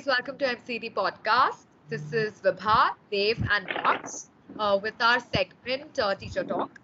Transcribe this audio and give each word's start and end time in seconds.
Guys, 0.00 0.06
welcome 0.06 0.38
to 0.38 0.46
MCD 0.46 0.94
podcast. 0.94 1.66
This 1.90 2.14
is 2.14 2.40
Vibha, 2.40 2.92
Dave, 3.10 3.38
and 3.50 3.66
Max 3.66 4.30
uh, 4.58 4.78
with 4.82 4.94
our 4.98 5.20
segment 5.20 5.98
uh, 5.98 6.14
Teacher 6.14 6.42
Talk. 6.42 6.80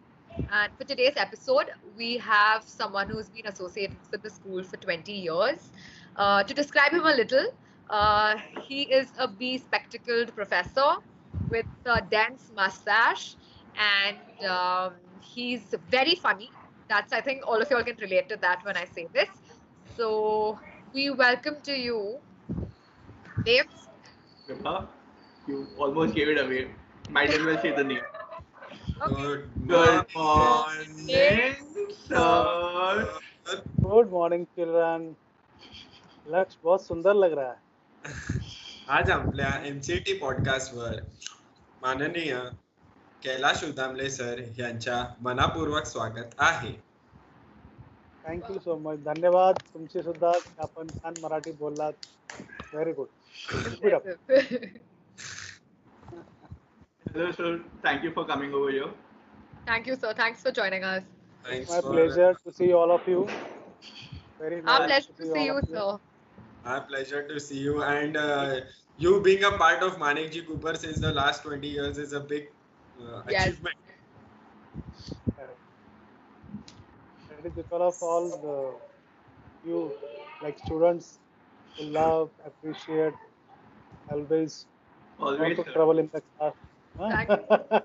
And 0.53 0.71
for 0.77 0.85
today's 0.85 1.15
episode, 1.17 1.71
we 1.97 2.19
have 2.19 2.63
someone 2.65 3.09
who's 3.09 3.31
been 3.31 3.47
associated 3.47 3.97
with 4.11 4.23
the 4.23 4.29
school 4.29 4.63
for 4.63 4.77
20 4.77 5.13
years. 5.13 5.71
Uh, 6.17 6.43
to 6.43 6.53
describe 6.53 6.93
him 6.93 7.07
a 7.07 7.15
little, 7.15 7.47
uh, 7.89 8.37
he 8.61 8.83
is 8.83 9.09
a 9.19 9.27
bespectacled 9.27 10.35
professor 10.35 10.97
with 11.49 11.65
a 11.87 12.03
dense 12.03 12.53
mustache, 12.55 13.37
and 13.79 14.19
um, 14.47 14.93
he's 15.23 15.75
very 15.91 16.17
funny. 16.17 16.51
That's 16.91 17.15
I 17.15 17.23
think 17.23 17.47
all 17.47 17.63
of 17.63 17.71
y'all 17.71 17.83
can 17.83 17.97
relate 17.97 18.29
to 18.29 18.37
that 18.43 18.63
when 18.63 18.77
I 18.77 18.85
say 18.85 19.09
this. 19.15 19.31
So 19.97 20.59
we 20.93 21.09
welcome 21.09 21.57
to 21.63 21.73
you, 21.73 22.19
Dave. 23.47 23.67
Vibha, 24.49 24.89
you 25.47 25.69
almost 25.79 26.15
gave 26.17 26.29
it 26.29 26.39
away. 26.39 26.67
Might 27.11 27.31
as 27.31 27.45
well 27.45 27.61
say 27.63 27.71
the 27.71 27.85
name. 27.85 28.01
Okay. 29.03 29.43
Good 29.67 30.07
morning, 30.17 31.55
sir. 32.01 33.07
Good 33.81 34.11
morning 34.13 34.45
children 34.57 35.03
लक्ष्य 36.27 36.59
बहुत 36.65 36.85
सुंदर 36.87 37.15
लग 37.15 37.33
रहा 37.39 37.51
है 37.51 38.41
आज 38.97 39.11
आपल्या 39.11 39.51
MCT 39.67 40.13
पॉडकास्टवर 40.19 40.97
माननीय 41.83 42.35
Kailash 43.23 43.63
उदामले 43.65 44.09
sir 44.11 44.43
यांच्या 44.59 44.97
मनापूर्वक 45.29 45.87
स्वागत 45.87 46.35
आहे 46.49 46.73
थँक्यू 48.25 48.59
सो 48.65 48.77
मच 48.89 49.05
धन्यवाद 49.05 49.63
तुमचे 49.75 50.03
सुद्धा 50.03 50.33
आपण 50.63 50.89
छान 50.97 51.23
मराठी 51.23 51.53
बोललात 51.61 52.07
very 52.73 52.93
good 52.93 53.26
Hello, 57.13 57.33
sir. 57.33 57.61
Thank 57.83 58.03
you 58.03 58.13
for 58.13 58.25
coming 58.25 58.53
over 58.53 58.71
here. 58.71 58.91
Thank 59.67 59.87
you, 59.87 59.97
sir. 59.97 60.13
Thanks 60.15 60.43
for 60.43 60.53
joining 60.53 60.85
us. 60.85 61.03
Thanks 61.45 61.71
My 61.71 61.81
pleasure 61.81 62.33
that. 62.33 62.45
to 62.45 62.53
see 62.57 62.73
all 62.73 62.91
of 62.91 63.07
you. 63.07 63.29
Very 64.39 64.63
nice. 64.63 64.81
Our 64.81 64.87
pleasure 64.87 65.13
to 65.17 65.23
see, 65.23 65.29
to 65.29 65.35
see 65.35 65.45
you, 65.45 65.61
sir. 65.69 65.99
My 66.65 66.81
pleasure 66.81 67.27
to 67.29 67.41
see 67.41 67.59
you. 67.59 67.83
And 67.83 68.17
uh, 68.17 68.61
you 68.99 69.21
being 69.21 69.45
a 69.45 69.53
part 69.53 69.83
of 69.83 69.99
Manekji 69.99 70.47
Cooper 70.47 70.75
since 70.75 70.99
the 70.99 71.13
last 71.13 71.43
20 71.43 71.67
years 71.67 71.99
is 71.99 72.13
a 72.13 72.21
big 72.21 72.49
uh, 73.01 73.23
yes. 73.29 73.47
achievement. 73.47 73.77
It 77.39 77.47
is 77.47 77.53
because 77.53 77.95
of 77.95 78.03
all 78.03 78.29
the 78.29 79.69
you, 79.69 79.93
like 80.43 80.59
students, 80.59 81.19
who 81.77 81.85
love, 81.85 82.31
appreciate, 82.45 83.15
always 84.09 84.67
Always, 85.19 85.57
to 85.57 85.65
travel 85.65 85.99
in 85.99 86.11
the 86.13 86.23
class. 86.39 86.55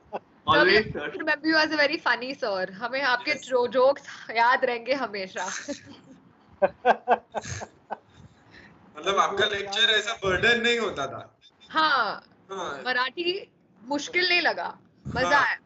Always, 0.47 0.91
sir. 0.91 1.11
remember 1.17 1.47
you 1.47 1.55
as 1.55 1.71
a 1.71 1.77
very 1.77 1.97
funny 1.97 2.33
sir. 2.33 2.65
हमें 2.71 3.01
आपके 3.01 3.31
Yes. 3.31 3.47
Jokes 3.71 4.07
याद 4.37 4.65
रहेंगे 4.65 4.93
हमेशा. 4.93 5.45
मतलब 8.97 9.17
आपका 9.17 9.45
lecture 9.45 9.89
ऐसा 9.89 10.13
burden 10.23 10.61
नहीं 10.61 10.79
होता 10.79 11.07
था 11.07 11.21
हाँ 11.71 12.21
हाँ, 12.51 12.83
मराठी 12.85 13.51
मुश्किल 13.83 14.27
नहीं 14.29 14.41
लगा 14.41 14.67
मज़ा 15.07 15.37
हाँ. 15.37 15.45
आया 15.45 15.59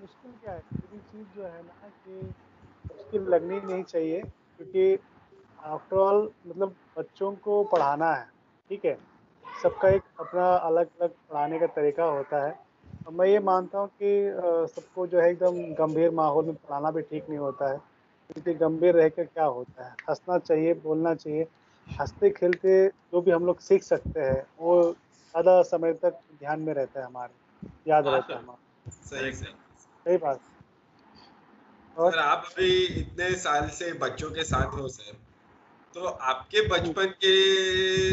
मुश्किल 0.00 0.32
क्या 0.32 0.52
है 0.52 0.60
पूरी 0.60 0.98
चीज़ 0.98 1.28
जो 1.36 1.44
है 1.44 1.62
ना 1.62 1.88
कि 1.88 2.20
मुश्किल 2.90 3.22
लगनी 3.34 3.60
नहीं 3.60 3.82
चाहिए 3.84 4.20
क्योंकि 4.20 4.94
आफ्टर 5.64 5.96
ऑल 5.96 6.32
मतलब 6.46 6.76
बच्चों 6.96 7.32
को 7.38 7.62
पढ़ाना 7.66 8.12
है 8.14 8.24
ठीक 8.70 8.84
है? 8.84 8.94
सबका 9.44 9.88
एक 9.90 10.02
अपना 10.20 10.46
अलग 10.56 10.88
अलग 11.00 11.10
पढ़ाने 11.30 11.58
का 11.58 11.66
तरीका 11.72 12.04
होता 12.06 12.44
है। 12.46 12.54
मैं 13.06 13.26
ये 13.26 13.38
मानता 13.40 13.78
हूँ 13.78 13.88
कि 14.02 14.70
सबको 14.74 15.06
जो 15.06 15.20
है 15.20 15.30
एकदम 15.30 15.60
गंभीर 15.76 16.10
माहौल 16.12 16.44
में 16.46 16.54
पढ़ाना 16.56 16.90
भी 16.90 17.02
ठीक 17.02 17.28
नहीं 17.28 17.38
होता 17.38 17.70
है। 17.70 17.78
क्योंकि 18.30 18.54
गंभीर 18.56 18.94
रह 18.94 19.08
कर 19.08 19.24
क्या 19.24 19.44
होता 19.46 19.84
है? 19.84 19.92
हंसना 20.08 20.38
चाहिए 20.40 20.74
बोलना 20.82 21.14
चाहिए। 21.14 21.46
हँसते 21.98 22.30
खेलते 22.30 22.86
जो 22.88 23.20
भी 23.20 23.30
हम 23.30 23.46
लोग 23.46 23.60
सीख 23.60 23.82
सकते 23.82 24.20
हैं 24.20 24.42
वो 24.58 24.76
ज़्यादा 24.92 25.60
समय 25.64 25.92
तक 25.94 26.20
ध्यान 26.32 26.60
में 26.60 26.72
रहता 26.74 27.00
है 27.00 27.06
हमारे। 27.06 27.34
याद 27.86 28.06
रहता 28.06 28.32
है। 28.32 28.38
हमारा। 28.38 28.90
सही 28.90 29.32
सही। 29.34 29.54
सही 30.06 30.16
बात। 30.18 30.40
और 31.96 32.12
सर 32.12 32.18
आप 32.18 32.48
भी 32.56 32.70
इतने 33.00 33.34
साल 33.38 33.68
से 33.70 33.92
बच्चों 33.98 34.30
के 34.30 34.44
साथ 34.44 34.74
हो 34.74 34.88
सर। 34.90 35.12
तो 35.94 36.04
आपके 36.04 36.68
बचपन 36.68 37.06
के 37.06 37.32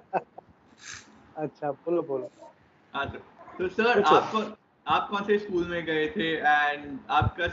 अच्छा 1.37 1.71
बोलो 1.71 2.01
बोलो। 2.01 2.29
हाँ, 2.93 3.05
तो 3.57 3.67
सर 3.67 4.01
आप 4.01 4.31
कौन 4.31 4.55
आप 4.87 5.09
कौन 5.09 5.23
से 5.23 5.37
स्कूल 5.39 5.67
में 5.67 5.85
गए 5.85 6.07
थे 6.07 6.29
एंड 6.37 6.99
आपका 7.09 7.45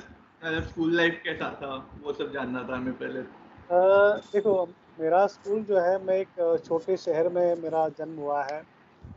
मतलब 0.45 0.63
स्कूल 0.63 0.97
लाइफ 0.97 1.21
कैसा 1.25 1.51
था? 1.63 1.91
वो 2.03 2.13
सब 2.13 2.33
जानना 2.33 2.63
था 2.69 2.77
हमें 2.77 2.95
पहले। 2.99 3.21
अ, 3.21 4.17
देखो 4.33 4.67
मेरा 5.01 5.27
स्कूल 5.27 5.63
जो 5.63 5.79
है 5.79 6.03
मैं 6.05 6.15
एक 6.15 6.63
छोटे 6.65 6.97
शहर 6.97 7.29
में 7.29 7.55
मेरा 7.57 7.89
जन्म 7.89 8.17
हुआ 8.19 8.43
है 8.45 8.63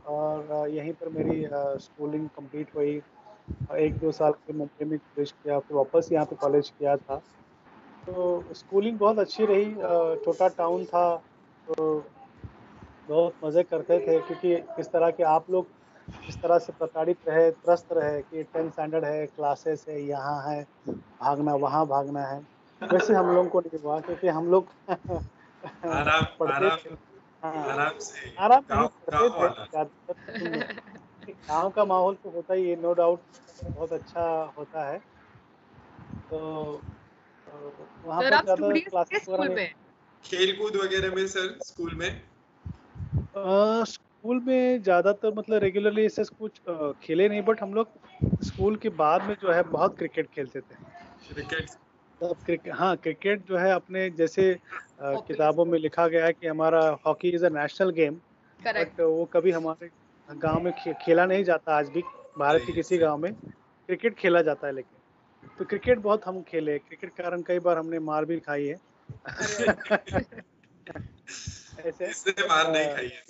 और 0.06 0.68
यहीं 0.68 0.92
पर 0.92 1.08
मेरी 1.08 1.46
स्कूलिंग 1.82 2.28
कंप्लीट 2.28 2.74
हुई। 2.76 3.02
एक 3.72 3.98
दो 3.98 4.12
साल 4.12 4.32
के 4.32 4.52
मुंबई 4.52 4.84
में 4.84 4.98
कॉलेज 4.98 5.32
किया 5.32 5.58
फिर 5.58 5.76
वापस 5.76 6.08
यहाँ 6.12 6.26
पे 6.26 6.36
कॉलेज 6.36 6.70
किया 6.70 6.96
था। 6.96 7.22
तो 8.06 8.54
स्कूलिंग 8.54 8.98
बहुत 8.98 9.18
अच्छी 9.18 9.44
रही। 9.46 9.70
छोटा 10.24 10.48
टाउन 10.56 10.84
था 10.84 11.04
तो 11.66 11.84
बहुत 13.08 13.34
मज़े 13.44 13.62
करते 13.62 13.98
थे 13.98 14.18
क्योंकि 14.20 14.54
इस 14.80 14.86
तरह 14.92 15.10
के 15.10 15.22
आप 15.22 15.50
लोग 15.50 15.70
इस 16.28 16.36
तरह 16.42 16.58
से 16.58 16.72
प्रताड़ित 16.72 17.18
रहे 17.28 17.50
त्रस्त 17.50 17.92
रहे 17.92 18.20
कि 18.22 18.42
टेंथ 18.42 18.70
स्टैंडर्ड 18.70 19.04
है 19.04 19.26
क्लासेस 19.26 19.84
है 19.88 20.00
यहाँ 20.02 20.40
है 20.48 20.62
भागना 20.88 21.54
वहाँ 21.54 21.86
भागना 21.86 22.24
है। 22.26 22.40
वैसे 22.82 23.14
हम 23.14 23.26
लोगों 23.26 23.48
को 23.48 23.60
नहीं 23.60 23.78
हुआ 23.80 23.98
क्योंकि 24.00 24.28
हम 24.28 24.50
लोग 24.50 24.70
आराम 24.90 26.24
पढ़ते 26.40 26.54
आराम 26.54 26.78
हाँ, 27.44 27.64
आराम 27.72 27.98
से 27.98 28.34
आराम 28.38 28.62
गाँव 28.70 28.88
थे। 30.30 30.60
गाँव 31.28 31.70
का 31.70 31.84
माहौल 31.84 32.14
तो 32.14 32.30
होता 32.30 32.54
ही 32.54 32.68
है 32.68 32.80
नो 32.82 32.92
डाउट 32.94 33.20
बहुत 33.66 33.92
अच्छा 33.92 34.24
होता 34.58 34.88
है। 34.90 34.98
तो 36.30 36.80
वहाँ 37.52 38.22
सर 38.22 38.24
पर 38.24 38.34
आप 38.34 38.44
ज़्यादा 38.44 38.74
स्टूडेंट्स 38.74 38.94
के 39.04 39.18
स्कूल 39.20 39.48
में? 39.48 39.72
खेल 40.24 40.56
कूद 40.58 40.76
वगैरह 40.76 41.14
में 41.14 41.26
सर 41.28 41.58
स्कूल 41.62 41.94
में? 41.96 42.10
स्कूल 43.34 44.40
में 44.46 44.82
ज़्यादातर 44.82 45.32
मतलब 45.34 45.62
रेगुलरली 45.62 46.04
ऐसे 46.06 46.24
कुछ 46.26 46.60
खेले 47.02 47.28
नहीं 47.28 47.42
बट 47.42 47.62
हम 47.62 47.74
लोग 47.74 47.92
स्कूल 48.42 48.76
के 48.78 48.88
बाद 48.96 49.24
में 49.24 49.34
जो 49.40 49.52
है 49.52 49.62
बहुत 49.70 49.96
क्रिकेट 49.98 50.28
खेलते 50.30 50.60
थे। 50.60 50.74
क्रिकेट 51.28 51.70
तब 52.20 52.36
क्रिकेट 52.46 52.74
हाँ 52.76 52.96
क्रिकेट 52.98 53.46
जो 53.48 53.56
है 53.58 53.70
अपने 53.72 54.08
जैसे 54.12 54.52
किताबों 55.00 55.64
में 55.66 55.78
लिखा 55.78 56.06
गया 56.08 56.26
है 56.26 56.32
कि 56.32 56.46
हमारा 56.46 56.80
hockey 57.06 57.30
is 57.30 57.46
a 57.46 57.48
national 57.52 57.90
game 57.92 58.20
but 58.60 59.00
वो 59.00 59.24
कभी 59.34 59.50
हमारे 59.52 59.90
गाँव 60.28 60.60
में 60.62 60.72
खेला 60.96 61.26
नहीं 61.26 61.44
जाता 61.44 61.76
आज 61.78 61.90
भी 61.90 62.02
भारत 62.36 62.64
के 62.66 62.72
किसी। 62.72 62.98
गाँव 62.98 63.18
में। 63.18 63.32
क्रिकेट 63.34 64.18
खेला 64.18 64.42
जाता 64.42 64.66
है 64.66 64.74
लेकिन। 64.74 65.01
तो 65.58 65.64
क्रिकेट 65.64 65.98
बहुत 65.98 66.26
हम 66.26 66.42
खेले 66.42 66.78
क्रिकेट 66.78 67.10
के 67.10 67.22
कारण 67.22 67.42
कई 67.42 67.58
बार 67.58 67.78
हमने 67.78 67.98
मार 67.98 68.24
भी 68.24 68.40
खाई 68.40 68.66
है। 68.66 68.74
ऐसे? 71.86 72.06
किसने 72.06 72.48
मार 72.48 72.72
नहीं 72.72 72.94
खाई 72.94 73.06
है? 73.06 73.24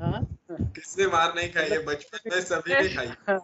हाँ? 0.00 0.36
किसने 0.50 1.06
मार 1.06 1.34
नहीं 1.34 1.52
खाई 1.52 1.68
है? 1.70 1.84
बचपन 1.84 2.18
में 2.32 2.40
सभी 2.40 2.72
ने 2.72 2.94
खाई। 2.94 3.38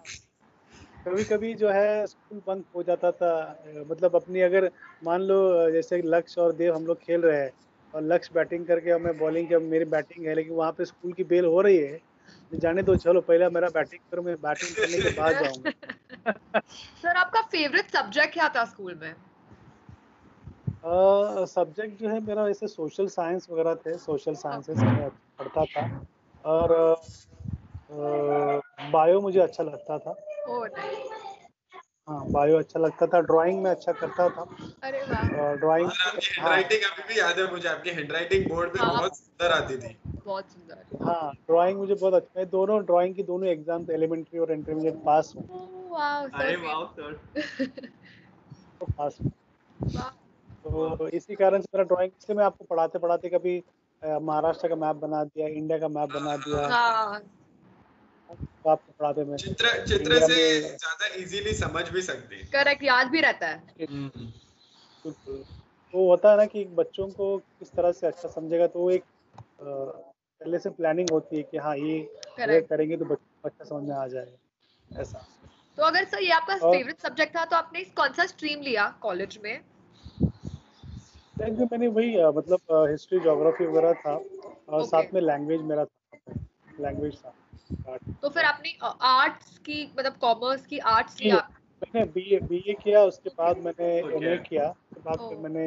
कभी 1.06 1.24
कभी 1.24 1.54
जो 1.54 1.70
है 1.70 2.06
स्कूल 2.06 2.42
बंक 2.46 2.64
हो 2.74 2.82
जाता 2.82 3.10
था। 3.12 3.64
मतलब 3.86 4.16
अपनी 4.16 4.40
अगर 4.40 4.70
मान 5.04 5.22
लो 5.22 5.70
जैसे 5.70 6.02
लक्ष्य 6.04 6.40
और 6.40 6.52
देव 6.52 6.74
हम 6.74 6.86
लोग 6.86 7.00
खेल 7.00 7.20
रहे 7.20 7.40
हैं 7.40 7.50
और 7.94 8.02
लक्ष्य 8.02 8.30
बैटिंग 8.34 8.66
करके 8.66 8.90
हमें 8.90 9.18
बॉलिंग 9.18 9.48
जब 9.48 9.62
मेरी 9.62 9.84
बैटिंग 9.84 10.26
है 10.26 10.34
लेकिन 10.34 10.52
वहाँ 10.52 10.72
पे 10.72 10.84
स्कूल 10.84 11.12
की 11.12 11.24
बेल 11.24 11.44
हो 11.44 11.60
रही 11.60 11.76
है। 11.76 12.00
तो 12.50 12.56
जाने 12.56 12.82
दो 12.82 12.96
चलो 12.96 13.20
पहले 13.20 13.48
मेरा 13.48 13.68
बैटिंग 13.68 14.10
करो 14.10 14.22
मैं 14.22 14.36
बैटिंग 14.36 14.76
करने 14.76 14.98
के 15.02 15.20
बाद 15.20 15.34
जाऊँगा। 15.44 15.70
सर 16.26 17.16
आपका 17.16 17.40
फेवरेट 17.42 17.90
सब्जेक्ट 17.90 18.32
क्या 18.32 18.48
था 18.56 18.64
स्कूल 18.64 18.94
में? 18.94 19.14
सब्जेक्ट 20.84 21.94
uh, 21.94 22.00
जो 22.00 22.08
है 22.08 22.20
मेरा 22.20 22.42
वैसे 22.42 22.66
सोशल 22.68 23.06
साइंस 23.08 23.46
वगैरह 23.50 23.74
थे 23.76 23.96
सोशल 23.98 24.34
साइंसेस 24.34 24.78
में 24.78 25.08
पढ़ता 25.38 25.64
था। 25.64 25.84
और 26.44 26.74
बायो 28.92 29.16
uh, 29.16 29.22
मुझे 29.22 29.40
अच्छा 29.40 29.62
लगता 29.64 29.98
था। 29.98 30.14
हाँ 32.08 32.24
बायो 32.32 32.58
अच्छा 32.58 32.80
लगता 32.80 33.06
था 33.06 33.20
ड्राइंग 33.20 33.62
में 33.62 33.70
अच्छा 33.70 33.92
करता 33.92 34.28
था। 34.28 34.42
अरे 34.82 35.00
वाह। 35.02 35.54
ड्राइंग 35.54 35.88
हाँ 35.88 36.12
हैंडराइटिंग 36.12 36.82
अभी 36.82 37.02
भी 37.08 37.18
याद 37.20 37.38
है 37.38 37.50
मुझे 37.52 37.68
आपकी 37.68 37.90
हैंडराइटिंग 37.90 38.48
बोर्ड 38.48 38.70
पे 38.72 38.78
हाँ। 38.78 38.92
बहुत 38.98 39.16
सुंदर 39.16 39.52
आती 39.52 39.76
थी। 39.76 39.96
बहुत 40.26 40.50
सुंदर। 40.50 41.04
हाँ 41.04 41.32
ड्राइंग 41.48 41.78
मुझे 41.78 41.94
बहुत 41.94 42.14
अच्छा 42.14 42.40
मैं 42.40 42.48
दोनों 42.50 42.80
ड्राइंग 42.84 43.14
की 43.14 43.22
दोनों 43.22 43.48
एग्ज़ाम 43.48 43.86
एलिमेंट्री 43.90 44.38
और 44.38 44.52
इंटरमीडिएट 44.52 45.02
पास 45.06 45.32
हूँ। 45.36 45.75
वाओ 45.96 46.26
अरे 46.34 46.56
वाह 46.58 46.84
सर 46.92 47.12
तो 48.80 48.86
पास 48.88 49.18
तो 50.64 51.08
इसी 51.10 51.34
कारण 51.34 51.60
से 51.60 51.68
मेरा 51.74 51.84
ड्राइंग 51.84 52.12
इसलिए 52.12 52.36
मैं 52.36 52.44
आपको 52.44 52.64
पढ़ाते 52.64 52.98
पढ़ाते 52.98 53.28
कभी 53.28 53.56
महाराष्ट्र 54.02 54.68
का 54.68 54.76
मैप 54.76 54.96
बना 54.98 55.22
दिया 55.24 55.48
इंडिया 55.48 55.78
का 55.78 55.88
मैप 55.90 56.08
बना 56.10 56.36
दिया। 56.36 56.66
हाँ। 56.68 57.20
तो 58.30 58.70
आपको 58.70 58.92
पढ़ाते 58.92 59.24
में 59.24 59.36
चित्र 59.36 59.68
चित्र 59.86 60.20
से 60.20 60.60
ज़्यादा 60.60 61.06
इजीली 61.16 61.52
समझ 61.54 61.88
भी 61.90 62.02
सकते 62.02 62.36
हैं। 62.36 62.48
करेक्ट 62.52 62.82
याद 62.82 63.10
भी 63.10 63.20
रहता 63.20 63.48
है। 63.48 63.86
तो 65.04 66.06
होता 66.08 66.30
है 66.30 66.36
ना 66.36 66.44
कि 66.46 66.64
बच्चों 66.74 67.06
को 67.10 67.36
किस 67.38 67.72
तरह 67.72 67.92
से 67.92 68.06
अच्छा 68.06 68.28
समझेगा 68.28 68.66
तो 68.66 68.80
वो 68.80 68.90
एक 68.90 69.04
पहले 69.60 70.58
से 70.58 70.70
प्लानिंग 70.72 71.10
होती 71.10 71.36
है 71.36 71.42
कि 71.42 71.56
हाँ 71.58 71.76
ये 71.78 71.98
ये 72.40 72.60
करेंगे 72.62 72.96
तो 72.96 73.04
बच्चों 73.04 73.40
को 73.42 73.48
अच्छा 73.48 73.64
समझ 73.64 73.88
में 73.88 73.94
आ 73.96 74.06
जाएगा। 74.08 75.00
ऐसा। 75.00 75.24
तो 75.78 75.82
अगर 75.82 76.04
सर 76.04 76.22
ये 76.22 76.30
आपका 76.32 76.54
फेवरेट 76.56 77.00
सब्जेक्ट 77.00 77.36
था 77.36 77.44
तो 77.44 77.56
आपने 77.56 77.80
इस 77.80 77.90
कौन 77.92 78.12
सा 78.12 78.26
स्ट्रीम 78.26 78.60
लिया 78.62 78.88
कॉलेज 79.02 79.38
में 79.44 79.60
में 81.40 81.50
मैंने 81.62 81.88
वही 81.88 82.16
मतलब 82.36 82.60
हिस्ट्री 82.90 83.18
ज्योग्राफी 83.20 83.66
वगैरह 83.66 83.92
था 83.94 84.12
और 84.12 84.80
Okay. 84.80 84.88
साथ 84.90 85.12
में 85.14 85.20
लैंग्वेज 85.20 85.60
मेरा 85.62 85.84
था 85.84 86.34
लैंग्वेज 86.80 87.16
था 87.16 87.32
तो 88.22 88.28
फिर 88.28 88.44
आपने 88.44 88.76
आर्ट्स 89.08 89.58
की 89.58 89.84
मतलब 89.98 90.16
कॉमर्स 90.20 90.66
की 90.66 90.78
आर्ट्स 90.94 91.20
लिया 91.20 91.36
मैंने 91.82 92.04
बी 92.12 92.38
बीए 92.44 92.74
किया 92.82 93.02
उसके 93.04 93.30
बाद 93.38 93.58
मैंने 93.66 93.90
Okay. 93.98 94.16
एमए 94.16 94.36
किया 94.48 94.68
उसके 94.68 95.00
बाद 95.00 95.18
फिर 95.18 95.36
Oh. 95.36 95.42
मैंने 95.42 95.66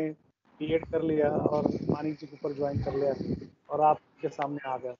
बीएड 0.60 0.86
कर 0.92 1.02
लिया 1.04 1.30
और 1.50 1.68
मानिक 1.90 2.16
जी 2.20 2.28
के 2.28 2.36
ऊपर 2.36 2.56
ज्वाइन 2.56 2.84
कर 2.84 2.96
लिया 2.96 3.14
और 3.70 3.82
आपके 3.90 4.30
सामने 4.30 4.70
आ 4.70 4.78
गया 4.78 4.94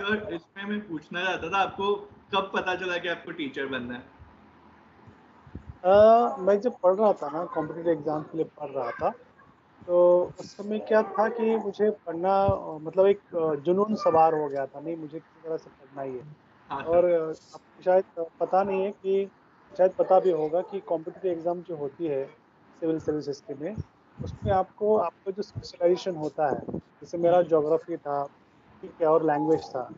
तो 0.00 0.14
इसमें 0.34 0.64
मैं 0.64 0.80
पूछना 0.88 1.24
चाहता 1.24 1.50
था 1.50 1.58
आपको 1.58 1.94
कब 2.34 2.50
पता 2.54 2.74
चला 2.74 2.96
कि 2.98 3.08
आपको 3.08 3.32
टीचर 3.32 3.66
बनना 3.66 3.94
है? 3.94 4.02
अ, 5.84 6.36
मैं 6.38 6.58
जब 6.60 6.74
पढ़ 6.82 6.94
रहा 6.94 7.12
था 7.12 7.30
ना 7.30 7.44
कॉम्पिटेटिव 7.54 7.92
एग्ज़ाम 7.92 8.22
के 8.22 8.36
लिए 8.38 8.46
पढ़ 8.60 8.70
रहा 8.70 8.90
था 8.90 9.10
तो 9.88 10.00
उस 10.40 10.50
समय 10.56 10.78
क्या 10.78 11.02
था 11.02 11.28
कि 11.28 11.56
मुझे 11.56 11.90
पढ़ना 12.06 12.32
मतलब 12.82 13.06
एक 13.06 13.20
जुनून 13.64 13.94
सवार 13.94 14.34
हो 14.34 14.48
गया 14.48 14.66
था। 14.66 14.80
नहीं 14.80 14.96
मुझे 14.96 15.18
किसी 15.18 15.40
तरह 15.40 15.56
से 15.56 15.70
पढ़ना 15.70 16.02
ही 16.02 16.16
है। 16.16 16.24
हाँ 16.70 16.82
और 16.84 17.10
आपको 17.12 17.82
शायद 17.82 18.04
पता 18.40 18.62
नहीं 18.62 18.84
है 18.84 18.90
कि 18.90 19.30
शायद 19.72 19.92
पता 19.98 20.18
भी 20.20 20.30
होगा 20.30 20.60
कि 20.62 20.80
कॉम्पिटिटिव 20.80 21.32
एग्ज़ाम 21.32 21.62
जो 21.62 21.76
होती 21.76 22.06
है 22.06 22.24
सिविल 22.82 22.98
सर्विसेज़ 22.98 23.40
के 23.40 23.54
में 23.54 23.74
उसमें 24.18 24.52
आपको 24.52 24.96
आपका 24.98 25.30
जो 25.30 25.42
स्पेशलाइजेशन 25.42 26.16
होता 26.16 26.48
है 26.50 26.78
जैसे 26.78 27.18
मेरा 27.18 27.42
जोग्राफी 27.52 27.96
था 27.96 28.22
ठीक 28.82 28.94
है 29.00 29.06
और 29.06 29.26
लैंग्वेज 29.26 29.68
था 29.68 29.88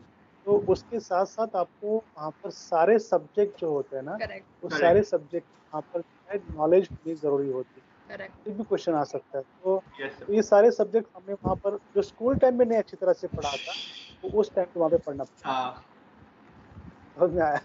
तो 0.45 0.57
उसके 0.69 0.99
साथ 0.99 1.25
साथ 1.25 1.55
आपको 1.55 1.95
वहाँ 1.97 2.29
पर 2.43 2.49
सारे 2.51 2.97
सब्जेक्ट 2.99 3.59
जो 3.59 3.69
होते 3.71 3.95
हैं 3.95 4.03
ना 4.03 4.15
वो. 4.63 4.69
सारे 4.69 5.03
सब्जेक्ट 5.03 5.47
वहाँ 5.73 5.81
पर 5.93 6.01
नॉलेज 6.53 6.87
होनी 6.87 7.15
ज़रूरी 7.15 7.49
होती 7.49 7.79
है। 7.79 7.83
करेक्ट 8.09 8.33
कोई 8.45 8.53
भी 8.53 8.63
क्वेश्चन 8.63 8.93
आ 8.93 9.03
सकता 9.03 9.37
है। 9.37 9.43
तो 9.43 9.77
तो 10.21 10.33
ये 10.33 10.41
सारे 10.43 10.71
सब्जेक्ट 10.71 11.07
हमने 11.15 11.33
वहाँ 11.33 11.55
पर 11.55 11.77
जो 11.95 12.01
स्कूल 12.01 12.35
टाइम 12.35 12.57
में 12.57 12.65
नहीं 12.65 12.79
अच्छी 12.79 12.97
तरह 12.97 13.13
से 13.13 13.27
पढ़ा 13.27 13.51
था 13.51 13.73
तो 14.23 14.29
उस 14.39 14.51
टाइम 14.55 14.67
पे 14.67 14.79
वहाँ 14.79 14.89
पे 14.91 14.97
पढ़ना 14.97 15.23
पड़ा। 15.23 15.53
हाँ। 15.53 15.83
समझ 17.17 17.29
में 17.31 17.41
आया? 17.43 17.59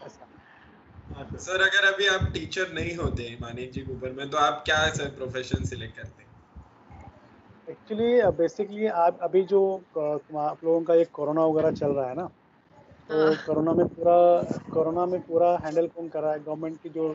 हाँ 0.00 1.24
सर 1.24 1.38
सर 1.38 1.62
अगर 1.62 1.92
अभी 1.92 2.06
आप 2.06 2.30
टीचर 2.34 2.72
नहीं 2.72 2.94
होते 2.96 3.36
मानिक 3.40 3.70
जी 3.72 3.82
के 3.82 3.92
ऊपर 3.92 4.12
में 4.12 4.28
तो 4.30 4.38
आप 4.38 4.62
क्या 4.66 4.78
सर 4.94 5.08
प्रोफेशन 5.16 5.64
सिलेक्ट 5.64 5.96
करते? 5.96 6.25
एक्चुअली 7.68 8.20
बेसिकली 8.36 8.86
आप 8.86 9.18
अभी 9.22 9.42
जो 9.44 9.60
आप 9.98 10.58
लोगों 10.64 10.80
का 10.82 10.94
एक 10.94 11.10
कोरोना 11.10 11.44
वगैरह 11.44 11.70
चल 11.72 11.90
रहा 11.90 12.08
है 12.08 12.14
ना 12.14 12.26
तो 13.10 13.24
हाँ। 13.24 13.34
कोरोना 13.46 13.72
में 13.72 13.86
पूरा 13.86 14.16
कोरोना 14.72 15.06
में 15.06 15.20
पूरा 15.20 15.50
हैंडल 15.64 15.86
कौन 15.86 16.08
कर 16.08 16.20
रहा 16.20 16.32
है 16.32 16.38
गवर्नमेंट 16.40 16.80
की 16.82 16.88
जो 16.88 17.08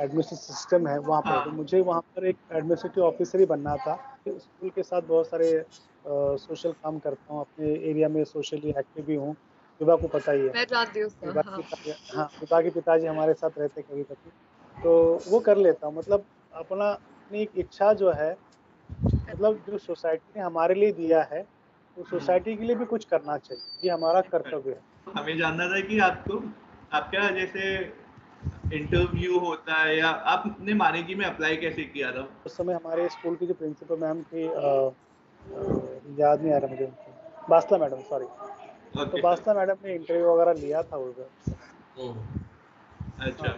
एडमिनिस्ट्रेटिव 0.00 0.54
सिस्टम 0.54 0.86
है 0.88 0.98
वहाँ 1.00 1.20
पर 1.22 1.30
हाँ। 1.30 1.44
तो 1.44 1.50
मुझे 1.50 1.80
वहाँ 1.80 2.00
पर 2.16 2.26
एक 2.26 2.36
एडमिनिस्ट्रेटिव 2.52 3.04
ऑफिसर 3.04 3.38
ही 3.38 3.46
बनना 3.46 3.76
था 3.78 3.96
स्कूल 4.28 4.70
के 4.70 4.82
साथ 4.82 5.02
बहुत 5.02 5.26
सारे 5.26 5.50
सोशल 6.38 6.72
काम 6.74 6.98
करता 6.98 7.32
हूँ 7.32 7.40
अपने 7.40 7.72
एरिया 7.90 8.08
में 8.08 8.22
सोशली 8.24 8.70
एक्टिव 8.70 9.04
भी 9.04 9.14
हूँ 9.14 9.36
विभा 9.80 9.96
को 9.96 10.08
पता 10.08 10.32
ही 10.32 10.40
है 10.40 10.52
हूँ 11.22 11.28
विभा 11.28 11.42
हाँ 11.48 11.94
हाँ 12.14 12.30
विभा 12.40 12.60
के 12.62 12.70
पिताजी 12.70 13.06
हमारे 13.06 13.34
साथ 13.34 13.58
रहते 13.58 13.82
कभी 13.82 14.02
कभी 14.02 14.30
तो 14.76 14.94
वो 15.26 15.40
कर 15.40 15.56
लेता 15.58 15.86
हूँ 15.86 15.96
मतलब 15.96 16.24
अपना 16.52 16.88
अपनी 16.90 17.42
एक 17.42 17.52
इच्छा 17.56 17.92
जो 17.94 18.10
है 18.12 18.32
मतलब 19.32 19.64
जो 19.68 19.78
सोसाइटी 19.78 20.32
ने 20.36 20.42
हमारे 20.42 20.74
लिए 20.74 20.92
दिया 20.92 21.22
है 21.32 21.42
तो 21.96 22.04
सोसाइटी 22.04 22.56
के 22.56 22.64
लिए 22.64 22.76
भी 22.76 22.84
कुछ 22.84 23.04
करना 23.04 23.36
चाहिए। 23.38 23.62
ये 23.84 23.90
हमारा 23.90 24.20
कर्तव्य 24.20 24.70
है। 24.70 24.80
हमें 25.16 25.36
जानना 25.38 25.66
था 25.68 25.80
कि 25.80 25.98
आपको 25.98 26.38
आपका 26.92 27.30
जैसे 27.30 27.62
इंटरव्यू 28.72 29.38
होता 29.38 29.74
है 29.74 29.96
या 29.98 30.08
आपने 30.34 30.74
मानेगी 30.74 31.14
में 31.14 31.24
अप्लाई 31.26 31.56
कैसे 31.56 31.84
किया 31.84 32.12
था? 32.12 32.28
उस 32.46 32.56
समय 32.56 32.74
हमारे 32.74 33.08
स्कूल 33.08 33.36
की 33.36 33.46
जो 33.46 33.54
प्रिंसिपल 33.54 33.96
मैम 33.96 34.22
थी 34.22 34.44
याद 36.20 36.42
नहीं 36.42 36.52
आ 36.54 36.58
रहा 36.58 36.70
मुझे 36.70 36.84
उनकी 36.84 37.12
बास्ला 37.50 37.78
मैडम 37.78 38.00
सॉरी 38.02 38.26
तो 39.06 39.22
बास्ला 39.22 39.54
मैडम 39.54 39.76
ने 39.84 39.94
इंटरव्यू 39.94 40.26
वगैरह 40.26 40.60
लिया 40.60 40.82
था 40.82 40.96
उधर। 40.96 41.30
अच्छा। 43.20 43.48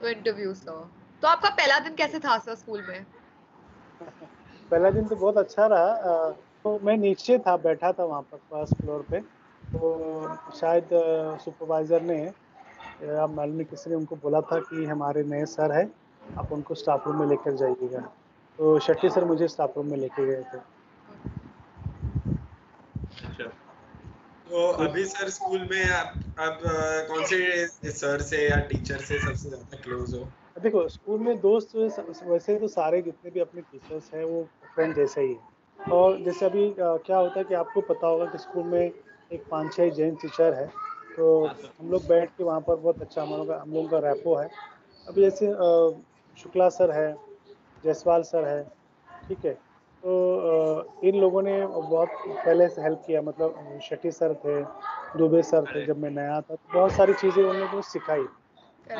तो 0.00 0.08
इंटरव्यू 0.08 0.54
सर 0.54 0.90
तो 1.22 1.28
आपका 1.28 1.50
पहला 1.50 1.78
दिन 1.78 1.94
कैसे 1.94 2.18
था 2.18 2.38
सर 2.38 2.54
स्कूल 2.54 2.84
में? 2.88 3.06
पहला 4.70 4.90
दिन 4.90 5.06
तो 5.08 5.16
बहुत 5.16 5.38
अच्छा 5.38 5.66
रहा 5.66 6.30
तो 6.64 6.78
मैं 6.84 6.96
नीचे 6.96 7.38
था 7.38 7.56
बैठा 7.56 7.92
था 7.92 8.04
वहाँ 8.04 8.22
पर 8.22 8.36
फ़र्स्ट 8.38 8.74
फ्लोर 8.76 9.02
पे 9.10 9.20
तो 9.20 10.36
शायद 10.54 10.88
सुपरवाइजर 11.44 12.02
ने 12.02 12.18
या 13.08 13.26
मालूम 13.26 13.56
नहीं 13.56 13.66
किसी 13.66 13.90
ने 13.90 13.96
उनको 13.96 14.16
बोला 14.16 14.40
था 14.42 14.58
कि 14.60 14.84
हमारे 14.84 15.22
नए 15.24 15.44
सर 15.46 15.72
है 15.72 15.84
आप 16.22 16.52
उनको 16.52 16.74
स्टाफ 16.74 17.06
रूम 17.06 17.18
में 17.20 17.26
लेकर 17.26 17.56
जाइएगा। 17.56 18.00
तो 18.58 18.78
शेट्टी 18.78 19.10
सर 19.10 19.24
मुझे 19.24 19.48
स्टाफ 19.48 19.72
रूम 19.76 19.86
में 19.86 19.96
लेके 19.98 20.26
गए 20.26 20.42
थे। 20.44 20.58
अच्छा। 23.28 23.44
तो 23.44 24.66
अभी 24.84 25.04
सर 25.06 25.28
स्कूल 25.30 25.68
में 25.70 25.84
आप 25.90 26.12
आप 26.38 26.60
कौन 27.08 27.24
से 27.24 27.90
सर 27.92 28.20
से 28.22 28.48
या 28.48 28.56
टीचर 28.66 28.98
से 29.00 29.18
सबसे 29.18 29.48
ज़्यादा 29.48 29.82
क्लोज 29.82 30.14
हो? 30.14 30.30
देखो 30.56 30.86
स्कूल 30.88 31.20
में 31.20 31.36
दोस्त 31.40 31.76
वैसे 32.24 32.58
तो 32.58 32.68
सारे 32.68 33.02
जितने 33.02 33.30
भी 33.30 33.40
अपने 33.40 33.62
टीचर्स 33.62 34.10
हैं 34.14 34.24
वो 34.24 34.42
फ्रेंड 34.78 34.94
जैसे 34.94 35.20
ही 35.20 35.32
है। 35.32 35.90
और 35.92 36.18
जैसे 36.24 36.46
अभी 36.46 36.68
क्या 36.78 37.16
होता 37.18 37.38
है 37.38 37.44
कि 37.44 37.54
आपको 37.54 37.80
पता 37.80 38.06
होगा 38.06 38.26
कि 38.26 38.38
स्कूल 38.38 38.64
में 38.64 38.80
एक 38.80 39.42
पाँच 39.50 39.72
छः 39.74 39.90
जैन 39.90 40.14
टीचर 40.14 40.54
है 40.54 40.66
तो 41.16 41.46
हाँ, 41.46 41.54
हम 41.80 41.90
लोग 41.90 42.06
बैठ 42.08 42.30
के 42.30 42.44
वहाँ 42.44 42.60
पर 42.60 42.76
बहुत 42.76 43.00
अच्छा 43.02 43.22
हम 43.22 43.30
लोगों 43.30 43.44
का 43.46 43.60
हम 43.62 43.72
लोगों 43.74 43.88
का 43.88 43.98
रैपो 43.98 44.34
है। 44.36 44.48
अभी 45.06 45.22
जैसे 45.22 45.46
शुक्ला 46.36 46.68
सर 46.68 46.90
है 46.90 47.12
जयसवाल 47.84 48.22
सर 48.22 48.44
है 48.44 48.62
ठीक 49.28 49.44
है 49.44 49.52
तो 50.02 51.00
इन 51.04 51.20
लोगों 51.20 51.42
ने 51.42 51.60
बहुत 51.66 52.08
पहले 52.26 52.68
से 52.68 52.82
हेल्प 52.82 53.02
किया 53.06 53.22
मतलब 53.22 53.78
शेट्टी 53.82 54.10
सर 54.10 54.34
थे 54.44 54.62
दुबे 55.18 55.42
सर 55.42 55.66
थे 55.74 55.86
जब 55.86 55.98
मैं 55.98 56.10
नया 56.10 56.40
था 56.40 56.54
तो 56.54 56.72
बहुत 56.72 56.92
सारी 56.92 57.12
चीज़ें 57.14 57.42
उन 57.44 57.56
लोगों 57.56 57.76
ने 57.76 57.82
सिखाई 57.82 58.26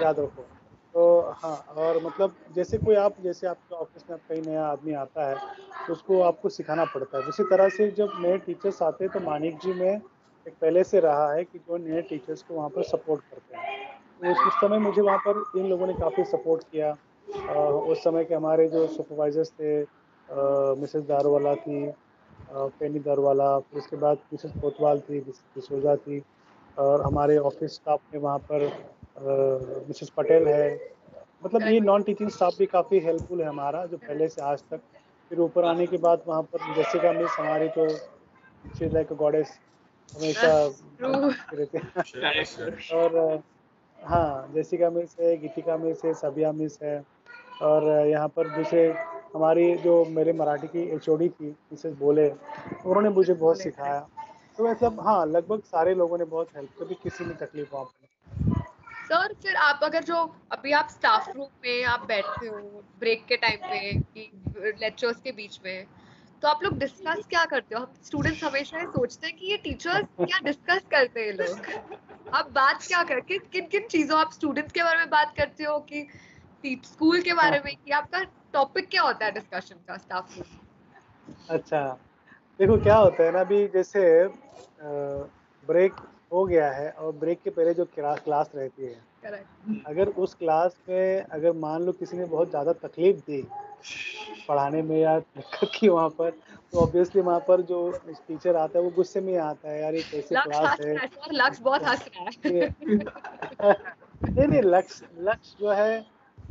याद 0.01 0.21
रखो। 0.21 0.47
तो 0.95 1.21
हाँ 1.43 1.57
और 1.77 2.03
मतलब 2.05 2.37
जैसे 2.55 2.79
कोई 2.79 2.95
आप 2.95 3.17
जैसे 3.23 3.47
आपके 3.47 3.75
ऑफ़िस 3.75 4.05
में 4.11 4.15
आप 4.15 4.21
कहीं 4.29 4.43
नया 4.43 4.65
आदमी 4.67 4.93
आता 4.93 5.29
है 5.29 5.35
तो 5.87 5.93
उसको 5.93 6.21
आपको 6.23 6.49
सिखाना 6.49 6.85
पड़ता 6.85 7.19
है। 7.19 7.29
इसी 7.29 7.43
तरह 7.43 7.69
से 7.69 7.91
जब 7.91 8.13
नए 8.21 8.39
टीचर्स 8.39 8.83
आते 8.83 9.05
हैं 9.05 9.13
तो 9.13 9.21
मानिक 9.21 9.59
जी 9.59 9.73
में 9.73 9.91
एक 9.91 10.55
पहले 10.61 10.85
से 10.85 11.01
रहा 11.01 11.33
है 11.33 11.45
कि 11.45 11.59
जो 11.59 11.77
नए 11.77 12.03
टीचर्स 12.03 12.43
को 12.43 12.55
वहाँ 12.55 12.69
पर 12.69 12.83
सपोर्ट 12.83 13.23
करते 13.25 13.57
हैं। 13.57 13.77
तो 14.23 14.31
उस 14.31 14.47
उस 14.47 14.61
समय 14.61 14.79
मुझे 14.79 15.03
वहाँ 15.03 15.19
पर 15.19 15.43
इन 15.59 15.67
लोगों 15.67 15.87
ने 15.87 15.93
काफ़ी 15.95 16.25
सपोर्ट 16.25 16.63
किया। 16.63 16.91
अ, 17.49 17.55
उस 17.89 18.05
समय 18.05 18.25
के 18.25 18.35
हमारे 18.35 18.69
जो 18.69 18.87
सुपरवाइजर्स 18.87 19.51
थे 19.53 19.81
मिसेस 20.81 21.03
दारोवाला 21.03 21.55
थी 21.55 21.93
पेनी 22.51 22.99
दारोवाला 22.99 23.59
फिर 23.59 23.79
उसके 23.79 23.97
बाद 23.97 24.19
मिसेस 24.33 24.53
कोतवाल 24.61 25.01
थी 25.01 25.19
मिसेस 25.19 25.45
डिसोजा 25.55 25.97
थी 25.97 26.23
और 26.79 27.03
हमारे 27.03 27.37
ऑफ़िस 27.39 27.75
स्टाफ 27.75 28.01
में 28.15 28.21
वहाँ 28.21 28.39
पर 28.39 28.67
मिसेस 29.89 30.11
पटेल 30.17 30.49
है। 30.49 30.79
मतलब 31.45 31.63
ये 31.63 31.81
नॉन 31.81 32.03
टीचिंग 32.03 32.29
स्टाफ 32.31 32.57
भी 32.59 32.67
काफ़ी 32.67 32.99
हेल्पफुल 32.99 33.41
है 33.43 33.49
हमारा 33.49 33.85
जो 33.87 33.97
पहले 33.97 34.29
से 34.29 34.43
आज 34.43 34.63
तक। 34.71 34.81
फिर 35.31 35.41
ऊपर 35.41 35.65
आने 35.65 35.87
के 35.87 35.97
बाद 35.97 36.23
वहाँ 36.27 36.43
पर 36.43 36.75
जैसिका 36.75 37.13
मिस 37.13 37.31
हमारी 37.39 37.69
तो 37.69 37.89
शी 38.79 38.89
लाइक 38.89 39.13
गॉडेस 39.13 39.59
हमेशा 40.15 40.53
रहते 41.55 41.79
हैं। 41.79 41.93
और 42.93 43.43
हाँ 43.99 44.53
जैसिका 44.55 44.91
मिस 44.91 45.17
है 45.21 45.37
गीतिका 45.37 45.77
मिस 45.77 46.05
है 46.05 46.15
सबिया 46.15 46.53
मिस 46.53 46.79
है। 46.83 47.05
और 47.63 48.07
यहाँ 48.09 48.29
पर 48.29 48.49
दूसरे 48.49 48.89
हमारी 49.35 49.77
जो 49.77 50.05
मेरे 50.05 50.33
मराठी 50.33 50.67
की 50.67 50.83
एचओडी 50.97 51.29
थी 51.29 51.51
मिसेस 51.51 51.95
बोले 51.95 52.31
उन्होंने 52.31 53.09
मुझे 53.09 53.35
बहुत 53.35 53.59
सिखाया। 53.59 54.09
तो 54.59 54.69
मतलब 54.71 55.01
हाँ 55.01 55.27
लगभग 55.27 55.63
सारे 55.63 55.95
लोगों 55.95 56.19
ने 56.19 56.25
बहुत 56.25 56.49
हेल्प 56.57 56.71
कभी 56.81 56.95
किसी 56.95 57.25
ने 57.25 57.35
तकलीफ़ 57.35 57.69
वहाँ 57.73 57.85
पर 57.85 58.08
सर, 59.11 59.33
फिर 59.43 59.57
आप 59.57 59.81
अगर 59.83 60.03
जो 60.05 60.17
अभी 60.53 60.73
आप 60.73 60.89
स्टाफ 60.91 61.29
रूम 61.37 61.47
में 61.65 61.85
आप 61.87 62.07
बैठते 62.09 62.47
हो 62.47 62.59
ब्रेक 63.01 63.25
के 63.29 63.37
टाइम 63.37 63.59
पे 63.65 64.73
लेक्चर्स 64.81 65.21
के 65.21 65.33
बीच 65.33 65.59
में 65.65 65.87
तो 66.43 66.49
आप 66.49 66.63
लोग 66.63 66.77
डिस्कस 66.79 67.27
क्या 67.31 67.45
करते 67.45 67.75
हो? 67.75 67.81
हम 67.81 67.93
स्टूडेंट्स 68.05 68.43
हमेशा 68.45 68.85
सोचते 68.87 69.27
हैं 69.27 69.37
कि 69.37 69.51
ये 69.51 69.57
टीचर्स 69.57 70.07
क्या 70.19 70.39
डिस्कस 70.45 70.83
करते 70.91 71.21
हैं 71.21 71.33
लोग? 71.35 71.67
आप 72.35 72.51
बात 72.53 72.83
क्या 72.83 73.03
कर 73.05 73.21
किन 73.21 73.49
किन 73.53 73.67
किन 73.69 73.87
चीज़ों 73.91 74.19
आप 74.21 74.33
स्टूडेंट्स 74.33 74.73
के 74.73 74.83
बारे 74.83 74.99
में 74.99 75.11
बात 75.11 75.35
करते 75.37 75.65
हो, 75.65 75.79
कि 75.81 76.81
स्कूल 76.85 77.21
के 77.23 77.33
बारे 77.35 77.61
में, 77.65 77.75
कि 77.77 77.91
आपका 77.93 78.23
टॉपिक 78.53 78.89
क्या 78.91 79.03
होता 79.03 79.25
है 79.25 79.33
डिस्कशन 79.33 79.77
का 79.89 79.97
स्टाफ 79.97 80.37
रूम 80.37 81.57
अच्छा 81.57 81.83
देखो 82.61 82.77
क्या 82.79 82.97
होता 82.97 83.23
है 83.23 83.33
ना, 83.33 83.41
अभी 83.41 83.67
जैसे 83.69 84.03
ब्रेक 85.65 86.01
हो 86.33 86.45
गया 86.45 86.71
है 86.73 86.91
और 86.91 87.13
ब्रेक 87.13 87.41
के 87.43 87.51
पहले 87.51 87.75
जो 87.75 87.85
क्लास 87.85 88.21
क्लास 88.21 88.51
रहती 88.55 88.83
है। 88.83 88.95
करेक्ट 89.25 89.87
अगर 89.87 90.09
उस 90.09 90.35
क्लास 90.35 90.77
में 90.89 91.23
अगर 91.23 91.53
मान 91.57 91.83
लो 91.83 91.93
किसी 91.93 92.17
ने 92.17 92.25
बहुत 92.25 92.51
ज़्यादा 92.51 92.73
तकलीफ़ 92.73 93.17
दी 93.21 93.43
पढ़ाने 94.49 94.83
में 94.83 94.97
या 94.99 95.19
दिक्कत 95.19 95.71
की 95.75 95.89
वहाँ 95.89 96.09
पर 96.09 96.31
तो 96.73 96.79
ऑब्वियसली 96.79 97.21
वहाँ 97.21 97.41
पर 97.49 97.61
जो 97.63 97.91
टीचर 98.09 98.57
आता 98.57 98.79
है 98.79 98.85
वो 98.85 98.91
गुस्से 98.91 99.21
में 99.21 99.37
आता 99.39 99.71
है 99.71 99.81
यार 99.81 99.95
ये 99.95 100.03
कैसे 100.03 100.35
क्लास 100.37 100.81
है? 100.81 100.95
लक्ष्य 101.33 101.63
बहुत 101.65 101.83
हंस 101.83 102.09
रहा 102.09 102.25
है। 102.25 102.31
नहीं 104.29 104.47
नहीं 104.49 104.63
लक्ष्य 104.63 105.09
लक्ष्य 105.21 105.57
जो 105.61 105.71
है 105.71 105.99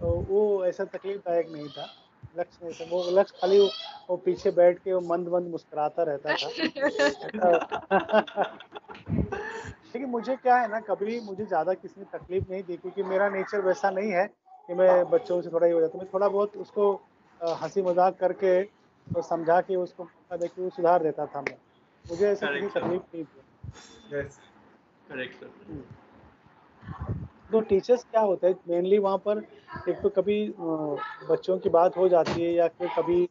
वो 0.02 0.66
ऐसा 0.66 0.86
तकलीफदायक 0.86 1.50
नहीं 1.52 1.68
था। 1.70 1.94
लक्ष्य 2.36 2.66
नहीं 2.66 2.74
था 2.74 2.86
वो 2.86 3.10
लक्ष्य 3.12 3.36
खाली 3.42 3.60
वो, 3.60 3.74
वो 4.10 4.18
पीछे 4.18 4.52
बैठ 4.52 4.80
के 4.80 4.94
वो 4.94 5.02
मंद 5.08 5.28
मंद 5.28 5.48
मुस्कुराता 5.52 6.04
रहता 6.04 6.34
था। 6.34 6.48
लेकिन 9.94 10.10
मुझे 10.10 10.36
क्या 10.36 10.56
है 10.58 10.68
ना 10.68 10.80
कभी 10.80 11.20
मुझे 11.20 11.46
ज़्यादा 11.46 11.74
किसी 11.74 12.02
ने 12.02 12.06
तकलीफ़ 12.18 12.50
नहीं 12.50 12.64
दी 12.64 12.78
क्योंकि 12.78 13.04
मेरा 13.04 13.30
नेचर 13.30 13.62
वैसा 13.62 13.90
नहीं 13.90 14.12
है 14.12 14.26
कि 14.70 14.74
मैं 14.74 15.10
बच्चों 15.10 15.42
से 15.42 15.50
थोड़ा 15.50 15.66
ही 15.68 15.74
हो 15.74 15.80
जाता 15.82 15.98
हूँ। 15.98 16.02
मैं 16.04 16.10
थोड़ा 16.14 16.28
बहुत 16.28 16.56
उसको 16.58 16.94
हँसी 17.42 17.82
मज़ाक 17.82 18.18
करके 18.20 18.62
और 19.08 19.22
समझा 19.24 19.60
के 19.62 19.76
उसको 19.76 20.04
मौका 20.04 20.38
दे 20.38 20.48
के 20.48 20.62
वो 20.62 20.70
सुधार 20.70 21.04
देता 21.04 21.26
था 21.26 21.42
मैं। 21.42 21.58
मुझे 22.06 22.28
ऐसा 22.28 22.48
sir. 22.48 22.54
तकलीफ़ 22.54 22.78
नहीं 22.88 23.00
थी 23.16 23.24
सर 23.24 23.46
तो 27.52 27.60
टीचर्स 27.62 28.04
क्या 28.04 28.22
होता 28.22 28.48
है? 28.48 28.54
मेनली 28.70 28.98
वहाँ 28.98 29.18
पर 29.28 29.38
एक 29.90 30.00
तो 30.04 30.10
कभी 30.10 30.38
बच्चों 31.30 31.58
की 31.60 31.70
बात 31.70 31.98
हो 31.98 32.08
जाती 32.10 32.44
है 32.44 32.52
या 32.54 32.68
फिर 32.68 32.90
कभी 32.98 33.24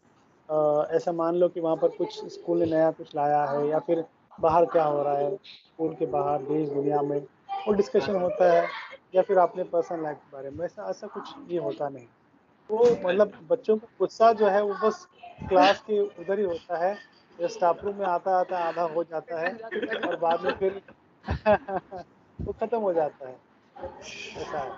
ऐसा 0.97 1.13
मान 1.13 1.35
लो 1.35 1.49
कि 1.49 1.61
वहाँ 1.61 1.77
पर 1.77 1.89
कुछ 1.97 2.25
स्कूल 2.33 2.59
ने 2.59 2.67
नया 2.67 2.91
कुछ 2.91 3.15
लाया 3.17 3.45
है 3.45 3.67
या 3.69 3.79
फिर 3.79 4.05
बाहर 4.41 4.65
क्या 4.65 4.85
हो 4.85 5.03
रहा 5.03 5.19
है 5.19 5.37
स्कूल 5.37 5.95
के 5.95 6.07
बाहर, 6.07 6.43
देश, 6.43 6.69
दुनिया 6.69 7.03
में, 7.03 7.19
वो 7.67 7.73
डिस्कशन 7.73 8.15
होता 8.15 8.53
है, 8.53 8.69
या 9.15 9.23
फिर 9.23 9.39
अपने 9.39 9.65
पर्सनल 9.65 10.03
लाइफ 10.03 10.17
के 10.17 10.33
बारे 10.33 10.51
में, 10.51 10.65
ऐसा 10.65 10.91
ऐसा 10.91 11.07
कुछ 11.07 11.35
ये 11.49 11.59
होता 11.59 11.89
नहीं। 11.89 12.07
वो 12.71 12.99
मतलब 13.09 13.33
बच्चों 13.49 13.79
का 13.79 13.87
गुस्सा 13.99 14.33
जो 14.33 14.49
है, 14.49 14.63
वो 14.63 14.75
बस 14.75 15.09
क्लास 15.49 15.81
के 15.81 16.01
उधर 16.01 16.39
ही 16.39 16.45
होता 16.45 16.77
है 16.79 16.99
या 17.41 17.49
स्टाफ 17.49 17.85
रूम 17.85 17.97
में 17.97 18.07
आता 18.07 18.39
आता, 18.41 18.59
आधा 18.59 18.83
हो 18.83 19.05
जाता 19.05 19.41
है, 19.41 19.55
और 20.07 20.17
बाद 20.17 20.41
में 20.41 20.53
फिर 20.53 20.83
वो 22.41 22.53
खत्म 22.53 22.79
हो 22.79 22.93
जाता 22.93 23.29
है। 23.29 23.41
ऐसा 24.37 24.59
है। 24.59 24.71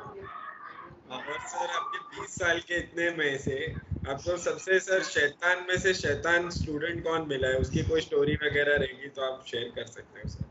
और 1.11 1.39
सर, 1.39 1.71
आपके 1.71 2.21
20 2.21 2.31
साल 2.31 2.59
के 2.59 2.79
इतने 2.79 3.11
में 3.11 3.39
से 3.39 3.75
आपको 4.09 4.37
सबसे 4.37 4.79
सर, 4.81 5.03
शैतान 5.03 5.65
में 5.69 5.77
से 5.79 5.93
शैतान 5.95 6.49
स्टूडेंट 6.51 7.03
कौन 7.05 7.27
मिला 7.29 7.49
है? 7.49 7.57
उसकी 7.57 7.83
कोई 7.83 8.01
स्टोरी 8.01 8.35
वगैरह 8.43 8.77
रहेगी 8.77 9.09
तो 9.09 9.23
आप 9.23 9.45
शेयर 9.47 9.73
कर 9.77 9.87
सकते 9.87 10.21
हो 10.21 10.29
सर 10.29 10.47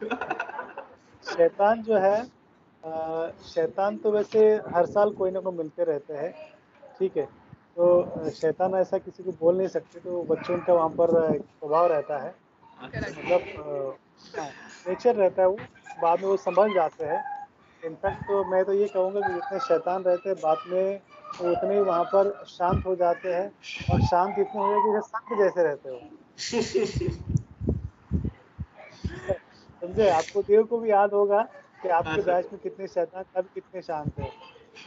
शैतान 1.36 1.82
जो 1.82 1.96
है 1.98 2.16
शैतान 3.44 3.96
तो 3.96 4.10
वैसे 4.10 4.44
हर 4.74 4.86
साल 4.86 5.10
कोई 5.12 5.30
ना 5.30 5.40
कोई 5.40 5.56
मिलते 5.56 5.84
रहते 5.84 6.14
हैं, 6.14 6.32
ठीक 6.98 7.16
है? 7.16 7.24
तो 7.76 8.30
शैतान 8.30 8.74
ऐसा 8.74 8.98
किसी 8.98 9.22
को 9.22 9.32
बोल 9.32 9.56
नहीं 9.58 9.68
सकते 9.68 10.00
तो 10.00 10.22
बच्चों 10.24 10.58
का 10.58 10.72
वहाँ 10.74 10.88
पर 11.00 11.10
स्वभाव 11.38 11.86
रहता 11.86 12.18
है। 12.18 12.34
मतलब 12.84 13.98
नेचर 14.88 15.14
रहता 15.14 15.42
है 15.42 15.48
वो, 15.48 15.58
बाद 16.02 16.20
में 16.20 16.28
वो 16.28 16.36
संभल 16.36 16.74
जाते 16.74 17.04
हैं। 17.04 17.22
इनफैक्ट 17.82 18.22
तो 18.28 18.44
मैं 18.44 18.64
तो 18.64 18.72
ये 18.72 18.86
कहूँगा 18.88 19.20
कि 19.20 19.32
जितने 19.34 19.58
शैतान 19.60 20.02
रहते 20.02 20.28
हैं, 20.28 20.38
बाद 20.40 20.58
में 20.66 21.00
उतने 21.40 21.74
ही 21.74 21.80
वहाँ 21.80 22.04
पर 22.06 22.32
शांत 22.48 22.86
हो 22.86 22.94
जाते 22.96 23.34
हैं 23.34 23.50
और 23.88 24.00
शांत 24.02 24.38
इतने 24.38 24.62
हो 24.62 24.68
जाते 24.68 24.88
हैं 24.88 24.94
जैसे 24.94 25.08
संत 25.08 25.38
जैसे 25.38 25.62
रहते 25.62 25.88
हो। 25.88 26.00
समझे? 29.82 30.08
आपको 30.10 30.42
देव 30.42 30.64
को 30.64 30.78
भी 30.78 30.90
याद 30.90 31.12
होगा 31.12 31.42
कि 31.82 31.88
हाँ, 31.88 31.98
आपके 31.98 32.22
बैच 32.22 32.48
में 32.52 32.60
कितने 32.62 32.86
शैतान 32.88 33.24
अब 33.36 33.48
कितने 33.54 33.82
शांत 33.82 34.18
है। 34.18 34.30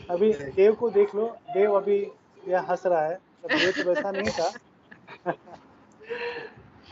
अभी 0.10 0.34
देव 0.56 0.76
को 0.76 0.90
देख 0.90 1.16
लो 1.16 1.28
देव 1.50 1.76
अभी 1.78 2.00
यहाँ 2.48 2.66
हंस 2.68 2.86
रहा 2.86 3.06
है। 3.06 3.16
तो 3.16 3.50
देव 3.50 3.72
तो 3.72 3.84
वैसा 3.84 4.12
नहीं 4.12 4.32
था। 4.32 4.50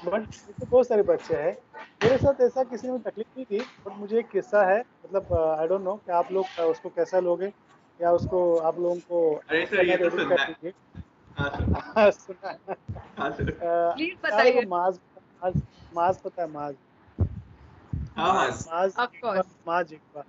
बट 0.01 0.21
इसमें 0.23 0.67
बहुत 0.69 0.87
सारे 0.87 1.03
बच्चे 1.03 1.35
हैं। 1.35 1.55
मेरे 2.01 2.17
साथ 2.17 2.41
ऐसा 2.41 2.63
किसी 2.63 2.87
ने 2.87 2.97
तकलीफ़ 2.99 3.27
नहीं 3.37 3.45
थी 3.45 3.63
बट 3.87 3.97
मुझे 3.97 4.17
एक 4.19 4.29
किस्सा 4.29 4.63
है। 4.65 4.79
मतलब 4.79 5.33
आई 5.59 5.67
डोंट 5.67 5.81
नो 5.81 5.95
कि 5.97 6.11
आप 6.11 6.31
लोग 6.31 6.59
उसको 6.61 6.89
कैसा 6.89 7.19
लोगे। 7.19 7.51
या 7.99 8.11
उसको 8.11 8.39
आप 8.57 8.79
लोगों 8.79 8.95
को 9.09 9.33
अरे 9.35 9.65
सर, 9.65 9.85
ये 9.85 9.97
तो 9.97 10.09
सुनना 10.09 10.35
है। 10.43 10.73
हाँ 11.37 11.49
हाँ, 11.95 12.09
सुना 12.11 12.49
है। 12.49 12.75
सर 13.31 13.51
बताइए। 14.23 14.65
माज 14.65 14.99
माज 15.43 15.61
माज 15.95 16.17
पता 16.21 16.41
है 16.41 16.49
माज 16.51 16.75
माज. 18.17 18.65
माज 19.67 19.93
एक 19.93 20.01
बार 20.15 20.23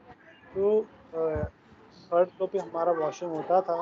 तो 0.54 0.80
थर्ड 1.12 2.28
फ्लोर 2.28 2.48
पे 2.52 2.58
हमारा 2.58 2.92
वॉशरूम 2.92 3.32
होता 3.32 3.60
था 3.60 3.76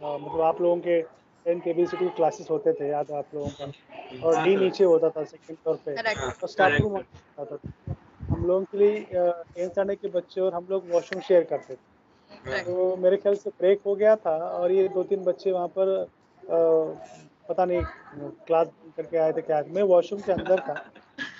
मतलब 0.00 0.40
आप 0.40 0.60
लोगों 0.60 0.76
के 0.86 1.00
टेन 1.46 1.60
के 1.60 1.72
बी 1.72 1.86
सी 1.86 2.08
क्लासेस 2.08 2.50
होते 2.50 2.72
थे 2.72 2.88
याद 2.88 3.10
है 3.10 3.18
आप 3.18 3.34
लोगों 3.34 3.50
का 3.60 3.64
और 4.26 4.42
डी 4.44 4.56
नीचे 4.56 4.84
होता 4.84 5.08
था 5.10 5.24
सेकंड 5.24 5.56
फ्लोर 5.56 5.76
पे. 5.84 5.94
और 5.94 6.48
स्टाफ 6.48 6.80
रूम 6.80 6.92
होता 6.92 7.44
था 7.44 7.58
हम 8.30 8.44
लोगों 8.46 8.64
के 8.64 8.78
लिए 8.78 9.00
टेंथ 9.10 9.78
आने 9.78 9.96
के 9.96 10.08
बच्चे 10.08 10.40
और 10.40 10.54
हम 10.54 10.66
लोग 10.70 10.90
वॉशरूम 10.90 11.22
शेयर 11.22 11.44
करते 11.50 11.74
थे. 11.74 11.93
तो 12.44 12.96
मेरे 12.96 13.16
ख्याल 13.16 13.34
से 13.34 13.50
ब्रेक 13.50 13.80
हो 13.86 13.94
गया 13.94 14.14
था 14.16 14.36
और 14.36 14.72
ये 14.72 14.88
दो 14.88 15.02
तीन 15.02 15.22
बच्चे 15.24 15.52
वहाँ 15.52 15.68
पर 15.68 15.88
अ, 15.88 16.56
पता 17.48 17.64
नहीं 17.64 17.82
क्लास 18.46 18.68
करके 18.96 19.16
आए 19.16 19.32
थे 19.32 19.40
क्या? 19.40 19.62
मैं 19.68 19.82
वॉशरूम 19.82 20.20
के 20.22 20.32
अंदर 20.32 20.60
था 20.60 20.82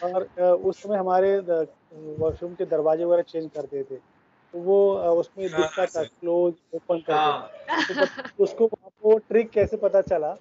और 0.03 0.23
उस 0.53 0.83
समय 0.83 0.97
हमारे 0.97 1.39
वॉशरूम 1.39 2.55
के 2.55 2.65
दरवाजे 2.65 3.05
वगैरह 3.05 3.23
चेंज 3.23 3.51
कर 3.57 3.63
दिए 3.63 3.83
थे। 3.83 3.97
तो 3.97 4.59
वो 4.59 4.79
उसमें 5.13 5.47
हाँ, 5.49 5.61
दिखता 5.61 5.87
था 5.87 6.03
क्लोज 6.05 6.55
ओपन 6.75 6.99
करके 6.99 7.13
हाँ। 7.13 7.51
तो 7.89 8.43
उसको 8.43 8.69
वो 9.03 9.19
ट्रिक 9.19 9.51
कैसे 9.51 9.77
पता 9.77 10.01
चला? 10.01 10.37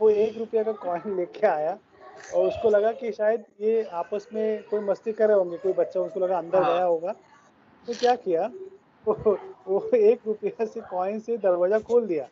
वो 0.00 0.10
एक 0.10 0.38
रुपया 0.38 0.62
का 0.62 0.72
कॉइन 0.72 1.16
लेके 1.16 1.46
आया 1.46 1.78
और 2.34 2.46
उसको 2.46 2.70
लगा 2.70 2.92
कि 2.92 3.12
शायद 3.12 3.44
ये 3.60 3.82
आपस 3.92 4.28
में 4.32 4.62
कोई 4.62 4.80
मस्ती 4.80 5.12
कर 5.12 5.28
रहे 5.28 5.36
होंगे 5.36 5.56
कोई 5.56 5.72
बच्चा 5.72 6.00
उसको 6.00 6.20
लगा 6.20 6.38
अंदर 6.38 6.62
हाँ। 6.62 6.74
गया 6.74 6.84
होगा। 6.84 7.12
तो 7.88 7.94
क्या 7.94 8.14
किया? 8.14 8.50
वो, 9.08 9.38
वो 9.66 9.96
एक 9.96 10.20
रुपया 10.26 10.64
से 10.66 10.80
कॉइन 10.80 11.20
से 11.20 11.36
दरवाज़ा 11.38 11.78
खोल 11.78 12.06
दिया। 12.06 12.28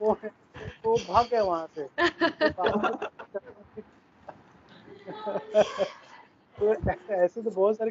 वो 0.00 0.12
वो 0.84 0.98
भाग 0.98 1.26
गया 1.30 1.42
वहाँ 1.42 1.68
से। 1.78 1.88
तो 6.58 6.74
ऐसे 7.14 7.42
तो 7.42 7.50
बहुत 7.50 7.76
सारे 7.76 7.90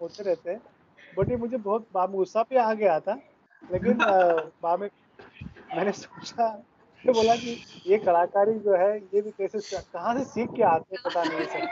होते 0.00 0.22
रहते 0.22 0.50
हैं 0.50 0.60
बट 1.16 1.30
ये 1.30 1.36
मुझे 1.36 1.56
बहुत 1.56 1.88
गुस्सा 1.92 2.42
पे 2.42 2.58
आ 2.58 2.74
गया 2.74 3.00
था 3.00 3.14
लेकिन 3.72 3.98
बाद 4.62 4.80
में 4.80 4.88
मैंने 5.74 5.92
सोचा 5.92 6.62
तो 7.04 7.12
बोला 7.12 7.34
कि 7.36 7.50
ये 7.86 7.98
कलाकारी 7.98 8.52
जो 8.60 8.76
है 8.76 8.96
ये 8.96 9.20
भी 9.22 9.30
कैसे 9.30 9.58
कहाँ 9.72 10.14
से 10.18 10.24
सीख 10.24 10.48
के 10.56 10.62
आते 10.64 10.94
हैं 10.94 11.02
पता 11.04 11.22
नहीं 11.24 11.46
सर। 11.46 11.66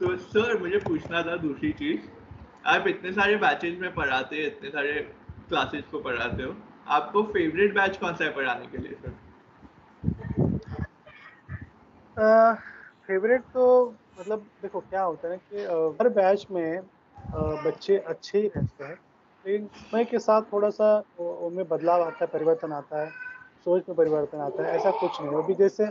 तो 0.00 0.16
सर 0.18 0.58
मुझे 0.60 0.78
पूछना 0.78 1.22
था 1.22 1.36
दूसरी 1.36 1.72
चीज़। 1.72 2.00
आप 2.66 2.86
इतने 2.88 3.12
सारे 3.12 3.36
बैचेज 3.36 3.78
में 3.80 3.94
पढ़ाते 3.94 4.36
हैं 4.36 4.46
इतने 4.46 4.70
सारे 4.70 4.92
क्लासेस 5.48 5.84
को 5.90 6.00
पढ़ाते 6.00 6.42
हो। 6.42 6.54
आपको 6.96 7.22
फेवरेट 7.32 7.74
बैच 7.74 7.96
कौन 7.96 8.14
सा 8.14 8.24
है 8.24 8.32
पढ़ाने 8.34 8.66
के 8.66 8.78
लिए 8.78 8.92
सर? 8.94 9.14
फेवरेट 13.06 13.42
तो 13.54 13.64
मतलब 14.18 14.46
देखो 14.62 14.80
क्या 14.80 15.02
होता 15.02 15.30
है 15.32 15.36
कि 15.38 15.62
हर 16.00 16.08
बैच 16.14 16.46
में 16.50 16.82
बच्चे 17.64 17.96
अच्छे 17.98 18.38
ही 18.38 18.46
रहते 18.46 18.84
हैं। 18.84 18.98
लेकिन 19.44 19.66
समय 19.76 20.04
के 20.04 20.18
साथ 20.18 20.42
थोड़ा 20.52 20.70
सा 20.70 20.96
उनमें 21.18 21.68
बदलाव 21.68 22.02
आता 22.02 22.24
है 22.24 22.26
परिवर्तन 22.32 22.72
आता 22.72 23.02
है। 23.02 23.10
सोच 23.66 23.88
में 23.88 23.96
परिवर्तन 23.96 24.38
आता 24.38 24.62
है 24.62 24.74
ऐसा 24.76 24.90
कुछ 24.98 25.20
नहीं 25.20 25.42
अभी 25.42 25.54
जैसे 25.54 25.88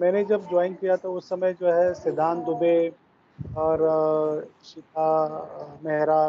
मैंने 0.00 0.24
जब 0.24 0.48
ज्वाइन 0.48 0.74
किया 0.74 0.96
था 0.96 1.08
उस 1.08 1.28
समय 1.28 1.52
जो 1.60 1.70
है 1.72 1.92
सिद्धांत 1.94 2.44
दुबे 2.44 2.76
और 3.58 3.78
शिखा 4.64 5.08
मेहरा 5.84 6.22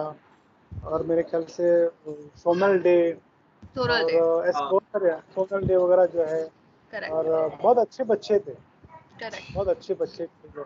और 0.72 1.04
मेरे 1.04 1.24
ख्याल 1.24 1.44
से 1.50 1.68
सोनल 2.44 2.78
डे 2.80 2.98
और 3.78 4.10
ऐसे 4.48 4.60
हाँ। 4.60 4.70
बहुत 4.70 4.84
सारे 4.84 5.12
सोनल 5.36 5.68
डे 5.68 5.75
वगैरह 5.75 6.06
जो 6.16 6.24
है 6.24 6.44
Correct. 6.94 7.12
और 7.12 7.25
बहुत 7.62 7.78
अच्छे 7.78 8.04
बच्चे 8.04 8.40
थे। 8.40 8.54
Correct. 9.20 9.54
बहुत 9.54 9.68
अच्छे 9.68 9.94
बच्चे 9.94 10.25
थे 10.25 10.50
जो 10.50 10.66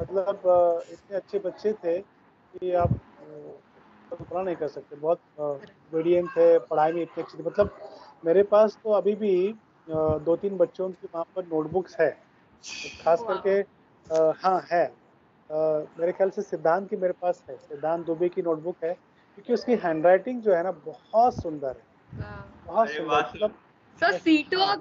मतलब 0.00 0.42
इतने 0.92 1.16
अच्छे 1.16 1.38
बच्चे 1.38 1.72
थे 1.84 1.98
कि 1.98 2.72
आप 2.82 2.90
कल्पना 4.10 4.42
नहीं 4.42 4.56
कर 4.56 4.68
सकते। 4.68 4.96
बहुत 4.96 5.20
मीडियम 5.94 6.26
थे 6.36 6.58
पढ़ाई 6.70 6.92
में 6.92 7.02
इतने 7.02 7.22
अच्छे 7.22 7.38
थे। 7.38 7.42
मतलब 7.42 7.83
मेरे 8.24 8.42
पास 8.42 8.78
तो 8.84 8.92
अभी 8.92 9.14
भी 9.14 9.34
दो 9.88 10.36
तीन 10.36 10.56
बच्चों 10.56 10.90
की 10.90 11.06
वहाँ 11.06 11.24
पर 11.36 11.46
नोटबुक्स 11.46 11.96
है। 12.00 12.10
खास 13.00 13.24
करके 13.28 13.58
हाँ 14.42 14.60
है। 14.72 14.84
मेरे 16.00 16.12
ख्याल 16.12 16.30
से 16.30 16.42
सिद्धांत 16.42 16.88
की 16.90 16.96
मेरे 16.96 17.12
पास 17.20 17.44
है। 17.50 17.56
सिद्धांत 17.56 18.06
दुबे 18.06 18.28
की 18.28 18.42
नोटबुक 18.42 18.76
है 18.84 18.92
क्योंकि 18.92 19.52
उसकी 19.52 19.74
हैंडराइटिंग 19.84 20.42
जो 20.42 20.54
है 20.54 20.62
ना 20.62 20.70
बहुत 20.86 21.34
सुंदर 21.34 21.68
है। 21.68 22.22
हाँ। 22.22 22.64
बहुत 22.66 22.88
सुंदर 22.90 23.28
मतलब 23.28 23.58
सर 24.00 24.18
सीटो 24.18 24.58
हाँ, 24.58 24.76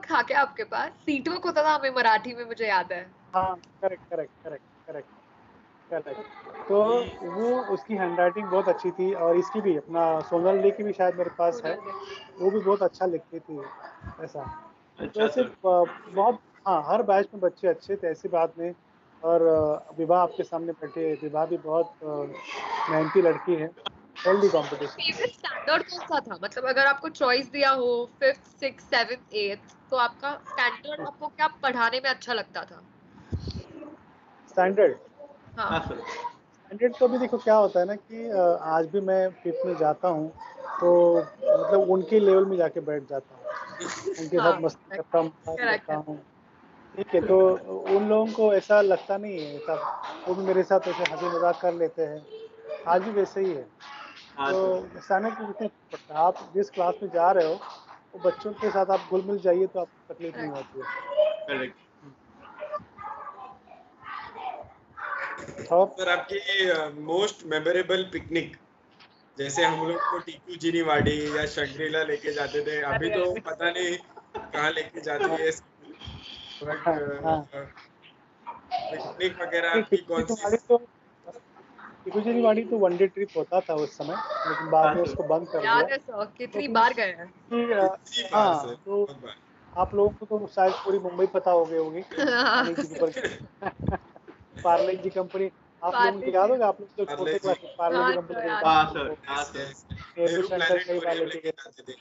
था 0.00 0.22
क्या 0.22 0.40
आपके 0.40 0.64
पास? 0.64 0.90
सीटो 1.06 1.32
होता 1.44 1.62
था 1.64 1.74
हमें 1.74 1.90
मराठी 1.90 2.34
में 2.34 2.44
मुझे 2.44 2.66
याद 2.68 2.92
है। 2.92 3.04
हाँ 3.34 3.54
correct 3.54 4.02
correct 4.04 4.32
correct 4.44 4.64
correct 4.88 5.08
correct 5.08 5.19
तो 5.92 6.82
वो 7.22 7.60
उसकी 7.74 7.94
हैंडराइटिंग 7.94 8.46
बहुत 8.46 8.68
अच्छी 8.68 8.90
थी 8.90 9.12
और 9.14 9.36
इसकी 9.36 9.60
भी 9.60 9.76
अपना 9.76 10.20
सोनल 10.20 10.60
डी 10.62 10.70
की 10.70 10.82
भी 10.82 10.92
शायद 10.92 11.14
मेरे 11.14 11.30
पास 11.30 11.60
है। 11.64 11.74
वो 12.40 12.50
भी 12.50 12.60
बहुत 12.60 12.82
अच्छा 12.82 13.06
लिखती 13.06 13.38
थी 13.38 13.58
ऐसा। 14.24 14.44
तो 14.98 15.04
अच्छा 15.04 15.24
ऐसे 15.24 15.42
सर। 15.42 15.54
बहुत 16.14 16.38
हाँ 16.68 16.82
हर 16.88 17.02
बैच 17.02 17.28
में 17.34 17.40
बच्चे 17.40 17.68
अच्छे 17.68 17.96
थे 17.96 18.06
ऐसी 18.06 18.28
बात 18.28 18.54
नहीं। 18.58 18.72
और 19.22 19.42
विवाह 19.98 20.20
आपके 20.20 20.42
सामने 20.42 20.72
बैठी 20.72 21.00
है 21.00 21.14
विवाह 21.14 21.46
भी 21.46 21.56
बहुत 21.56 21.94
मेहनती 22.90 23.22
लड़की 23.22 23.54
है। 23.54 23.70
हेल्दी 24.26 24.48
कंपटीशन 24.48 25.02
फेवरेट 25.02 25.34
स्टैंडर्ड 25.34 25.82
कौन 25.82 25.98
सा 26.00 26.20
था? 26.20 26.38
मतलब 26.42 26.64
अगर 26.64 26.86
आपको 26.86 27.08
चॉइस 27.08 27.50
दिया 27.50 27.70
हो 27.70 28.10
फिफ्थ 28.20 28.46
सिक्स 28.60 28.84
सेवन्थ 28.84 29.34
एट्थ 29.34 29.76
तो 29.90 29.96
आपका 29.96 30.32
स्टैंडर्ड 30.46 31.00
आपको 31.00 31.28
क्या 31.28 31.46
पढ़ाने 31.62 32.00
में 32.04 32.10
अच्छा 32.10 32.32
लगता 32.32 32.64
था? 32.64 32.82
स्टैंडर्ड 34.50 34.96
हाँ। 35.58 35.70
हाँ 35.70 35.80
तो 36.98 37.08
भी 37.08 37.18
देखो 37.18 37.38
क्या 37.38 37.54
होता 37.54 37.80
है 37.80 37.86
ना 37.86 37.94
कि 37.94 38.28
आज 38.62 38.86
भी 38.86 39.00
मैं 39.00 39.30
फिफ्थ 39.30 39.66
में 39.66 39.76
जाता 39.76 40.08
हूँ 40.08 40.28
तो 40.80 41.16
मतलब 41.16 41.90
उनके 41.90 42.20
लेवल 42.20 42.44
में 42.44 42.56
जाके 42.56 42.80
बैठ 42.80 43.02
जाता 43.02 43.34
हूँ। 43.34 43.42
उनके 44.20 44.36
हाँ, 44.36 44.52
साथ 44.52 44.60
मस्ती 44.60 44.96
करता 44.96 45.18
हूँ 45.18 45.32
करता 45.48 45.94
हूँ। 45.94 46.16
ठीक 46.96 47.14
है 47.14 47.20
तो 47.20 47.38
उन 47.96 48.08
लोगों 48.08 48.32
को 48.32 48.54
ऐसा 48.54 48.80
लगता 48.80 49.16
नहीं 49.16 49.38
है 49.38 49.56
ऐसा 49.56 49.74
वो 50.28 50.34
भी 50.34 50.42
मेरे 50.42 50.62
साथ 50.62 50.88
ऐसे 50.88 51.02
हँसी 51.02 51.26
मज़ाक 51.26 51.60
कर 51.60 51.74
लेते 51.74 52.02
हैं। 52.02 52.26
आज 52.86 53.02
भी 53.02 53.10
वैसे 53.10 53.40
ही 53.40 53.52
है। 53.52 53.66
हाँ 54.38 54.52
तो 54.52 54.88
की 55.08 55.64
है 55.64 55.70
आप 56.16 56.50
जिस 56.54 56.70
क्लास 56.70 56.94
में 57.02 57.10
जा 57.10 57.30
रहे 57.30 57.46
हो 57.46 57.54
वो 58.14 58.20
बच्चों 58.24 58.52
के 58.52 58.70
साथ 58.70 58.86
आप 58.86 59.00
घुल 59.10 59.22
मिल 59.22 59.38
जाइए 59.38 59.66
तो 59.66 59.80
आपको 59.80 60.14
तकलीफ़ 60.14 60.36
नहीं 60.36 60.50
होती 60.50 60.78
है 60.78 60.84
करेक्ट 61.46 61.76
और 65.48 65.49
सर 65.62 66.08
आपकी 66.08 67.00
मोस्ट 67.00 67.46
मेमोरेबल 67.46 68.02
पिकनिक 68.12 68.56
जैसे 69.38 69.64
हम 69.64 69.88
लोग 69.88 69.96
को 69.96 70.18
टीकू 70.18 70.56
जिनीवाड़ी 70.56 71.36
या 71.36 71.46
शंग्रीला 71.46 72.02
लेके 72.02 72.32
जाते 72.32 72.60
थे 72.66 72.82
अभी 72.82 73.10
तो 73.10 73.40
पता 73.40 73.70
नहीं 73.70 73.96
कहाँ 74.36 74.72
लेके 74.72 75.00
जाते 75.00 75.24
हैं 75.24 75.52
हाँ। 77.24 77.48
पिकनिक 78.90 79.42
वगैरह 79.42 79.70
आपकी 79.70 79.96
कौन 79.96 80.24
सी? 80.24 80.56
तो 80.56 80.86
टिकुजी 82.04 82.40
वाड़ी 82.40 82.64
तो 82.64 82.78
वनडे 82.78 83.06
ट्रिप 83.06 83.28
होता 83.36 83.60
था 83.60 83.74
उस 83.74 83.98
समय 83.98 84.14
लेकिन 84.46 84.70
बाद 84.70 84.86
में 84.86 84.94
हाँ, 84.94 85.02
उसको 85.02 85.22
बंद 85.22 85.48
कर 85.48 85.60
दिया। 85.60 86.24
कितनी 86.24 86.68
बार 86.68 86.94
गए 86.94 87.12
हैं? 87.12 87.26
कि, 87.26 87.56
कितनी 87.56 88.22
बार 88.22 88.46
हाँ 88.46 88.76
तो 88.76 89.18
आप 89.76 89.94
लोगों 89.94 90.26
को 90.26 90.38
तो 90.38 90.46
शायद 90.46 90.72
पूरी 90.72 90.98
मुंबई 90.98 91.26
पता 91.26 91.50
हो 91.50 91.64
गई 91.64 91.76
होगी 91.76 92.02
Parle 94.56 94.92
G 94.92 94.96
Parle 94.96 94.96
G 94.96 95.10
company 95.10 95.50
आप 95.82 95.94
लोगों 95.94 96.10
पार्ले 96.10 96.30
को 96.30 96.36
याद 96.36 96.50
होगा 96.50 96.66
आप 96.68 96.80
लोग 96.80 96.88
तो 96.96 97.04
छोटे 97.06 97.38
क्लास 97.38 97.56
पार्ले 97.78 97.96
हाँ, 97.96 98.10
जी 98.10 98.16
कंपनी 98.16 98.48
हाँ 98.48 98.84
सर 98.86 99.16
हाँ 99.28 99.44
सर 99.44 99.72
नेहरू 100.18 100.42
सेंटर 100.42 100.78
कई 100.78 100.94
लेके 100.94 101.14
लेके 101.16 101.40
गए 101.40 101.50
जाते 101.50 101.82
थे। 101.82 101.96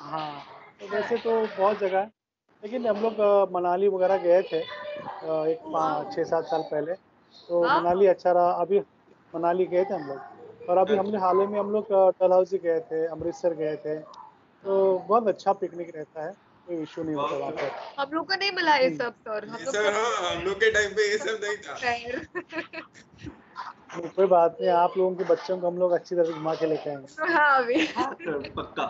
हाँ 0.00 0.44
तो 0.80 0.86
वैसे 0.86 1.16
तो 1.18 1.40
बहुत 1.58 1.78
जगह 1.78 1.98
है। 1.98 2.10
लेकिन 2.62 2.86
हम 2.86 3.00
लोग 3.02 3.52
मनाली 3.52 3.88
वगैरह 3.88 4.16
गए 4.18 4.42
थे 4.42 4.58
एक 4.58 5.58
पाँच 5.66 6.14
छः 6.14 6.24
सात 6.24 6.44
साल 6.44 6.62
पहले। 6.62 6.94
तो 7.48 7.62
मनाली 7.64 8.06
अच्छा 8.06 8.32
रहा। 8.32 8.50
अभी 8.62 8.80
मनाली 9.34 9.66
गए 9.66 9.84
थे 9.84 9.94
हम 9.94 10.08
लोग। 10.08 10.68
और 10.68 10.78
अभी 10.78 10.96
हमने 10.96 11.18
हाल 11.18 11.40
ही 11.40 11.46
में 11.46 11.58
हम 11.60 11.70
लोग 11.72 11.92
डलहौजी 12.20 12.58
गए 12.58 12.80
थे 12.80 13.06
अमृतसर 13.06 13.54
गए 13.54 13.76
थे। 13.76 13.98
तो 13.98 14.98
बहुत 14.98 15.28
अच्छा 15.28 15.52
पिकनिक 15.52 15.96
रहता 15.96 16.24
है। 16.24 16.32
कोई 16.66 16.76
इशू 16.82 17.02
नहीं 17.02 17.14
होता 17.16 17.36
वहाँ 17.36 17.50
पर। 17.52 17.70
हम 17.98 18.10
लोग 18.14 18.26
को 18.28 18.34
नहीं 18.34 18.50
मिला 18.52 18.74
ये 18.76 18.86
हम्म। 18.86 18.96
सब 18.98 19.14
सर 19.28 19.46
हम 19.48 19.62
लोग 19.64 19.74
सर 19.74 19.92
हाँ 19.94 20.34
हम 20.34 20.42
लोग 20.44 20.54
के 20.60 20.70
टाइम 20.72 20.90
पे 20.96 21.10
ये 21.10 21.18
सब 21.18 21.40
नहीं 21.44 21.56
था। 21.66 21.74
कोई 24.16 24.26
बात 24.26 24.56
नहीं 24.60 24.70
आप 24.70 24.96
लोगों 24.98 25.14
के 25.16 25.24
बच्चों 25.24 25.58
को 25.58 25.66
हम 25.66 25.78
लोग 25.78 25.92
अच्छी 25.92 26.14
तरह 26.14 26.32
घुमा 26.32 26.54
के 26.54 26.66
लेके 26.66 26.90
आएँगे। 26.90 27.32
हाँ 27.32 27.62
अभी। 27.62 27.86
हाँ 27.96 28.12
सर 28.22 28.50
पक्का। 28.56 28.86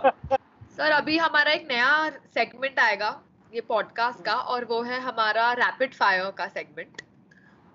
सर 0.77 0.91
अभी 0.93 1.17
हमारा 1.19 1.53
एक 1.53 1.67
नया 1.71 1.91
सेगमेंट 2.35 2.79
आएगा 2.81 3.11
ये 3.55 3.61
पॉडकास्ट 3.69 4.25
का 4.25 4.35
और 4.55 4.65
वो 4.71 4.81
है 4.83 5.01
हमारा 5.01 5.53
रैपिड 5.61 5.95
फायर 5.95 6.31
का 6.39 6.47
सेगमेंट 6.49 7.03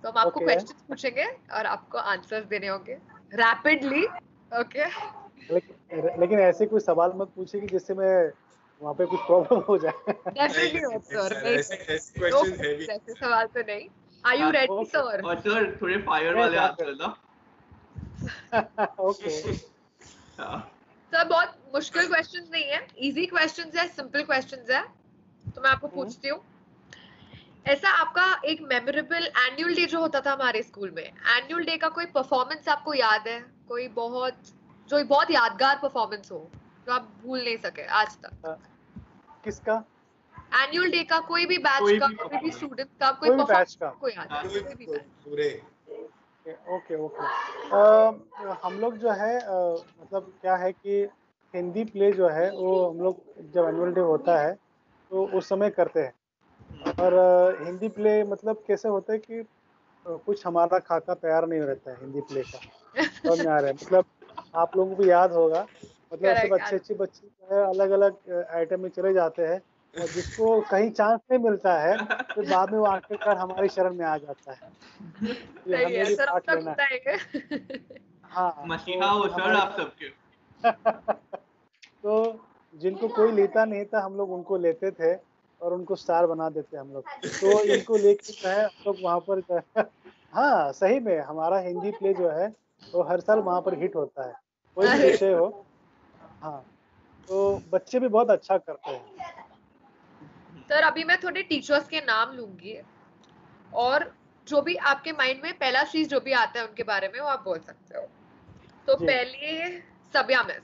तो 0.04 0.10
हम 0.10 0.18
आपको 0.18 0.40
Okay. 0.40 0.74
पूछेंगे 0.88 1.26
और 1.54 1.66
आपको 1.66 1.98
आंसर्स 1.98 2.46
देने 2.48 2.68
होंगे। 2.68 2.94
रैपिडली 3.34 4.04
ओके 4.52 4.86
लेकिन 5.54 6.20
लेकिन 6.20 6.40
ऐसे 6.40 6.66
कोई 6.66 6.80
सवाल 6.80 7.12
मत 7.16 7.32
पूछिए 7.36 7.62
कि 7.62 7.68
जिससे 7.68 7.94
मैं 7.94 8.14
वहाँ 8.82 8.94
पे 8.94 9.06
कुछ 9.06 9.20
प्रॉब्लम 9.20 9.60
हो 9.60 9.78
जाए। 9.78 9.94
डेफिनेटली 10.10 10.80
सर 11.00 11.34
सर, 11.34 11.46
ऐसे 11.46 13.13
सवाल 13.13 13.46
तो 13.48 13.60
नहीं। 13.60 13.88
आर 14.26 14.36
यू 14.36 14.44
हाँ, 14.44 14.52
रेडी 14.52 14.86
सर 14.86 15.22
और 15.26 15.39
सर 15.39 15.78
थोड़े 15.82 15.98
फायर 15.98 16.36
वाले. 16.36 16.58
आंसर 16.58 16.96
ना। 17.02 17.15
ओके 19.00 19.30
हाँ। 20.41 20.60
सर 21.13 21.28
बहुत 21.28 21.56
मुश्किल 21.76 22.08
क्वेश्चंस 22.08 22.50
नहीं 22.52 22.63
है। 22.63 22.88
इजी 22.98 23.26
क्वेश्चंस 23.26 23.76
है 23.76 23.88
सिंपल 23.88 24.24
क्वेश्चंस 24.24 24.70
है। 24.70 24.84
तो 25.46 25.62
मैं 25.62 25.70
आपको 25.70 25.88
हम्म। 25.88 25.96
पूछती 25.96 26.28
हूँ। 26.28 26.39
ऐसा 27.67 27.89
आपका 27.89 28.26
एक 28.46 28.62
मेमोरेबल 28.62 29.26
एनुअल 29.38 29.76
डे 29.76 29.86
जो 29.86 30.00
होता 30.00 30.22
था 30.22 30.32
हमारे 30.32 30.62
स्कूल 30.63 30.91
में 30.91 31.04
एनुअल 31.04 31.63
डे 31.65 31.78
का 31.78 31.88
कोई 31.89 32.06
परफॉर्मेंस 32.06 32.67
आपको 32.70 32.94
याद 32.94 33.28
है? 33.28 33.39
कोई 33.67 33.88
बहुत 33.88 34.38
जो 34.89 35.04
बहुत 35.06 35.32
यादगार 35.32 35.80
परफॉर्मेंस 35.84 36.32
हो 36.32 36.50
जो 36.88 36.94
आप 36.94 37.12
भूल 37.24 37.44
नहीं 37.44 37.58
सके 37.58 37.86
आज 38.00 38.17
तक? 38.17 38.58
किसका? 39.44 39.84
एनुअल 40.54 40.92
डे 40.92 41.04
का 41.04 41.20
कोई 41.20 41.46
भी 41.46 41.58
बैच 41.58 42.00
का 42.00 42.08
कोई 42.08 42.38
भी 42.38 42.52
स्टूडेंट 42.52 42.90
का 43.00 43.12
कोई 43.12 43.30
कोई 43.30 43.38
भी 43.38 43.44
बैच 43.44 43.76
का। 43.76 43.90
कोई 44.02 44.74
भी 44.76 44.86
पूरे। 45.26 45.50
ओके 46.70 46.96
ओके 46.96 47.24
हम 48.64 48.80
लोग 48.80 48.98
जो 48.98 49.12
है 49.12 49.36
मतलब 50.02 50.34
क्या 50.42 50.56
है 50.56 50.72
कि 50.72 51.10
हिंदी 51.54 51.84
प्ले 51.84 52.12
जो 52.12 52.28
है 52.30 52.50
वो 52.52 52.90
हम 52.90 53.02
लोग 53.02 53.24
जब 53.52 53.66
एनुअल 53.66 53.94
डे 53.94 54.02
होता 54.02 54.38
है 54.40 54.54
तो 55.12 55.26
उस 55.28 55.50
समय 55.50 55.70
करते 55.70 56.00
हैं। 56.00 56.14
और 57.00 57.14
हिंदी 57.64 57.90
प्ले 57.90 58.24
मतलब 58.24 58.64
कैसे 58.68 58.90
होता 58.90 59.14
है 59.14 59.20
कि 59.20 59.44
कुछ 60.06 60.46
हमारा 60.48 60.80
खाका 60.80 61.14
तैयार 61.14 61.48
नहीं 61.48 61.62
रहता 61.62 61.92
है 61.92 61.98
हिंदी 62.02 62.22
प्ले 62.22 62.44
का। 62.44 62.60
समझ 63.04 63.40
में 63.40 63.52
आ 63.54 63.60
रहा 63.60 63.68
है। 63.68 63.74
मतलब 63.74 64.06
आप 64.56 64.78
लोगों 64.78 64.96
को 64.96 65.04
याद 65.04 65.32
होगा 65.32 65.68
मतलब 66.13 66.36
सब 66.36 66.54
अच्छे 66.54 66.76
अच्छे 66.76 66.93
बच्चे 66.93 67.28
जो 67.28 67.56
है 67.56 67.69
अलग 67.69 67.89
अलग 67.89 68.45
आइटम 68.54 68.80
में 68.82 68.89
चले 68.89 69.13
जाते 69.13 69.41
हैं 69.41 69.62
और 70.02 70.08
जिसको 70.08 70.62
कहीं 70.62 70.91
चांस 70.91 71.19
नहीं 71.32 71.39
मिलता 71.39 71.80
है 71.80 71.97
फिर 72.06 72.43
बाद 72.50 72.71
में 72.71 72.80
वो 72.80 72.86
आखिरकार 72.86 73.38
हमारी 73.38 73.69
शरण 73.69 73.93
में 73.93 74.06
आ 74.06 74.17
जाता 74.17 74.52
है। 74.52 74.71
ये 75.67 75.84
हमें 75.86 76.06
भी 76.06 76.15
पार्ट 76.15 76.50
लेना 76.50 76.76
है। 76.80 77.17
हाँ 78.24 78.63
मसीहा 78.67 79.13
तो 79.13 79.19
हो 79.19 79.28
सर 79.28 79.56
आप 79.56 79.76
सबके। 79.78 80.10
तो 82.04 82.45
जिनको 82.76 83.08
कोई 83.08 83.32
लेता 83.32 83.65
नहीं 83.65 83.86
था 83.86 84.02
हम 84.02 84.15
लोग 84.17 84.32
उनको 84.32 84.58
लेते 84.58 84.91
थे 84.91 85.15
और 85.62 85.74
उनको 85.74 85.95
स्टार 85.95 86.28
बना 86.28 86.50
देते 86.50 86.78
हम 86.78 86.93
लोग। 86.93 87.06
तो 87.41 87.63
इनको 87.63 87.97
लेके 87.97 88.34
जो 88.34 88.50
है 88.50 88.63
हम 88.65 88.84
लोग 88.88 89.02
वहाँ 89.02 89.19
पर 89.30 89.39
हाँ 90.34 90.71
सही 90.71 91.00
में 91.00 91.19
हमारा 91.19 91.58
हिंदी 91.58 91.91
प्ले 91.91 92.13
जो 92.13 92.30
है 92.30 92.47
वो 92.93 93.04
हर 93.04 93.19
साल 93.19 93.39
वहाँ 93.39 93.62
पर 93.62 93.74
हिट 93.74 93.95
होता 93.95 94.28
है। 94.28 94.34
कोई 94.76 94.88
भी 94.88 95.04
विषय 95.04 95.34
हो 95.34 95.65
हाँ 96.42 96.62
तो 97.30 97.62
बच्चे 97.72 98.00
भी 98.00 98.08
बहुत 98.08 98.30
अच्छा 98.32 98.58
करते 98.58 98.92
हैं। 98.92 99.04
सर 100.70 100.84
अभी 100.84 101.04
मैं 101.04 101.18
थोड़े 101.24 101.42
टीचर्स 101.44 101.88
के 101.88 102.00
नाम 102.02 102.32
लूँगी 102.34 102.78
और 103.74 104.12
जो 104.48 104.62
भी 104.62 104.76
आपके 104.92 105.12
माइंड 105.12 105.44
में 105.44 105.54
पहला 105.58 105.84
चीज़ 105.84 106.10
जो 106.10 106.20
भी 106.20 106.32
आता 106.34 106.60
है 106.60 106.66
उनके 106.68 106.84
बारे 106.84 107.08
में 107.08 107.20
वो 107.20 107.28
आप 107.28 107.44
बोल 107.44 107.60
सकते 107.60 107.98
हो। 107.98 108.08
तो 108.88 108.96
पहले 108.98 109.70
सब्या 110.14 110.44
मिस। 110.44 110.62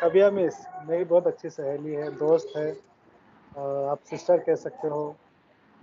सबिया 0.00 0.30
मिस 0.30 0.54
मेरी 0.88 1.04
बहुत 1.04 1.26
अच्छी 1.26 1.50
सहेली 1.50 1.94
है 1.94 2.10
दोस्त 2.18 2.56
है 2.56 2.70
आप 3.90 4.00
सिस्टर 4.10 4.38
कह 4.38 4.54
सकते 4.56 4.88
हो। 4.88 5.02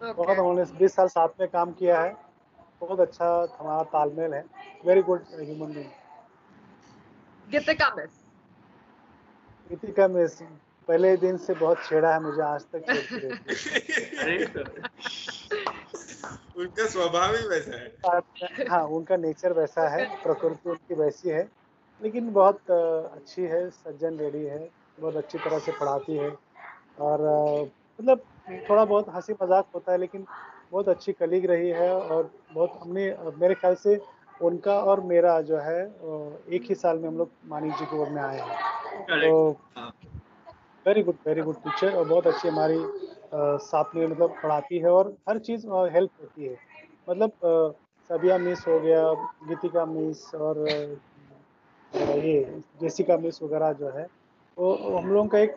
Okay. 0.01 0.15
बहुत 0.17 0.37
उन्होंने 0.37 0.63
बीस 0.79 0.95
साल 0.95 1.07
साथ 1.07 1.39
में 1.39 1.47
काम 1.49 1.71
किया 1.73 1.99
है 2.01 2.15
बहुत 2.81 2.99
अच्छा 2.99 3.27
हमारा 3.59 3.83
तालमेल 3.93 4.33
है। 4.33 4.43
Very 4.85 5.01
good 5.01 5.23
human 5.33 5.73
being 5.73 5.85
Geetika 7.47 7.89
miss 7.95 8.11
Geetika 9.69 10.07
miss 10.07 10.41
पहले 10.87 11.15
दिन 11.17 11.37
से 11.37 11.53
बहुत 11.53 11.83
छेड़ा 11.85 12.13
है 12.13 12.19
मुझे 12.21 12.41
आज 12.41 12.65
तक 12.73 12.85
छेड़ती 12.87 13.19
रहती 13.19 13.55
अरे 14.23 14.45
सर 14.45 14.83
उनका 16.57 16.85
स्वभाव 16.87 17.35
ही 17.35 17.47
वैसा 17.47 17.77
है। 17.77 17.91
है 18.05 18.67
हाँ 18.69 18.83
उनका 18.89 19.17
नेचर 19.17 19.53
वैसा 19.53 19.87
है 19.89 20.05
प्रकृति 20.23 20.69
उनकी 20.69 20.95
वैसी 20.95 21.29
है। 21.29 21.47
लेकिन 22.01 22.31
बहुत 22.33 22.71
अच्छी 22.71 23.41
है 23.43 23.69
सज्जन 23.69 24.17
लेडी 24.17 24.43
है 24.45 24.59
बहुत 24.97 25.15
अच्छी 25.15 25.37
तरह 25.37 25.59
से 25.59 25.71
पढ़ाती 25.71 26.17
है। 26.17 26.29
और 26.99 27.21
मतलब 27.99 28.21
थोड़ा 28.69 28.83
बहुत 28.85 29.09
हँसी 29.09 29.33
मज़ाक 29.33 29.69
होता 29.75 29.91
है 29.91 29.97
लेकिन 29.97 30.25
बहुत 30.71 30.89
अच्छी 30.89 31.11
कलीग 31.13 31.45
रही 31.45 31.69
है 31.71 31.91
और 31.93 32.31
बहुत 32.53 32.79
हमने 32.81 33.05
मेरे 33.37 33.55
ख्याल 33.55 33.75
से 33.75 33.95
उनका 34.41 34.73
और 34.81 35.01
मेरा 35.01 35.39
जो 35.41 35.57
है 35.57 35.81
एक 36.55 36.65
ही 36.69 36.75
साल 36.75 36.97
में 36.99 37.07
हम 37.07 37.17
लोग 37.17 37.29
मानिक 37.45 37.73
जी 37.73 37.85
की 37.85 37.97
ओर 37.97 38.09
में 38.09 38.21
आए 38.21 38.39
हैं। 38.39 39.21
तो 39.21 39.49
very 40.85 41.01
good 41.03 41.15
very 41.27 41.41
good 41.41 41.55
teacher 41.63 41.95
और 41.95 42.05
बहुत 42.07 42.27
अच्छी 42.27 42.47
हमारी 42.47 42.79
साथ 43.65 43.95
में 43.95 44.05
मतलब 44.07 44.35
पढ़ाती 44.43 44.79
है 44.79 44.91
और 44.91 45.15
हर 45.29 45.39
चीज़ 45.39 45.67
हेल्प 45.93 46.11
होती 46.21 46.45
है। 46.45 46.55
मतलब 47.07 47.75
सबिया 48.09 48.37
मिस 48.37 48.67
हो 48.67 48.79
गया 48.79 49.03
गीतिका 49.47 49.85
मिस 49.85 50.33
और 50.35 50.65
ये 51.91 52.39
जेसिका 52.81 53.17
मिस 53.17 53.41
वगैरह 53.43 53.73
जो 53.73 53.89
है 53.89 54.07
वो 54.57 54.73
हम 54.97 55.11
लोगों 55.11 55.27
का 55.29 55.39
एक 55.39 55.55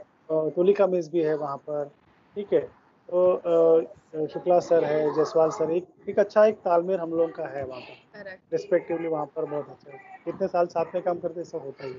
तुलिका 0.56 0.86
मिस 0.86 1.10
भी 1.12 1.22
है 1.22 1.34
वहाँ 1.36 1.56
पर। 1.68 1.90
ठीक 2.36 2.52
है? 2.52 2.68
तो 3.12 4.26
शुक्ला 4.28 4.58
सर 4.60 4.84
है 4.84 4.98
जयसवाल 5.14 5.50
सर 5.50 5.70
एक 5.72 5.86
एक 6.08 6.18
अच्छा 6.18 6.44
एक 6.46 6.56
तालमेल 6.64 6.98
हम 7.00 7.10
लोगों 7.10 7.28
का 7.32 7.46
है 7.48 7.64
वहाँ 7.64 7.80
पर। 7.80 8.38
रिस्पेक्टिवली 8.52 9.08
वहाँ 9.08 9.26
पर 9.36 9.44
बहुत 9.44 9.68
अच्छा 9.70 9.90
है। 9.92 9.98
कितने 10.24 10.48
साल 10.48 10.66
साथ 10.66 10.94
में 10.94 11.02
काम 11.02 11.18
करते 11.18 11.44
सब 11.44 11.62
होता 11.64 11.86
ही 11.86 11.94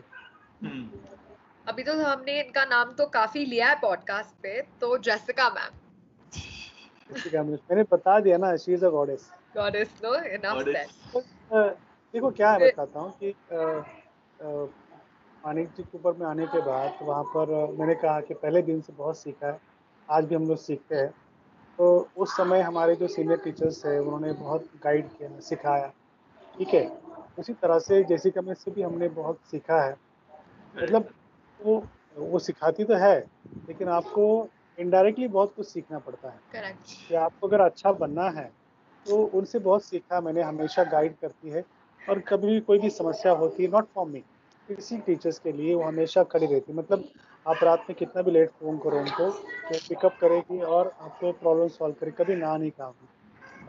हम्म। 0.64 1.00
अभी 1.66 1.84
तो 1.84 1.94
हमने 1.98 2.40
इनका 2.42 2.64
नाम 2.66 2.94
तो 2.94 3.06
काफ़ी 3.10 3.46
लिया 3.46 3.68
है 3.70 3.76
पॉडकास्ट 3.82 4.36
पे 4.44 4.62
तो 4.82 4.98
जेसिका 5.00 5.50
मैम 5.50 5.80
जेसिका 7.10 7.44
मैम 7.44 7.52
मैंने 7.54 7.84
बता 7.92 8.20
दिया 8.20 8.38
ना 8.38 8.56
she 8.58 8.74
is 8.74 8.86
a 8.86 8.90
goddess 8.90 9.30
goddess 9.56 9.94
no 10.04 10.14
enough 10.16 10.64
said 10.66 11.24
देखो 12.14 12.30
क्या 12.32 12.52
है 12.52 12.60
बताता 12.62 13.00
हूँ 13.00 13.12
कि 13.24 13.34
मानिक 15.44 15.68
जी 15.78 15.84
के 15.84 15.98
ऊपर 15.98 16.18
में 16.18 16.26
आने 16.28 16.46
के 16.48 16.62
बाद 16.62 16.98
वहाँ 17.02 17.24
पर 17.36 17.54
मैंने 17.80 17.96
कहा 17.98 18.20
कि 18.22 18.34
पहले 18.36 18.62
दिन 18.62 18.82
से 18.82 18.94
बहुत 18.94 19.18
सीखा 19.18 19.48
है। 19.48 19.60
आज 20.12 20.26
भी 20.26 20.36
हम 20.36 20.48
लोग 20.48 20.58
सीखते 20.58 20.96
हैं। 20.96 21.10
तो 21.80 21.88
उस 22.18 22.36
समय 22.38 22.62
हमारे 22.62 22.96
जो 22.96 23.08
सीनियर 23.08 23.38
टीचर्स 23.40 23.86
है 23.86 24.00
उन्होंने 24.00 24.32
बहुत 24.34 24.66
गाइड 24.84 25.08
किया 25.10 25.40
सिखाया। 25.40 25.88
ठीक 26.58 26.74
है? 26.74 26.88
उसी 27.40 27.54
तरह 27.54 27.80
से 27.80 28.04
जैसी 28.04 28.32
कमेंट 28.32 28.58
से 28.58 28.72
भी 28.72 28.82
हमने 28.82 29.08
बहुत 29.10 29.40
सीखा 29.52 29.82
है। 29.82 29.96
मतलब 30.76 31.10
वो 31.60 31.84
वो 32.18 32.40
सिखाती 32.40 32.84
तो 32.84 32.96
है 32.96 33.18
लेकिन 33.68 33.88
आपको 33.90 34.26
इनडायरेक्टली 34.78 35.28
बहुत 35.28 35.54
कुछ 35.56 35.68
सीखना 35.68 36.00
पड़ता 36.00 36.30
है। 36.30 36.40
कि 37.08 37.16
आपको 37.16 37.48
अगर 37.48 37.62
अच्छा 37.62 37.92
बनना 37.92 38.30
है 38.30 38.52
तो 39.06 39.24
उनसे 39.36 39.60
बहुत 39.60 39.86
सीखा 39.86 40.20
मैंने 40.22 40.42
हमेशा 40.42 40.84
गाइड 40.84 41.16
करती 41.22 41.50
है। 41.50 41.64
और 42.02 42.20
कभी 42.20 42.48
भी 42.48 42.60
कोई 42.60 42.80
भी 42.80 42.90
समस्या 42.90 43.32
होती 43.32 43.64
है 43.64 43.70
नॉट 43.70 43.88
फॉर 43.96 44.08
मी 44.08 44.20
किसी 44.70 44.98
टीचर्स 44.98 45.40
के 45.40 45.52
लिए 45.52 45.74
वो 45.76 45.84
हमेशा 45.84 46.24
खड़ी 46.24 46.46
रहती। 46.46 46.74
मतलब 46.74 47.04
आप 47.46 47.64
रात 47.64 47.86
में 47.90 47.96
कितना 48.00 48.22
भी 48.22 48.32
लेट 48.32 48.50
फ़ोन 48.60 48.78
करो 48.78 48.98
उनको 49.00 49.30
तो 49.32 49.78
पिकअप 49.90 50.18
करेगी 50.22 50.60
और 50.76 50.88
आपको 51.02 51.32
प्रॉब्लम 51.32 51.68
सॉल्व 51.68 51.94
करेगी। 52.00 52.16
कभी 52.24 52.36
ना 52.36 52.56
नहीं 52.58 52.72
कहा 52.72 52.94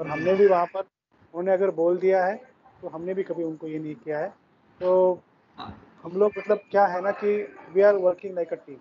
और 0.01 0.07
हमने 0.07 0.35
भी 0.35 0.47
वहाँ 0.47 0.67
पर 0.67 0.81
उन्होंने 0.81 1.53
अगर 1.53 1.71
बोल 1.71 1.99
दिया 1.99 2.25
है 2.25 2.35
तो 2.83 2.89
हमने 2.89 3.15
भी 3.15 3.23
कभी 3.23 3.43
उनको 3.45 3.67
ये 3.67 3.79
नहीं 3.79 3.95
किया 3.95 4.19
है। 4.19 4.29
तो 4.81 5.21
हम 6.05 6.13
लोग 6.17 6.33
मतलब 6.39 6.61
क्या 6.71 6.87
है 6.87 7.01
ना 7.01 7.11
कि 7.23 7.37
we 7.75 7.81
are 7.83 7.95
working 7.95 8.35
like 8.35 8.53
a 8.53 8.57
team 8.67 8.79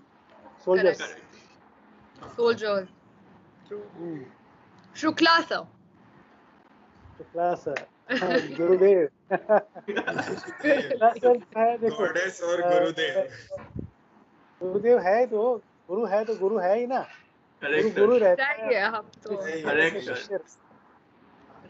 soldiers 0.65 1.01
soldiers 2.36 2.88
Shukla 4.95 5.39
sir. 5.41 5.63
Shukla 7.17 7.54
sir. 7.56 7.86
Gurudev. 8.58 9.10
Goddess 11.91 12.41
और 12.43 12.62
गुरुदेव। 12.62 13.17
गुरुदेव 14.62 15.00
है 15.00 15.26
तो 15.28 15.56
गुरु 15.89 16.06
है 16.06 16.24
तो 16.26 16.36
गुरु 16.36 16.58
है 16.60 16.78
ही 16.80 16.86
ना। 16.88 17.00
गुरु 17.62 17.89
गुरु 17.95 18.17
रहता 18.17 18.45
है। 18.45 18.82
हम 18.86 19.10
तो 19.24 19.30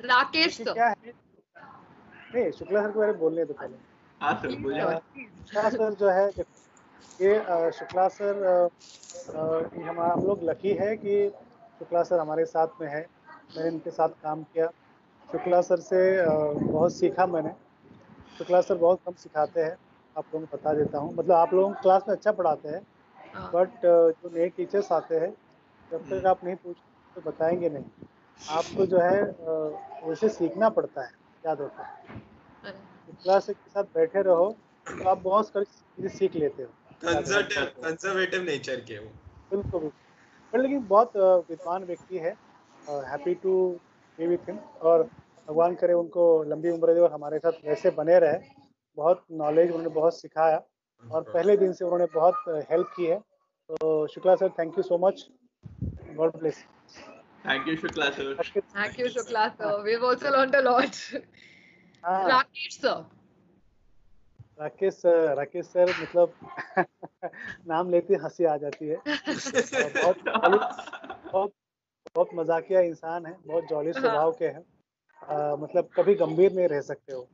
राकेश 0.04 0.62
तो। 0.62 0.74
क्या 0.74 0.88
है? 0.88 1.14
नहीं 2.36 2.52
शुक्ला 2.52 2.82
सर 2.82 2.92
के 2.92 3.00
बारे 3.00 3.12
में 3.12 3.20
बोलने 3.20 3.46
तो 3.46 3.54
पहले। 3.54 3.78
हाँ। 4.22 4.34
शुक्ला 4.42 5.70
सर 5.70 5.94
जो 5.94 6.10
है 6.10 6.28
ये 7.22 7.72
शुक्ला 7.72 8.08
सर 8.08 8.70
हमारा 9.30 10.14
हम 10.14 10.24
लोग 10.28 10.44
लकी 10.50 10.74
है 10.74 10.96
कि 10.98 11.16
शुक्ला 11.80 12.04
सर 12.04 12.20
हमारे 12.20 12.46
साथ 12.46 12.82
में 12.82 12.88
है। 12.88 13.06
मैंने 13.56 13.70
इनके 13.70 13.92
साथ 13.92 14.10
काम 14.24 14.44
किया। 14.44 14.68
शुक्ला 15.30 15.62
सर 15.62 15.80
से 15.80 16.00
बहुत 16.28 16.94
सीखा 16.96 17.26
मैंने। 17.28 17.52
शुक्ला 18.38 18.62
सर 18.62 18.76
बहुत 18.76 19.00
कम 19.06 19.14
सिखाते 19.18 19.62
हैं। 19.62 19.76
आप 20.16 20.26
लोगों 20.34 20.46
को 20.46 20.58
बता 20.58 20.74
देता 20.74 20.98
हूँ। 20.98 21.14
मतलब 21.14 21.36
आप 21.36 21.54
लोगों 21.54 21.74
क्लास 21.82 22.04
में 22.08 22.16
अच्छा 22.16 22.32
पढ़ाते 22.32 22.70
हैं 22.70 22.82
बट 23.54 23.86
हाँ। 23.86 24.12
जो 24.12 24.30
नए 24.30 24.48
टीचर्स 24.50 24.92
आते 24.92 25.16
हैं 25.16 25.32
जब 25.92 26.10
तक 26.10 26.26
आप 26.28 26.44
नहीं 26.44 26.56
पूछ 26.56 26.78
तो 27.16 27.22
बताएँगे 27.22 27.70
नहीं। 27.70 27.84
आपको 28.42 28.86
जो 28.86 29.00
है 29.00 29.22
उसे 30.12 30.30
सीखना 30.30 30.70
पड़ता 30.70 31.02
है 31.02 31.10
याद 31.44 31.62
होता 31.62 31.84
है। 31.84 32.74
क्लास 33.14 33.50
के 33.50 33.70
साथ 33.70 33.84
बैठे 33.96 34.22
रहो 34.22 34.50
तो 34.88 35.10
आप 35.10 35.18
बहुत 35.20 35.48
सारी 35.48 35.66
चीज़ें 35.66 36.10
सीख 36.18 36.36
लेते 36.36 36.64
हो। 36.64 36.70
कंजर्वेटिव 37.04 38.42
नेचर 38.44 38.80
के 38.82 38.96
हो 38.96 39.06
बिल्कुल। 39.52 39.82
बिल्कुल 39.82 40.62
लेकिन 40.62 40.86
बहुत 40.88 41.12
विद्वान 41.50 41.84
व्यक्ति 41.84 42.18
है 42.18 42.36
happy 43.08 43.34
to 43.44 43.54
be 44.20 44.28
with 44.28 44.50
him 44.50 44.58
और 44.82 45.04
भगवान 45.48 45.76
करे 45.76 45.94
उनको 45.94 46.26
लंबी 46.44 46.70
उम्र 46.70 46.94
दे 46.94 47.00
और 47.00 47.12
हमारे 47.12 47.40
साथ 47.40 47.66
वैसे 47.66 47.90
बने 47.92 48.20
रहे। 48.20 48.38
बहुत 48.98 49.26
नॉलेज 49.32 49.70
उन्होंने 49.70 49.90
बहुत 49.96 50.20
सिखाया 50.20 50.58
और 51.04 51.22
पहले 51.24 51.56
दिन 51.58 51.74
से 51.74 51.86
उन्होंने 51.86 52.06
बहुत 52.14 52.66
हेल्प 52.72 52.94
की 52.96 53.06
है। 53.06 53.20
तो 53.70 54.08
Shukla 54.08 54.36
sir 54.36 54.50
thank 54.60 54.78
you 54.78 54.84
so 54.84 54.98
much 55.08 55.28
God 56.16 56.38
bless 56.38 56.64
Thank 57.44 57.68
you, 57.68 57.74
Shukla 57.76 58.08
sir. 58.16 58.24
Thank 58.74 58.98
you, 59.00 59.06
Shukla 59.14 59.44
sir. 59.58 59.70
We've 59.84 60.04
also 60.04 60.32
learned 60.34 60.56
a 60.56 60.62
lot. 60.62 60.98
Rakesh 62.04 62.78
sir 62.78 63.00
Rakesh 64.62 64.94
sir 64.94 65.34
Rakesh 65.36 65.66
sir 65.66 65.90
मतलब 66.02 66.34
नाम 67.68 67.90
लेते 67.90 68.16
हँसी 68.24 68.46
आ 68.46 68.56
जाती 68.58 68.88
है। 68.88 68.98
बहुत 68.98 70.18
बहुत 71.32 71.54
बहुत 72.16 72.30
मजाकिया 72.34 72.82
इंसान 72.92 73.26
है 73.26 73.36
बहुत 73.48 73.68
जॉली 73.70 73.92
हाँ। 73.92 74.02
स्वभाव 74.02 74.32
के 74.42 74.46
हैं। 74.48 74.64
मतलब 75.62 75.90
कभी 75.96 76.16
गंभीर 76.16 76.54
नहीं 76.54 76.68
रह 76.68 76.82
सकते 76.82 77.14
हो 77.14 77.28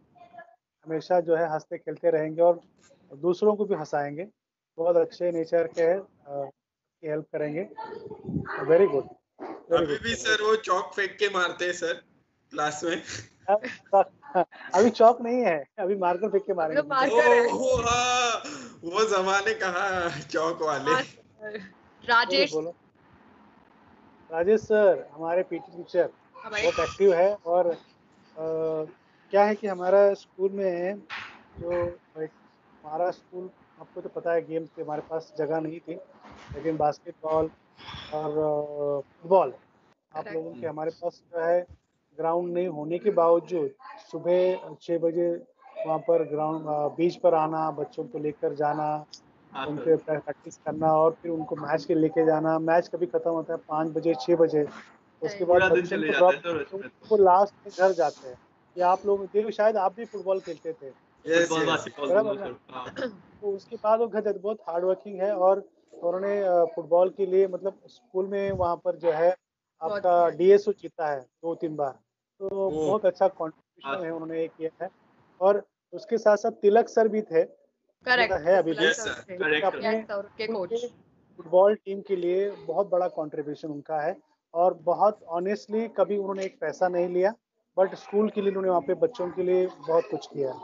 हमेशा 0.88 1.20
जो 1.20 1.36
है 1.36 1.48
हँसते 1.52 1.78
खेलते 1.78 2.10
रहेंगे 2.12 2.42
और 2.42 2.60
दूसरों 3.12 3.56
को 3.56 3.66
भी 3.66 3.76
हंसाएँगे। 3.76 4.28
बहुत 4.78 4.98
अच्छे 4.98 5.32
नेचर 5.32 5.68
के 5.68 5.84
हैं 5.84 6.50
हेल्प 7.04 7.26
करेंगे। 7.34 7.62
वेरी 8.66 8.88
गुड 8.88 9.08
अभी 9.78 9.98
भी 10.04 10.16
सर 10.16 10.44
वो 10.44 10.56
चौक 10.68 10.94
फेंक 10.96 11.16
के 11.20 11.30
मारते 11.30 11.66
हैं 11.66 11.74
सर 11.74 11.94
क्लास 12.54 12.84
में। 12.84 13.02
अभी 14.76 14.90
चौक 14.90 15.22
नहीं 15.22 15.42
है 15.42 15.58
अभी 15.80 15.96
मार्कर 15.96 16.30
फेंक 16.30 16.46
के 16.46 16.54
मारेंगे। 16.54 16.82
ओ, 16.82 17.58
ओ, 17.58 17.82
हाँ, 17.82 18.42
वो 18.84 19.04
जमाने 19.10 19.54
कहा 19.64 19.84
चौक 20.22 20.62
वाले। 20.62 20.92
हाँ, 20.92 21.04
राजेश? 22.04 22.52
बोलो 22.54 22.74
राजेश 24.30 24.62
सर 24.62 25.08
हमारे 25.14 25.44
पीटी 25.44 25.78
टीचर 25.78 26.10
बहुत 26.36 26.80
एक्टिव 26.80 27.14
है 27.14 27.34
और 27.46 27.72
आ, 28.36 28.46
क्या 29.32 29.44
है 29.46 29.56
कि 29.56 29.68
हमारा 29.68 30.14
स्कूल 30.14 30.52
में 30.52 31.00
जो 31.56 31.80
हमारा 32.18 33.10
स्कूल 33.12 33.50
आपको 33.80 34.02
तो 34.02 34.10
पता 34.10 34.34
है 34.34 34.42
गेम्स 34.42 34.70
के 34.70 34.82
हमारे 34.82 35.02
पास 35.10 35.32
जगह 35.38 35.60
नहीं 35.60 35.80
थी 35.80 35.94
लेकिन 35.94 36.78
बास्केटबॉल 36.78 37.50
और 38.12 38.32
फुटबॉल 39.22 39.54
आप 40.14 40.28
लोगों 40.34 40.54
के 40.54 40.68
हमारे 40.68 40.92
पास 40.92 41.22
जो 41.34 41.46
है 41.46 41.60
ग्राउंड 42.18 42.54
नहीं 42.54 42.68
होने 42.68 42.98
के 43.00 43.12
बावजूद 43.12 43.70
सुबह 44.12 44.76
छः 44.82 45.00
बजे 45.00 45.30
वहाँ 45.86 46.00
पर 46.00 46.24
ग्राउंड 46.24 46.66
बीच 46.98 47.16
पर 47.16 47.34
आना 47.34 47.70
बच्चों 47.72 48.04
को 48.04 48.20
लेकर 48.20 48.54
जाना 48.56 48.88
हाँ, 49.54 49.66
उनके 49.68 49.96
प्रैक्टिस 49.96 50.58
करना 50.58 50.92
और 50.94 51.12
फिर 51.22 51.32
उनको 51.32 51.56
मैच 51.56 51.86
के 51.86 51.96
लेके 51.96 52.26
जाना। 52.26 52.58
मैच 52.60 52.88
कभी 52.88 53.06
खत्म 53.06 53.30
होता 53.30 53.54
है 53.54 53.60
पाँच 53.68 53.92
बजे 53.92 54.14
छः 54.22 54.36
बजे 54.36 54.64
उसके 55.22 55.46
बाद 55.46 55.72
बच्चों 55.72 56.80
को 57.10 57.18
लास्ट 57.18 57.56
में 57.66 57.74
घर 57.80 57.94
जाते 57.94 58.28
हैं। 58.28 58.36
या 58.78 58.90
आप 58.90 59.06
लोग 59.06 59.26
देखो 59.26 59.52
शायद 59.52 59.78
आप 59.78 59.96
भी 59.96 60.06
फुटबॉल 60.06 60.40
खेलते 60.40 60.74
थे। 60.74 60.90
हाँ। 62.72 62.86
तो 63.42 63.52
उसके 63.56 63.76
बाद 63.76 64.00
वो 64.00 64.08
घर 64.08 64.22
जाते 64.22 64.40
बहुत 64.40 64.58
हार्ड 64.70 64.86
वर्किंग 64.86 65.22
है 65.22 65.36
और 65.36 65.60
उन्होंने 65.94 66.66
फुटबॉल 66.76 67.10
के 67.10 67.26
लिए 67.26 67.48
मतलब 67.48 67.80
स्कूल 67.88 68.28
में 68.28 68.52
वहाँ 68.52 68.76
पर 68.76 68.96
जो 68.96 69.12
है 69.12 69.36
आपका 69.82 70.30
डीएसओ 70.30 70.72
जीता 70.72 71.08
है 71.08 71.20
दो 71.22 71.56
तीन 71.56 71.76
बार। 71.76 71.92
तो 72.40 72.70
बहुत 72.70 73.06
अच्छा 73.06 73.28
कॉन्ट्रीब्यूशन 73.28 74.06
है 74.06 74.12
उन्होंने 74.12 74.48
किया 74.48 74.84
है। 74.84 74.90
और 75.42 75.64
उसके 75.94 76.18
साथ 76.18 76.38
साथ 76.38 76.52
तिलक 76.52 76.90
सर 76.90 77.08
भी 77.08 77.22
थे। 77.22 77.46
है 78.40 78.58
अभी 78.58 78.74
अपने 79.64 80.02
फुटबॉल 81.40 81.76
टीम 81.76 82.02
के 82.02 82.16
लिए 82.16 82.50
बहुत 82.52 82.90
बड़ा 82.90 83.08
कंट्रीब्यूशन 83.08 83.68
उनका 83.68 84.00
है। 84.02 84.16
और 84.54 84.74
बहुत 84.74 85.24
ऑनेस्टली 85.24 85.88
कभी 85.88 86.18
उन्होंने 86.18 86.46
एक 86.46 86.60
पैसा 86.60 86.88
नहीं 86.88 87.08
लिया। 87.08 87.34
बट 87.78 87.96
स्कूल 87.96 88.30
के 88.30 88.42
लिए 88.42 88.50
उन्होंने 88.50 88.70
वहाँ 88.70 88.82
पे 88.82 88.94
बच्चों 89.02 89.30
के 89.32 89.44
लिए 89.44 89.66
बहुत 89.88 90.04
कुछ 90.12 90.28
किया 90.28 90.52
है। 90.52 90.60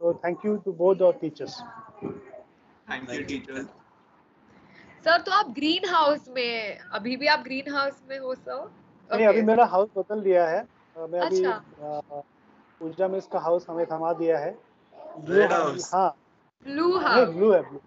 तो 0.00 0.12
थैंक 0.24 0.44
यू 0.46 0.56
टू 0.64 0.72
बोथ 0.74 1.02
और 1.02 1.12
teachers 1.20 1.60
thank 2.90 3.10
you 3.10 3.22
teachers 3.24 3.66
sir 5.04 5.20
तो 5.22 5.32
आप 5.32 5.50
ग्रीन 5.54 5.88
हाउस 5.88 6.28
में 6.28 6.78
अभी 6.94 7.16
भी 7.16 7.26
आप 7.34 7.42
ग्रीन 7.44 7.72
हाउस 7.74 8.00
में 8.10 8.18
हो 8.18 8.34
सर 8.34 8.70
नहीं 9.10 9.26
अभी 9.26 9.42
मेरा 9.42 9.64
हाउस 9.66 9.88
बदल 9.96 10.20
दिया 10.22 10.46
है। 10.48 10.60
मैं 10.96 11.20
अभी 11.20 11.44
अच्छा। 11.44 12.22
पूजा 12.80 13.08
में 13.08 13.16
इसका 13.18 13.38
हाउस 13.40 13.66
हमें 13.68 13.86
थमा 13.86 14.12
दिया 14.14 14.38
है। 14.38 14.50
ब्लू 15.20 15.46
हाउस 15.48 15.90
हाँ। 15.94 16.10
ब्लू 16.66 16.96
हाउस 16.98 17.28
ब्लू 17.28 17.52
है 17.52 17.60
ब्लू 17.62 17.80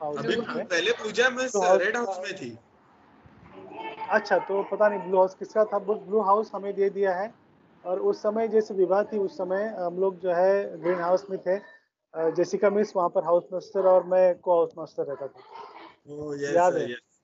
अभी 0.00 0.62
पहले 0.64 0.92
पूजा 1.02 1.28
में 1.30 1.44
रेड 1.44 1.96
हाउस 1.96 2.20
में 2.24 2.34
थी। 2.36 2.56
अच्छा 4.10 4.38
तो 4.38 4.62
पता 4.70 4.88
नहीं 4.88 5.00
ब्लू 5.00 5.16
हाउस 5.18 5.34
किसका 5.34 5.64
था 5.64 5.78
ब्लू 5.80 6.20
हाउस 6.22 6.50
हमें 6.54 6.72
दे 6.74 6.90
दिया 6.90 7.14
है। 7.14 7.32
और 7.84 8.00
उस 8.00 8.22
समय 8.22 8.48
जैसे 8.48 8.74
विवाह 8.74 9.02
थी 9.02 9.18
उस 9.18 9.38
समय 9.38 9.76
हम 9.78 9.98
लोग 9.98 10.18
जो 10.20 10.32
है 10.32 10.80
ग्रीन 10.80 10.98
हाउस 10.98 11.26
में 11.30 11.38
थे। 11.38 11.58
जेसिका 12.30 12.70
मिस 12.70 12.96
वहाँ 12.96 13.08
पर 13.08 13.24
हाउस 13.24 13.44
मास्टर 13.52 13.86
और 13.86 14.04
मैं 14.04 14.38
को 14.38 14.56
हाउस 14.56 14.70
मास्टर 14.78 15.02
रहता 15.02 15.26
था। 15.26 15.40
यस 16.34 16.56
याद 16.56 16.76
है। 16.76 16.90
यस 16.90 17.20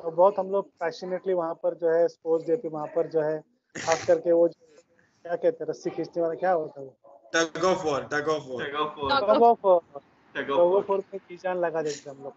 और 0.00 0.14
बहुत 0.14 0.38
हम 0.38 0.50
लोग 0.50 0.70
पैशनेटली 0.70 1.34
वहाँ 1.34 1.54
पर 1.54 1.74
जो 1.74 1.90
है 1.90 2.08
स्पोर्ट्स 2.08 2.46
डे 2.46 2.56
पे 2.56 2.68
वहाँ 2.68 2.86
पर 2.86 3.06
जो 3.06 3.20
है 3.20 3.40
खास 3.76 4.06
करके 4.06 4.32
वो 4.32 4.48
क्या 4.48 5.36
कहते 5.36 5.64
हैं 5.64 5.66
रस्सी 5.66 5.90
खींचने 5.90 6.22
वाला 6.22 6.34
क्या 6.34 6.52
होता 6.52 6.80
है 6.80 6.88
tug 7.34 7.64
of 7.64 7.86
war 7.86 8.02
tug 8.02 8.28
of 8.28 8.44
war 8.44 8.64
tug 8.64 9.42
of 9.42 10.02
Tug 10.34 10.46
tug. 10.46 10.90
Of 10.90 11.00
पे 11.00 11.18
कीचान 11.18 11.58
लगा 11.58 11.82
देते 11.82 12.10
हम 12.10 12.16
लोग। 12.16 12.32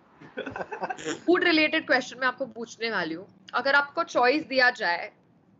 फ़ूड 1.25 1.43
रिलेटेड 1.43 1.87
क्वेश्चन 1.87 2.19
मैं 2.19 2.27
आपको 2.27 2.45
पूछने 2.45 2.89
वाली 2.89 3.13
हूँ। 3.13 3.27
अगर 3.53 3.75
आपको 3.75 4.03
चॉइस 4.03 4.47
दिया 4.47 4.69
जाए 4.69 5.11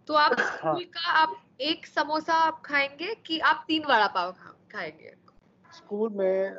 तो 0.08 0.14
आप 0.14 0.32
हाँ। 0.40 0.74
स्कूल 0.74 0.84
का 0.84 1.12
आप 1.12 1.36
एक 1.62 1.86
समोसा 1.88 2.34
आप 2.34 2.62
खाएँगे 2.66 3.14
कि 3.26 3.40
आप 3.40 3.64
तीन 3.68 3.84
वड़ा 3.86 4.08
पाव 4.08 4.32
खा, 4.32 4.56
खाएँगे 4.72 5.14
स्कूल 5.76 6.10
में 6.10 6.54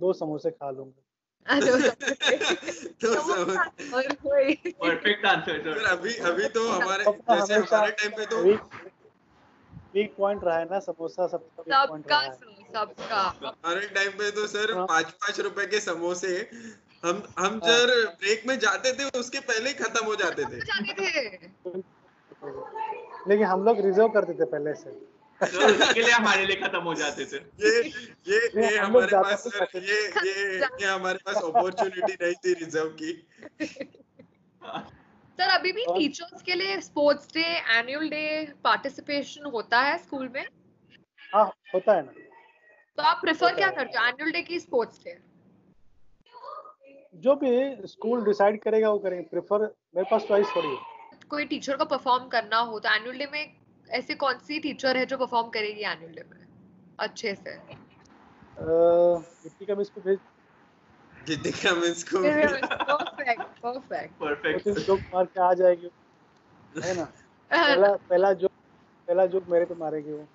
दो 0.00 0.12
समोसे 0.12 0.50
खा 0.50 0.70
लूँगा 0.70 1.58
दो 1.60 1.78
समोसे। 1.78 2.36
तो 3.02 3.14
समोसा 3.14 3.64
समझ 3.64 3.94
और 3.94 4.12
कोई 4.14 4.54
Perfect 4.82 5.24
answer, 5.24 5.56
सर 5.64 5.78
sir. 5.78 5.88
अभी 5.90 6.14
अभी 6.30 6.48
तो 6.48 6.68
हमारे 6.80 7.04
जैसे 7.04 7.54
हमारे 7.54 7.90
टाइम 7.92 8.12
पे 8.16 8.26
तो 8.26 8.42
वीक 9.94 10.14
पॉइंट 10.18 10.44
रहा 10.44 10.58
है 10.58 10.64
ना 10.64 10.78
समोसा 10.80 11.26
सबका 11.26 11.62
सबका 11.86 12.18
है 12.18 12.30
सबका 12.72 13.22
हमारे 13.44 13.86
टाइम 13.88 14.10
पे 14.10 14.30
तो 14.30 14.46
सर 14.46 14.72
हाँ। 14.76 14.86
पाँच 14.86 15.10
पाँच 15.24 15.40
रुपए 15.40 15.66
के 15.66 15.80
समोसे 15.80 16.36
हम 17.04 17.22
हम 17.38 17.60
हाँ। 17.64 17.70
सर 17.70 18.06
ब्रेक 18.20 18.46
में 18.46 18.58
जाते 18.58 18.92
थे 18.92 19.08
उसके 19.20 19.40
पहले 19.40 19.68
ही 19.68 19.74
खत्म 19.74 20.04
हो 20.06 20.14
जाते 20.16 20.44
थे 20.44 20.60
लेकिन 23.28 23.46
हम 23.46 23.64
लोग 23.64 23.80
रिज़र्व 23.80 24.08
करते 24.10 24.34
थे 24.34 24.44
पहले 24.52 24.74
से। 24.74 24.90
तो 25.40 25.66
उसके 25.66 26.00
लिए 26.00 26.10
हमारे 26.12 26.44
लिए 26.46 26.56
खत्म 26.56 26.80
हो 26.80 26.94
जाते 26.94 27.24
थे। 27.26 27.36
ये 27.36 27.80
ये 28.28 28.40
ये 28.56 28.76
हमारे 28.78 29.06
पास 29.12 29.46
सर 29.46 29.66
ये 29.76 30.00
ये 30.26 30.34
ये 30.56 30.86
हमारे 30.86 31.18
पास 31.26 31.36
अपॉर्चुनिटी 31.36 32.12
नहीं 32.14 32.34
थी 32.44 32.52
रिज़र्व 32.54 32.88
की। 33.00 33.12
सर 35.38 35.48
अभी 35.48 35.72
भी 35.72 35.84
टीचर्स 35.88 36.42
के 36.42 36.54
लिए 36.54 36.80
sports 36.80 37.26
day 37.34 37.44
annual 37.78 38.08
day 38.08 38.24
participation 38.64 39.50
होता 39.52 39.80
है 39.80 39.96
स्कूल 39.98 40.28
में? 40.34 40.46
हाँ 41.32 41.46
होता 41.74 41.94
है 41.94 42.02
ना। 42.06 42.12
तो 42.98 43.02
आप 43.02 43.20
प्रेफर 43.22 43.54
क्या 43.56 43.70
करते 43.70 43.98
हो 43.98 44.06
एनुअल 44.06 44.32
डे 44.32 44.42
की 44.42 44.60
स्पोर्ट्स 44.60 45.04
डे 45.04 45.18
जो 47.14 47.34
भी 47.36 47.50
स्कूल 47.88 48.24
डिसाइड 48.24 48.62
करेगा 48.62 48.90
वो 48.90 48.98
करेंगे। 48.98 49.24
प्रेफर 49.30 49.62
मेरे 49.96 50.06
पास 50.10 50.22
चॉइस 50.28 50.46
थोड़ी 50.56 50.68
है। 50.68 50.91
कोई 51.32 51.44
टीचर 51.44 51.76
को 51.76 51.84
परफॉर्म 51.84 52.26
करना 52.28 52.58
हो 52.70 52.78
तो 52.78 52.88
एनुअल 52.94 53.18
डे 53.18 53.26
में 53.32 53.52
ऐसे 53.88 54.14
कौन 54.14 54.38
सी 54.38 54.58
टीचर 54.58 54.96
है 54.96 55.04
जो 55.06 55.16
परफॉर्म 55.16 55.48
करेगी 55.48 55.84
एनुअल 55.90 56.12
डे 56.12 56.24
में? 56.30 56.40
अच्छे 56.98 57.34
से। 57.34 57.54
गिट्टी 58.58 59.66
का 59.66 59.74
भी 59.74 59.82
इसको 59.82 60.00
भेज। 60.00 60.18
जितने 61.26 61.50
का 61.52 61.74
मैं 61.74 61.88
इसको 61.88 62.18
परफेक्ट 62.18 63.58
परफेक्ट 63.58 64.12
परफेक्ट 64.20 64.68
जोक 64.86 65.00
मार 65.14 65.24
के 65.24 65.40
आ 65.40 65.52
जाएगी 65.52 65.90
है 66.84 66.94
ना? 66.96 67.04
पहला 67.52 67.92
पहला 68.10 68.32
जोक 68.32 68.50
पहला 69.08 69.26
जोक 69.26 69.48
मेरे 69.48 69.64
पे 69.64 69.74
मारेगी 69.74 70.12
वो। 70.12 70.26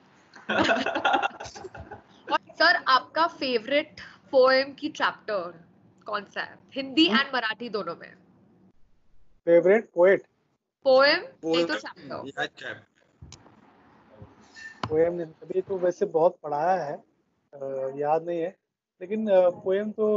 और 2.34 2.40
सर 2.60 2.84
आपका 2.88 3.28
फेवरेट 3.36 4.02
पोएम 4.32 4.74
की 4.74 4.90
चैप्टर 4.90 5.60
कौन 6.06 6.26
सा 6.26 6.42
है? 6.42 6.56
हिंदी 6.76 7.08
हम्म? 7.08 7.20
एंड 7.20 7.36
मराठी 7.36 7.70
दोनों 7.70 7.96
में। 7.96 8.12
फेवरेट 9.48 9.90
पोएट 9.96 10.26
पोएम 10.86 11.22
नहीं 11.46 11.66
तो 11.66 11.76
चैप्टर 11.76 12.28
याद 12.40 12.84
पोएम 14.90 15.14
ने 15.14 15.24
अभी 15.24 15.62
तो 15.62 15.78
वैसे 15.78 16.06
बहुत 16.06 16.38
पढ़ाया 16.44 16.84
है 16.84 16.94
अ, 16.94 17.92
याद 17.96 18.26
नहीं 18.28 18.40
है 18.42 18.56
लेकिन 19.02 19.26
पोएम 19.64 19.92
तो 19.92 20.08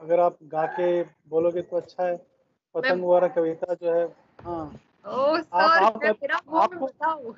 अगर 0.00 0.20
आप 0.20 0.36
गा 0.44 0.64
के 0.78 1.02
बोलोगे 1.28 1.62
तो 1.62 1.76
अच्छा 1.76 2.06
है। 2.06 2.16
पतंग 2.74 3.04
वाला 3.04 3.28
कविता 3.28 3.74
जो 3.74 3.92
है 3.94 4.04
हाँ। 4.44 4.64
ओ 5.06 5.10
आप- 5.10 5.44
सर 5.44 5.84
आप- 5.84 6.02
मेरा 6.02 6.40
वो 6.46 6.56
मैं 6.56 6.62
आपको- 6.62 6.88
बताऊँ। 6.90 7.34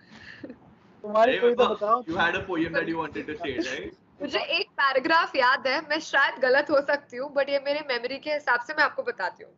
तुम्हारी 1.05 1.39
कविता 1.39 1.65
बताओ। 1.65 2.03
You 2.03 2.17
had 2.17 2.37
a 2.37 2.43
poem 2.47 2.73
that 2.73 2.89
you 2.89 2.97
wanted 2.99 3.27
to 3.27 3.37
say, 3.39 3.55
right? 3.69 3.95
मुझे 4.21 4.41
एक 4.59 4.71
पैराग्राफ 4.73 5.37
याद 5.37 5.67
है 5.67 5.81
मैं 5.89 5.99
शायद 6.01 6.39
गलत 6.41 6.71
हो 6.71 6.81
सकती 6.83 7.17
हूँ 7.17 7.33
बट 7.33 7.49
ये 7.49 7.59
मेरे 7.65 7.81
मेमोरी 7.89 8.19
के 8.19 8.33
हिसाब 8.33 8.61
से 8.61 8.75
मैं 8.75 8.85
आपको 8.85 9.03
बताती 9.03 9.45
हूँ। 9.45 9.53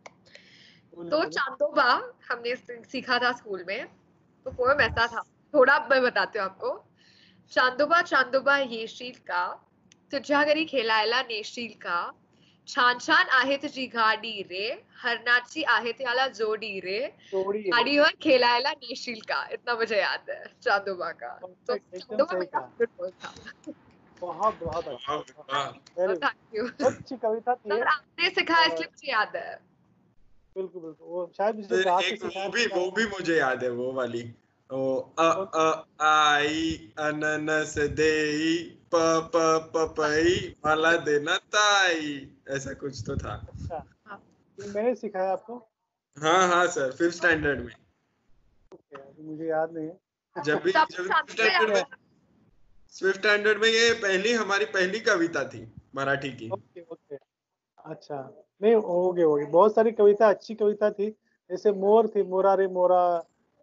तो 0.99 1.25
चांदोबा 1.25 2.13
हमने 2.31 2.57
सीखा 2.57 3.19
था 3.19 3.33
स्कूल 3.33 3.65
में 3.69 3.87
तो 4.47 4.51
पोएम 4.51 4.81
ऐसा 4.81 5.07
था। 5.07 5.23
थोड़ा 5.55 5.79
मैं 5.91 6.03
बताती 6.03 6.39
हूँ 6.39 6.47
आपको। 6.47 6.85
चांदोबा 7.53 8.03
चांदोबा 8.03 8.59
येशील 8.59 9.13
का 9.27 9.47
तुझ्या 10.13 10.45
घरी 10.45 10.65
खेळायला 10.65 11.23
नेशील 11.23 11.73
का 11.73 12.11
छान 12.69 12.99
छान 12.99 13.27
आहे 13.31 13.57
तुझी 13.57 13.87
गाडी 13.87 14.43
रे 14.43 14.85
हरणाची 15.03 15.63
आहे 15.65 15.93
त्याला 15.93 16.27
जोडी 16.29 16.81
रे। 16.81 16.99
है। 17.35 17.61
गाडीवर 17.71 18.11
खेळायला 18.21 18.73
नेशील 18.73 19.21
का 19.21 19.47
इतना 19.53 19.75
मुझे 19.75 19.99
याद 19.99 20.31
है 20.31 20.45
चांदोबा 20.63 21.11
का। 21.11 21.39
तो 21.69 21.77
चांदोबा 21.77 22.39
मेरा 22.39 22.61
था। 22.61 23.33
बहुत 24.21 24.55
बहुत 24.63 24.89
अच्छा. 24.89 25.17
थैंक 25.99 26.55
यू 26.55 26.67
अच्छी 26.87 27.17
कविता 27.17 27.55
थी। 27.55 27.71
सर 27.71 27.87
आपने 27.87 28.31
सिखाया 28.31 28.67
इसलिए 28.67 28.87
मुझे 28.87 29.13
याद 29.13 29.37
है। 29.37 29.68
बिल्कुल 30.57 30.83
बिल्कुल। 30.83 31.09
वो 31.09 31.31
शायद 31.37 31.67
के 31.71 32.07
एक 32.09 32.25
वो 32.25 32.49
भी 32.49 32.67
वो 32.67 32.91
भी 32.91 33.07
मुझे 33.07 33.37
याद 33.37 33.63
है 33.63 33.71
वो 33.71 33.93
वाली। 33.93 34.35
ओ 34.71 34.97
अ 35.19 35.29
अ 35.55 35.87
आई 36.05 36.93
अननस 36.99 37.79
देई 37.79 38.63
प 38.95 39.31
प 39.35 39.73
पपई 39.75 40.57
मला 40.67 40.97
देना 40.97 41.37
ताई 41.37 42.31
ऐसा 42.49 42.73
कुछ 42.73 43.03
तो 43.07 43.17
था। 43.17 43.35
अच्छा। 43.49 43.85
हाँ। 44.07 44.23
मैंने 44.59 44.95
सिखाया 44.95 45.33
आपको? 45.33 45.57
हाँ 46.17 46.49
हाँ 46.49 46.67
सर 46.67 46.93
फिफ्थ 46.93 47.17
स्टैंडर्ड 47.17 47.61
में। 47.61 47.73
मुझे 49.21 49.49
याद 49.49 49.73
नहीं 49.73 49.87
है। 49.87 50.45
जब 50.45 50.63
भी 50.63 50.73
जब 50.73 50.87
स्टैंडर्ड 51.31 51.71
में 51.75 51.83
फिफ्थ 52.95 53.19
स्टैंडर्ड 53.19 53.59
में 53.59 53.69
ये 53.69 53.93
पहली 53.93 54.33
हमारी 54.33 54.65
पहली 54.65 55.01
कविता 55.01 55.45
थी 55.45 55.67
मराठी 55.95 56.33
की। 56.33 56.51
Okay 56.51 56.81
okay. 56.81 57.17
अच्छा। 57.79 58.45
नहीं 58.61 58.75
हो 58.75 59.13
गई 59.13 59.23
हो 59.23 59.35
गई 59.35 59.45
बहुत 59.47 59.75
सारी 59.75 59.91
कविता 59.93 60.29
अच्छी 60.29 60.55
कविता 60.55 60.91
थी। 60.91 61.09
जैसे 61.51 61.73
मोर 61.73 62.09
थी 62.15 62.23
मोरा 62.29 62.55
रे 62.55 62.67
मोरा 62.69 63.03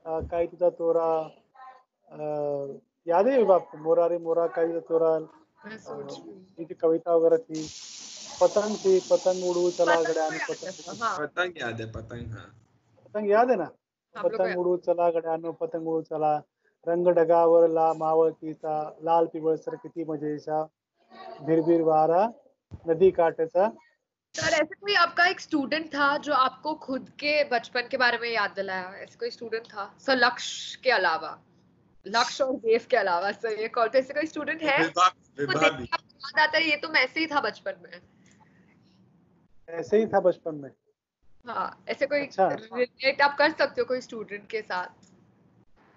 काई 0.06 0.48
तुझा 0.48 0.70
तोरा 0.78 1.08
याद 3.08 3.28
है 3.28 3.42
आपको 3.54 3.78
मोरा 3.78 4.06
रे 4.08 4.18
मोरा 4.20 4.46
काई 4.56 4.68
तुझा 4.68 4.80
तोरा 4.90 5.10
हूँ। 5.10 5.26
ये 6.60 6.66
जो 6.66 6.76
कविता 6.82 7.16
वगैरह 7.16 7.38
थी 7.38 7.68
पतंग 8.42 8.76
थी 8.78 9.00
पतंग 9.10 9.44
उड़ू 9.50 9.70
चला 9.72 9.96
पतंग 9.96 10.08
गड्यान 10.08 10.34
याद 10.34 10.42
है, 10.42 10.72
पतंग 10.72 11.02
हाँ। 11.02 11.18
पतंग 11.20 11.58
याद 11.58 11.82
है 11.82 11.92
पतंग 11.92 12.32
हाँ। 12.34 12.46
पतंग 13.06 13.30
याद 13.32 13.50
है 13.50 13.56
ना? 13.56 13.70
को 14.16 14.28
पतंग 14.30 14.58
उडू 14.60 14.76
चला 14.86 15.10
गड्यानो 15.12 15.52
पतंग 15.62 15.88
उडू 15.88 16.02
चला। 16.02 16.36
रंग 16.88 17.08
ढगावर 17.18 17.68
ला 17.70 17.92
मावळतीचा 17.98 18.74
लाल 19.04 19.26
पिवळसर 19.34 19.76
किती 19.76 20.04
मजेचा 20.04 20.62
भिरभिर 21.46 21.82
वारा 21.82 22.26
नदी 22.88 23.10
काठाचा 23.12 23.68
सर 24.36 24.54
ऐसे 24.54 24.76
कोई 24.76 24.94
आपका 24.94 25.26
एक 25.26 25.40
स्टूडेंट 25.40 25.88
था 25.88 26.18
जो 26.18 26.34
आपको 26.34 26.74
खुद 26.76 27.10
के 27.10 27.44
बचपन 27.44 27.88
के 27.92 27.98
बारे 27.98 28.18
में 28.18 28.30
याद 28.30 28.52
दिलाया? 28.52 28.94
ऐसे 28.96 29.18
कोई 29.20 29.30
स्टूडेंट 29.30 29.66
था? 29.66 29.96
सर 30.00 30.16
लक्ष्य 30.16 30.80
के 30.84 30.92
अलावा। 30.92 31.40
लक्ष्य 32.08 32.44
और 32.44 32.56
देव 32.56 32.86
के 32.90 32.98
अलावा 32.98 33.32
सर 33.32 33.60
ये 33.60 33.68
कौन 33.68 33.90
ऐसे 33.96 34.14
कोई 34.14 34.26
स्टूडेंट 34.26 34.62
है? 34.62 34.90
तो 34.90 35.02
याद 35.64 36.40
आता 36.40 36.58
है 36.58 36.64
ये 36.64 36.76
तो 36.76 36.90
मैं 36.90 37.02
ऐसे 37.02 37.20
ही 37.20 37.28
था 37.28 37.42
बचपन 37.42 37.74
में। 37.84 38.02
ऐसे 39.70 39.98
ही 39.98 40.06
था 40.06 40.20
बचपन 40.20 40.56
में। 40.56 40.70
हाँ 41.48 41.84
ऐसे 41.90 42.06
कोई 42.06 42.22
अच्छा। 42.22 42.48
रिलेट 42.48 43.22
आप 43.22 43.38
कर 43.38 43.52
सकते 43.52 43.82
हो 43.82 43.86
कोई 43.86 44.02
स्टूडेंट 44.02 44.48
के 44.50 44.62
साथ। 44.62 45.15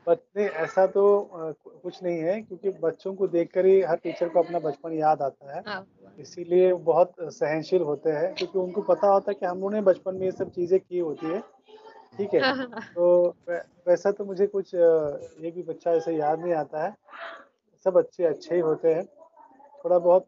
नहीं 0.08 0.46
ऐसा 0.46 0.86
तो 0.86 1.02
कुछ 1.82 2.02
नहीं 2.02 2.18
है 2.18 2.40
क्योंकि 2.42 2.70
बच्चों 2.70 3.14
को 3.14 3.26
देखकर 3.26 3.66
ही 3.66 3.80
हर 3.80 3.96
टीचर 3.96 4.28
को 4.28 4.42
अपना 4.42 4.58
बचपन 4.58 4.92
याद 4.92 5.22
आता 5.22 5.56
है। 5.56 5.62
हाँ। 5.66 5.86
इसीलिए 6.18 6.72
बहुत 6.74 7.12
सहनशील 7.20 7.82
होते 7.82 8.10
हैं 8.10 8.34
क्योंकि 8.34 8.58
उनको 8.58 8.82
पता 8.82 9.08
होता 9.08 9.30
है 9.30 9.34
कि 9.34 9.46
हम 9.46 9.56
लोगों 9.56 9.70
ने 9.70 9.80
बचपन 9.80 10.14
में 10.14 10.22
ये 10.22 10.32
सब 10.32 10.50
चीज़ें 10.50 10.80
की 10.80 10.98
होती 10.98 11.26
है। 11.26 11.40
ठीक 12.18 12.34
है? 12.34 12.66
तो 12.94 13.34
वैसा 13.88 14.10
तो 14.10 14.24
मुझे 14.24 14.46
कुछ 14.46 14.74
एक 14.74 15.52
भी 15.54 15.62
बच्चा 15.62 15.90
ऐसे 15.90 16.16
याद 16.16 16.40
नहीं 16.40 16.54
आता 16.54 16.84
है। 16.84 16.94
सब 17.84 17.98
अच्छे 17.98 18.24
अच्छे 18.24 18.54
ही 18.54 18.60
होते 18.60 18.94
हैं। 18.94 19.04
थोड़ा 19.84 19.98
बहुत 19.98 20.26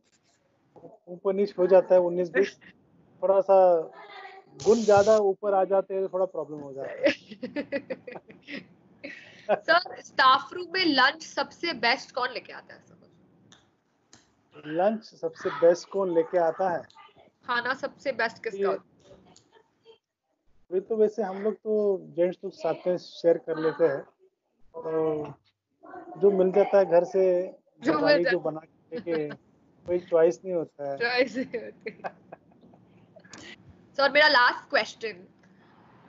ऊपर 1.08 1.34
नीच 1.34 1.54
हो 1.58 1.66
जाता 1.66 1.94
है 1.94 2.00
उन्नीस 2.00 2.30
बीस। 2.30 2.58
थोड़ा 3.22 3.40
सा 3.40 3.80
गुण 4.66 4.74
ज़्यादा 4.74 5.16
ऊपर 5.16 5.54
आ 5.54 5.64
जाते 5.64 5.94
हैं 5.94 6.02
तो 6.02 6.12
थोड़ा 6.12 6.24
प्रॉब्लम 6.24 6.58
हो 6.58 6.72
जाता 6.72 6.90
है। 6.90 7.10
सर 9.50 10.00
स्टाफ 10.00 10.52
रूम 10.52 10.66
में 10.74 10.84
लंच 10.84 11.22
सबसे 11.22 11.72
बेस्ट 11.72 12.14
कौन 12.14 12.30
लेके 12.30 12.52
आता 12.52 12.74
है? 12.74 12.80
सर 12.80 13.00
लंच 14.66 15.04
सबसे 15.04 15.50
बेस्ट 15.50 15.88
कौन 15.88 16.14
लेके 16.14 16.38
आता 16.38 16.70
है? 16.70 16.82
खाना 17.46 17.74
सबसे 17.74 18.12
बेस्ट 18.12 18.44
किसका 18.44 18.84
अभी 20.70 20.80
तो 20.80 20.96
वैसे 20.96 21.22
हम 21.22 21.42
लोग 21.42 21.54
तो 21.54 22.00
जेंट्स 22.02 22.38
लोग 22.44 22.52
साथ 22.52 22.74
में 22.86 22.96
शेयर 22.96 23.38
कर 23.38 23.58
लेते 23.58 23.84
हैं। 23.84 24.06
तो 24.76 25.34
जो 26.20 26.30
मिल 26.30 26.52
जाता 26.52 26.78
है 26.78 26.84
घर 26.84 27.04
से 27.04 27.54
जो 27.80 28.30
जो 28.30 28.38
बना 28.38 28.60
के 28.94 29.30
कोई 29.86 29.98
चॉइस 29.98 30.40
नहीं 30.44 30.54
होता 30.54 30.90
है। 30.90 31.24
ही 31.24 31.42
होती। 31.42 32.02
है। 32.04 32.20
मेरा 34.08 34.28
लास्ट 34.28 34.70
क्वेश्चन 34.70 35.28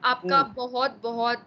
आपका 0.04 0.40
हम्म। 0.40 0.54
बहुत 0.54 1.00
बहुत 1.04 1.46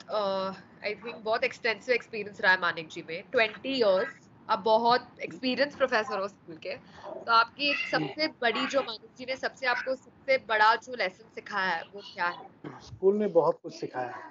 आई 0.85 0.94
थिंक 0.94 1.16
बहुत 1.25 1.44
एक्सटेंसिव 1.44 1.94
एक्सपीरियंस 1.94 2.40
रहा 2.40 2.53
है 2.53 2.61
मानिक 2.61 2.88
जी 2.88 3.03
में। 3.09 3.23
ट्वेंटी 3.33 3.75
इयर्स 3.75 4.29
आप 4.49 4.59
बहुत 4.59 5.20
एक्सपीरियंस 5.23 5.77
प्रोफेसर 5.77 6.18
हो 6.20 6.27
स्कूल 6.29 6.57
के। 6.57 6.75
तो 7.18 7.33
आपकी 7.33 7.68
एक 7.70 7.77
सबसे 7.90 8.27
बड़ी 8.42 8.66
जो 8.66 8.81
मानिक 8.81 9.11
जी 9.18 9.25
ने 9.25 9.37
सबसे 9.37 9.66
आपको 9.66 9.94
सबसे 9.94 10.37
बड़ा 10.49 10.75
जो 10.77 10.94
लेसन 10.94 11.29
सिखाया 11.35 11.70
है, 11.70 11.83
वो 11.94 12.01
क्या 12.14 12.27
है? 12.27 12.81
स्कूल 12.81 13.14
में 13.14 13.33
बहुत 13.33 13.59
कुछ 13.62 13.75
सिखाया 13.75 14.09
है। 14.09 14.23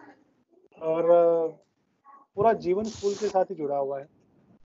और 0.81 1.57
पूरा 2.35 2.53
जीवन 2.59 2.83
स्कूल 2.83 3.13
के 3.13 3.29
साथ 3.29 3.45
ही 3.45 3.55
जुड़ा 3.55 3.77
हुआ 3.77 3.99
है। 3.99 4.07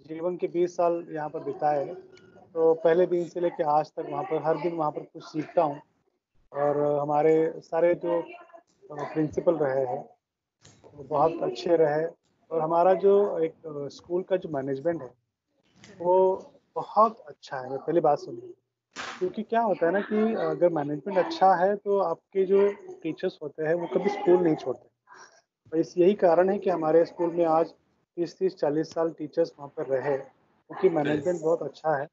जीवन 0.06 0.36
के 0.36 0.48
20 0.48 0.76
साल 0.76 1.04
यहाँ 1.10 1.28
पर 1.28 1.40
बिताए 1.44 1.84
हैं। 1.84 1.94
तो 2.54 2.72
पहले 2.74 3.06
दिन 3.06 3.28
से 3.28 3.40
लेकर 3.40 3.64
आज 3.64 3.90
तक 3.90 4.06
वहाँ 4.10 4.24
पर, 4.24 4.42
हर 4.42 4.58
दिन 4.58 4.74
वहाँ 4.74 4.90
पर 4.90 5.02
कुछ 5.02 5.24
सीखता 5.24 5.62
हूँ। 5.62 5.80
और 6.52 6.80
हमारे 7.00 7.34
सारे 7.64 7.94
जो 7.94 8.20
प्रिंसिपल 8.92 9.56
रहे 9.56 9.84
हैं 9.86 10.04
वो 10.98 11.04
बहुत 11.08 11.42
अच्छे 11.42 11.76
रहे। 11.76 12.04
और 12.50 12.60
हमारा 12.60 12.92
जो 13.02 13.12
एक 13.38 13.88
स्कूल 13.92 14.22
का 14.22 14.36
जो 14.36 14.48
मैनेजमेंट 14.48 15.02
है 15.02 15.10
वो 16.00 16.14
बहुत 16.76 17.18
अच्छा 17.28 17.56
है। 17.56 17.70
मैं 17.70 17.78
पहली 17.78 18.00
बात 18.00 18.18
सुनिए। 18.18 18.54
क्योंकि 19.18 19.42
क्या 19.42 19.60
होता 19.60 19.86
है 19.86 19.92
ना 19.92 20.00
कि 20.00 20.34
अगर 20.34 20.68
मैनेजमेंट 20.72 21.18
अच्छा 21.18 21.54
है 21.54 21.74
तो 21.76 21.98
आपके 22.00 22.44
जो 22.46 22.68
टीचर्स 23.02 23.38
होते 23.42 23.64
हैं 23.66 23.74
वो 23.74 23.86
कभी 23.94 24.10
स्कूल 24.10 24.42
नहीं 24.42 24.54
छोड़ते। 24.56 24.88
और 25.72 25.78
इस 25.78 25.96
यही 25.98 26.14
कारण 26.14 26.50
है 26.50 26.58
कि 26.58 26.70
हमारे 26.70 27.04
स्कूल 27.04 27.30
में 27.34 27.44
आज 27.46 27.70
तीस 28.16 28.38
तीस 28.38 28.56
चालीस 28.56 28.92
साल 28.92 29.10
टीचर्स 29.18 29.52
वहाँ 29.58 29.72
पर 29.76 29.86
रहे 29.86 30.16
क्योंकि 30.18 30.88
मैनेजमेंट 30.88 31.40
बहुत 31.40 31.62
अच्छा 31.62 31.96
है। 31.96 32.06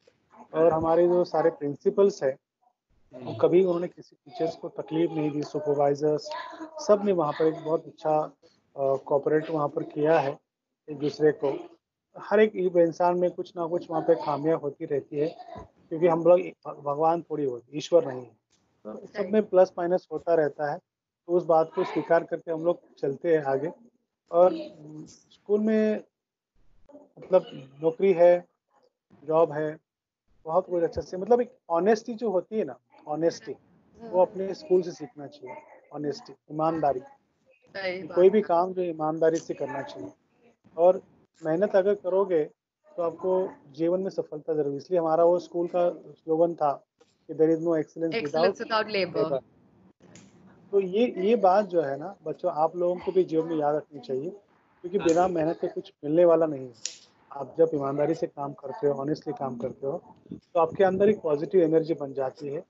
और 0.54 0.71
हमारे 0.74 1.08
जो 1.08 1.24
सारे 1.26 1.50
प्रिंसिपल्स 1.60 2.24
हैं 2.24 2.36
वो 3.13 3.34
कभी 3.34 3.63
उन्होंने 3.63 3.88
किसी 3.88 4.15
टीचर्स 4.15 4.56
को 4.56 4.69
तकलीफ़ 4.78 5.12
नहीं 5.12 5.30
दी 5.32 5.41
सुपरवाइजर्स 5.43 6.30
सबने 6.88 7.12
वहाँ 7.12 7.32
पर 7.34 7.48
एक 7.48 7.63
बहुत 7.63 7.86
अच्छा 7.88 8.17
कोऑपरेट 8.75 9.49
वहाँ 9.49 9.67
पर 9.67 9.83
किया 9.85 10.19
है 10.19 10.38
एक 10.88 10.97
दूसरे 10.99 11.31
को। 11.43 11.51
हर 12.15 12.39
एक 12.39 12.55
इंसान 12.55 13.17
में 13.19 13.29
कुछ 13.31 13.51
ना 13.57 13.65
कुछ 13.67 13.89
वहाँ 13.89 14.01
पे 14.01 14.15
खामियाँ 14.15 14.57
होती 14.59 14.85
रहती 14.85 15.17
है 15.17 15.27
क्योंकि 15.27 16.07
हम 16.07 16.23
लोग 16.23 16.39
भगवान 16.83 17.21
थोड़ी 17.21 17.45
होती 17.45 17.77
ईश्वर 17.77 18.05
नहीं 18.07 18.21
है। 18.21 18.35
तो 18.85 19.07
सब 19.07 19.29
में 19.33 19.41
प्लस 19.49 19.71
माइनस 19.77 20.07
होता 20.11 20.35
रहता 20.35 20.71
है 20.71 20.77
तो 20.77 21.33
उस 21.33 21.45
बात 21.45 21.71
को 21.75 21.83
स्वीकार 21.83 22.23
करके 22.23 22.51
हम 22.51 22.65
लोग 22.65 22.79
चलते 22.97 23.35
हैं 23.35 23.43
आगे। 23.43 23.71
और 24.31 24.53
स्कूल 25.07 25.59
में 25.59 26.03
मतलब 27.19 27.45
नौकरी 27.83 28.13
है 28.13 28.33
जॉब 29.23 29.51
है 29.51 29.75
बहुत 30.45 30.65
कुछ 30.69 30.83
अच्छे 30.83 31.01
से 31.01 31.17
मतलब 31.17 31.41
एक 31.41 31.51
ऑनेस्टी 31.69 32.13
जो 32.13 32.29
होती 32.31 32.57
है 32.57 32.63
ना 32.63 32.77
ऑनेस्टी 33.07 33.55
वो 33.99 34.21
अपने 34.21 34.53
स्कूल 34.53 34.81
से 34.81 34.91
सीखना 34.91 35.27
चाहिए 35.27 35.55
ऑनेस्टी 35.93 36.33
ईमानदारी। 36.51 37.01
कोई 38.15 38.29
भी 38.29 38.41
काम 38.41 38.73
जो 38.73 38.81
ईमानदारी 38.83 39.38
से 39.38 39.53
करना 39.53 39.81
चाहिए। 39.83 40.11
और 40.77 41.01
मेहनत 41.41 41.75
अगर 41.75 41.93
करोगे 41.95 42.43
तो 42.91 43.03
आपको 43.03 43.31
जीवन 43.75 43.99
में 44.01 44.09
सफलता 44.09 44.53
ज़रूर 44.53 44.75
इसलिए 44.75 44.99
हमारा 44.99 45.23
वो 45.25 45.39
स्कूल 45.39 45.67
का 45.67 45.89
स्लोगन 45.89 46.53
था 46.55 46.71
कि 47.29 47.33
there 47.33 47.49
is 47.49 47.63
no 47.63 47.75
excellence 47.75 48.13
without 48.15 48.59
without 48.59 48.89
labour 48.89 49.39
तो 50.73 50.79
ये 50.81 51.05
ये 51.19 51.35
बात 51.41 51.65
जो 51.69 51.81
है 51.81 51.97
ना 51.99 52.15
बच्चों 52.25 52.51
आप 52.53 52.75
लोगों 52.75 52.95
को 52.95 53.11
भी 53.11 53.23
जीवन 53.23 53.47
में 53.47 53.57
याद 53.57 53.75
रखनी 53.75 53.99
चाहिए 53.99 54.29
क्योंकि 54.29 54.97
बिना 54.99 55.27
मेहनत 55.29 55.57
के 55.61 55.67
कुछ 55.67 55.91
मिलने 56.03 56.25
वाला 56.25 56.45
नहीं 56.45 56.67
है। 56.67 56.73
आप 57.31 57.55
जब 57.57 57.69
ईमानदारी 57.73 58.13
से 58.15 58.27
काम 58.27 58.53
करते 58.53 58.88
हो 58.88 58.93
ऑनेस्टली 59.01 59.33
काम 59.39 59.55
करते 59.57 59.88
हो 59.88 60.01
तो 60.31 60.59
आपके 60.59 60.83
अंदर 60.83 61.09
एक 61.09 61.21
पॉजिटिव 61.21 61.61
एनर्जी 61.61 61.93
बन 61.93 62.13
जाती 62.13 62.47
है। 62.47 62.63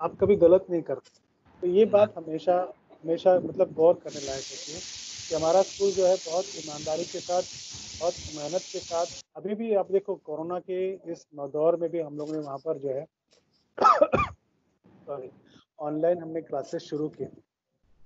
आप 0.00 0.16
कभी 0.20 0.36
गलत 0.36 0.66
नहीं 0.70 0.82
करते। 0.82 1.10
तो 1.62 1.66
ये 1.68 1.84
बात 1.86 2.14
हमेशा 2.18 2.56
हमेशा 3.04 3.34
मतलब 3.40 3.72
गौर 3.72 3.94
करने 3.94 4.20
लायक 4.26 4.44
होती 4.50 4.72
है 4.72 4.80
कि 4.80 5.34
हमारा 5.34 5.62
स्कूल 5.62 5.92
जो 5.92 6.06
है 6.06 6.16
बहुत 6.26 6.52
ईमानदारी 6.56 7.04
के 7.04 7.20
साथ, 7.20 7.42
बहुत 8.00 8.16
मेहनत 8.34 8.64
के 8.72 8.80
साथ, 8.80 9.06
अभी 9.36 9.54
भी 9.54 9.74
आप 9.74 9.90
देखो 9.92 10.14
कोरोना 10.14 10.58
के 10.60 10.92
इस 11.12 11.26
दौर 11.34 11.76
में 11.76 11.90
भी 11.90 12.00
हम 12.00 12.16
लोग 12.18 12.32
ने 12.32 12.38
वहाँ 12.38 12.58
पर 12.58 12.78
जो 12.78 12.88
है 12.88 13.06
सॉरी 15.06 15.30
ऑनलाइन 15.78 16.22
हमने 16.22 16.40
क्लासेस 16.42 16.82
शुरू 16.82 17.08
की 17.08 17.26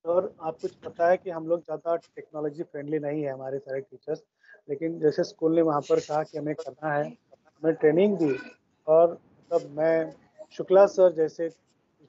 और 0.05 0.35
आप 0.43 0.59
कुछ 0.63 0.75
पता 0.85 1.09
है 1.09 1.17
कि 1.17 1.31
हम 1.31 1.47
लोग 1.49 1.61
ज़्यादा 1.61 1.97
टेक्नोलॉजी 1.97 2.63
फ्रेंडली 2.63 2.99
नहीं 2.99 3.23
है 3.23 3.33
हमारे 3.33 3.59
सारे 3.59 3.81
टीचर्स 3.81 4.23
लेकिन 4.69 4.99
जैसे 5.01 5.25
स्कूल 5.25 5.55
ने 5.55 5.63
वहाँ 5.63 5.81
पर 5.81 6.01
कहा 6.01 6.23
कि 6.23 6.39
हमें 6.39 6.55
करना 6.55 6.93
है 6.95 7.05
हमें 7.05 7.75
ट्रेनिंग 7.75 8.17
दी 8.19 8.37
और 8.87 9.13
मतलब 9.13 9.71
मैं 9.79 10.13
शुक्ला 10.51 10.87
सर 10.87 11.13
जैसे 11.13 11.49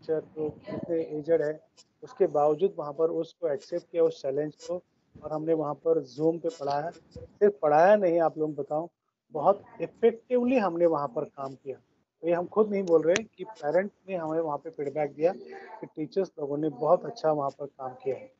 टीचर 0.03 0.21
जो 0.35 0.47
इतने 0.69 0.99
एजड 1.17 1.41
है 1.41 1.59
उसके 2.03 2.27
बावजूद 2.27 2.73
वहाँ 2.77 2.93
पर 2.93 3.09
उसको 3.21 3.47
एक्सेप्ट 3.49 3.85
किया 3.91 4.03
उस 4.03 4.21
चैलेंज 4.21 4.55
को 4.67 4.81
और 5.15 5.31
हमने 5.33 5.53
वहाँ 5.53 5.73
पर 5.85 5.99
जूम 6.15 6.37
पे 6.37 6.49
पढ़ाया। 6.49 6.89
सिर्फ़ 7.15 7.53
पढ़ाया 7.61 7.95
नहीं 7.95 8.19
आप 8.21 8.37
लोग 8.37 8.55
बताऊँ 8.55 8.87
बहुत 9.33 9.63
इफेक्टिवली 9.81 10.57
हमने 10.57 10.85
वहाँ 10.85 11.07
पर 11.07 11.23
काम 11.25 11.53
किया। 11.53 11.75
तो 11.75 12.27
ये 12.27 12.33
हम 12.33 12.45
खुद 12.47 12.69
नहीं 12.71 12.83
बोल 12.83 13.01
रहे 13.03 13.23
कि 13.23 13.43
पेरेंट्स 13.43 13.95
ने 14.09 14.15
हमें 14.15 14.39
वहाँ 14.39 14.57
पे 14.57 14.69
फीडबैक 14.69 15.13
दिया 15.13 15.33
कि 15.79 15.85
टीचर्स 15.85 16.31
लोगों 16.39 16.57
ने 16.57 16.69
बहुत 16.83 17.05
अच्छा 17.05 17.31
वहाँ 17.31 17.49
पर 17.49 17.65
काम 17.65 17.93
किया 18.03 18.15
है। 18.15 18.31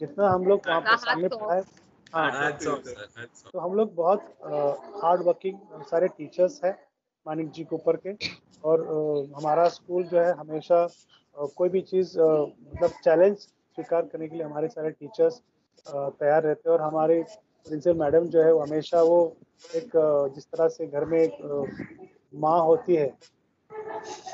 जितना 0.00 0.28
हम 0.28 0.46
लोग 0.46 0.68
वहाँ 0.68 0.80
पर 0.80 0.96
सामने 0.96 1.28
पढ़ाए 1.28 1.62
हाँ. 2.14 2.50
तो 3.52 3.58
हम 3.58 3.74
लोग 3.74 3.94
बहुत 3.94 4.36
हार्ड 5.02 5.22
वर्किंग 5.22 5.82
सारे 5.90 6.08
टीचर्स 6.08 6.60
हैं। 6.64 6.76
मानिक 7.26 7.50
जी 7.50 7.64
के 7.64 7.74
ऊपर 7.76 7.96
के। 8.06 8.12
और 8.64 8.80
हमारा 9.36 9.68
स्कूल 9.68 10.04
जो 10.04 10.20
है 10.20 10.32
हमेशा 10.36 10.86
कोई 11.56 11.68
भी 11.68 11.80
चीज़ 11.82 12.18
मतलब 12.18 12.90
चैलेंज 13.04 13.36
स्वीकार 13.36 14.02
करने 14.02 14.28
के 14.28 14.36
लिए 14.36 14.44
हमारे 14.44 14.68
सारे 14.68 14.90
टीचर्स 14.90 15.40
तैयार 15.86 16.42
रहते 16.42 16.68
हैं। 16.68 16.76
और 16.76 16.82
हमारे 16.82 17.22
प्रिंसिपल 17.66 17.98
मैडम 17.98 18.26
जो 18.28 18.42
है 18.42 18.52
वो 18.52 18.60
हमेशा 18.60 19.02
वो 19.02 19.18
एक 19.74 19.90
जिस 20.34 20.44
तरह 20.46 20.68
से 20.68 20.86
घर 20.86 21.04
में 21.04 21.18
एक 21.20 21.36
माँ 22.34 22.60
होती 22.60 22.94
है 22.96 23.12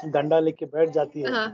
डंडा 0.06 0.38
लेके 0.40 0.66
बैठ 0.66 0.90
जाती 0.90 1.22
है। 1.22 1.32
हाँ, 1.32 1.48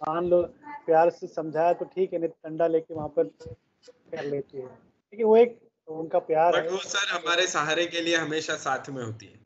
मान 0.00 0.26
लो 0.26 0.42
प्यार 0.86 1.10
से 1.10 1.26
समझाया 1.26 1.72
तो 1.72 1.84
ठीक 1.84 2.12
है 2.12 2.18
नहीं 2.18 2.28
तो 2.30 2.48
डंडा 2.48 2.66
लेके 2.66 2.94
वहाँ 2.94 3.08
पर 3.08 3.24
कर 3.24 4.24
लेती 4.24 4.58
है। 4.58 4.68
है 5.12 5.24
वो 5.24 5.36
एक 5.36 5.58
उनका 5.88 6.18
प्यार 6.18 6.52
बट 6.52 6.64
है। 6.64 6.70
वो 6.70 6.78
सर 6.78 7.08
हमारे 7.10 7.46
सहारे 7.46 7.86
के 7.86 8.00
लिए 8.00 8.16
हमेशा 8.16 8.54
साथ 8.56 8.90
में 8.90 9.02
होती 9.04 9.26
है। 9.26 9.44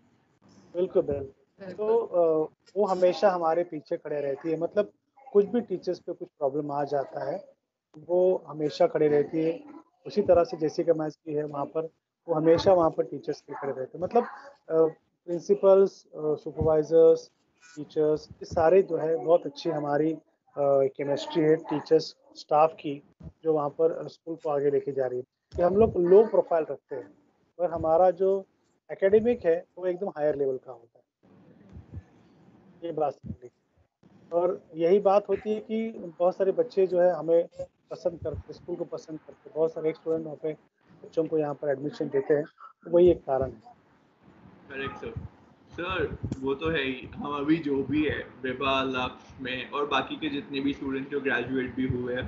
बिल्कुल 0.74 1.02
बिल्कुल। 1.02 1.72
तो 1.74 1.96
अ, 1.96 2.48
वो 2.76 2.86
हमेशा 2.86 3.30
हमारे 3.30 3.62
पीछे 3.64 3.96
खड़े 3.96 4.20
रहती 4.20 4.50
है। 4.50 4.56
मतलब 4.60 4.92
कुछ 5.32 5.46
भी 5.46 5.60
टीचर्स 5.60 5.98
पे 6.00 6.12
कुछ 6.12 6.28
प्रॉब्लम 6.38 6.70
आ 6.72 6.82
जाता 6.92 7.24
है 7.30 7.36
वो 8.08 8.20
हमेशा 8.46 8.86
खड़े 8.86 9.08
रहती 9.08 9.42
है। 9.44 9.58
उसी 10.06 10.22
तरह 10.22 10.44
से 10.44 10.56
जैसे 10.56 10.84
का 10.84 10.94
मैच 10.94 11.14
की 11.16 11.34
है 11.34 11.44
वहाँ 11.44 11.64
पर 11.74 11.88
वो 12.28 12.34
हमेशा 12.34 12.72
वहाँ 12.72 12.90
पर 12.90 13.04
टीचर्स 13.04 13.40
के 13.40 13.54
खड़े 13.54 13.72
रहते 13.72 13.98
हैं। 13.98 14.04
मतलब 14.04 14.26
प्रिंसिपल्स 15.28 15.92
सुपरवाइजर्स 16.44 17.28
टीचर्स 17.76 18.28
ये 18.32 18.44
सारे 18.44 18.82
जो 18.82 18.96
है 18.96 19.16
बहुत 19.16 19.46
अच्छी 19.46 19.70
हमारी 19.70 20.16
केमिस्ट्री 20.56 21.42
है 21.42 21.54
टीचर्स 21.70 22.14
स्टाफ 22.36 22.74
की 22.80 22.94
जो 23.44 23.52
वहाँ 23.52 23.68
पर 23.80 24.06
स्कूल 24.08 24.36
को 24.44 24.50
आगे 24.50 24.70
लेके 24.70 24.92
जा 24.92 25.06
रही 25.06 25.18
है। 25.18 25.24
कि 25.54 25.62
हम 25.62 25.76
लोग 25.76 25.96
लो 26.00 26.22
प्रोफ़ाइल 26.26 26.64
रखते 26.70 26.96
हैं। 26.96 27.08
पर 27.58 27.70
हमारा 27.70 28.10
जो 28.22 28.30
एकेडमिक 28.90 29.44
है, 29.46 29.64
वो 29.78 29.86
एकदम 29.86 30.08
हायर 30.08 30.36
लेवल 30.36 30.56
का 30.56 30.72
होता 30.72 30.98
है। 30.98 32.00
ये 32.84 32.92
बात 32.92 33.18
और 34.32 34.60
यही 34.76 34.98
बात 35.00 35.28
होती 35.28 35.50
है 35.50 35.60
कि 35.60 35.90
बहुत 36.18 36.36
सारे 36.36 36.52
बच्चे 36.52 36.86
जो 36.86 37.00
है 37.00 37.10
हमें 37.14 37.48
पसंद 37.90 38.18
करते 38.24 38.52
स्कूल 38.52 38.76
को 38.76 38.84
पसंद 38.84 39.18
करते। 39.18 39.50
बहुत 39.54 39.72
सारे 39.72 39.92
स्टूडेंट 39.92 40.24
वहाँ 40.24 40.36
पे 40.36 40.52
बच्चों 41.02 41.24
को 41.24 41.38
यहाँ 41.38 41.54
पर 41.54 41.68
एडमिशन 41.68 42.08
देते 42.08 42.34
हैं। 42.34 42.44
तो 42.84 42.90
वही 42.90 43.10
एक 43.10 43.24
कारण 43.24 43.50
है। 43.50 44.88
सर 44.90 45.12
सर 45.70 46.18
वो 46.40 46.54
तो 46.54 46.70
है 46.70 46.82
ही। 46.82 47.08
हम 47.14 47.34
अभी 47.36 47.56
जो 47.56 47.82
भी 47.82 48.04
है 48.04 48.18
विभा 48.42 48.82
लक्ष्य 48.82 49.42
में 49.42 49.70
और 49.70 49.86
बाकी 49.86 50.16
के 50.16 50.28
जितने 50.28 50.60
भी 50.60 50.72
स्टूडेंट 50.72 51.10
जो 51.10 51.20
ग्रेजुएट 51.20 51.74
भी 51.74 51.86
हुए 51.88 52.14
हैं 52.14 52.24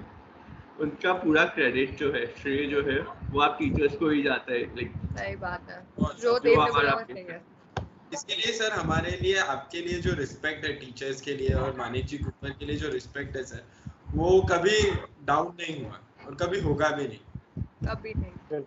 उनका 0.82 1.12
पूरा 1.12 1.44
क्रेडिट 1.54 1.96
जो 1.96 2.12
है 2.12 2.26
श्रेय 2.36 2.66
जो 2.66 2.82
है 2.82 2.98
वो 3.30 3.40
आप 3.40 3.56
टीचर्स 3.58 3.96
को 3.96 4.08
ही 4.08 4.22
जाता 4.22 4.52
है 4.52 4.62
लाइक 4.76 4.92
सही 5.18 5.36
बात 5.36 5.70
है। 5.70 5.80
जो 6.20 6.38
जो 6.38 6.60
हमारा 6.60 6.94
है 7.10 7.40
इसके 8.12 8.34
लिए 8.34 8.52
सर 8.52 8.72
हमारे 8.72 9.10
लिए 9.22 9.36
आपके 9.46 9.80
लिए 9.80 10.00
जो 10.00 10.14
रिस्पेक्ट 10.14 10.64
है 10.64 10.72
टीचर्स 10.72 11.20
के 11.20 11.34
लिए 11.34 11.54
और 11.56 11.76
मानिक 11.76 12.06
जी 12.06 12.18
कुमार 12.18 12.50
के 12.50 12.66
लिए 12.66 12.76
जो 12.76 12.88
रिस्पेक्ट 12.88 13.36
है 13.36 13.44
सर 13.44 13.64
वो 14.14 14.40
कभी 14.50 14.78
डाउन 15.24 15.54
नहीं 15.60 15.84
हुआ 15.84 16.00
और 16.26 16.34
कभी 16.34 16.60
होगा 16.60 16.88
भी 16.88 17.06
नहीं। 17.08 17.62
कभी 17.86 18.12
नहीं। 18.16 18.60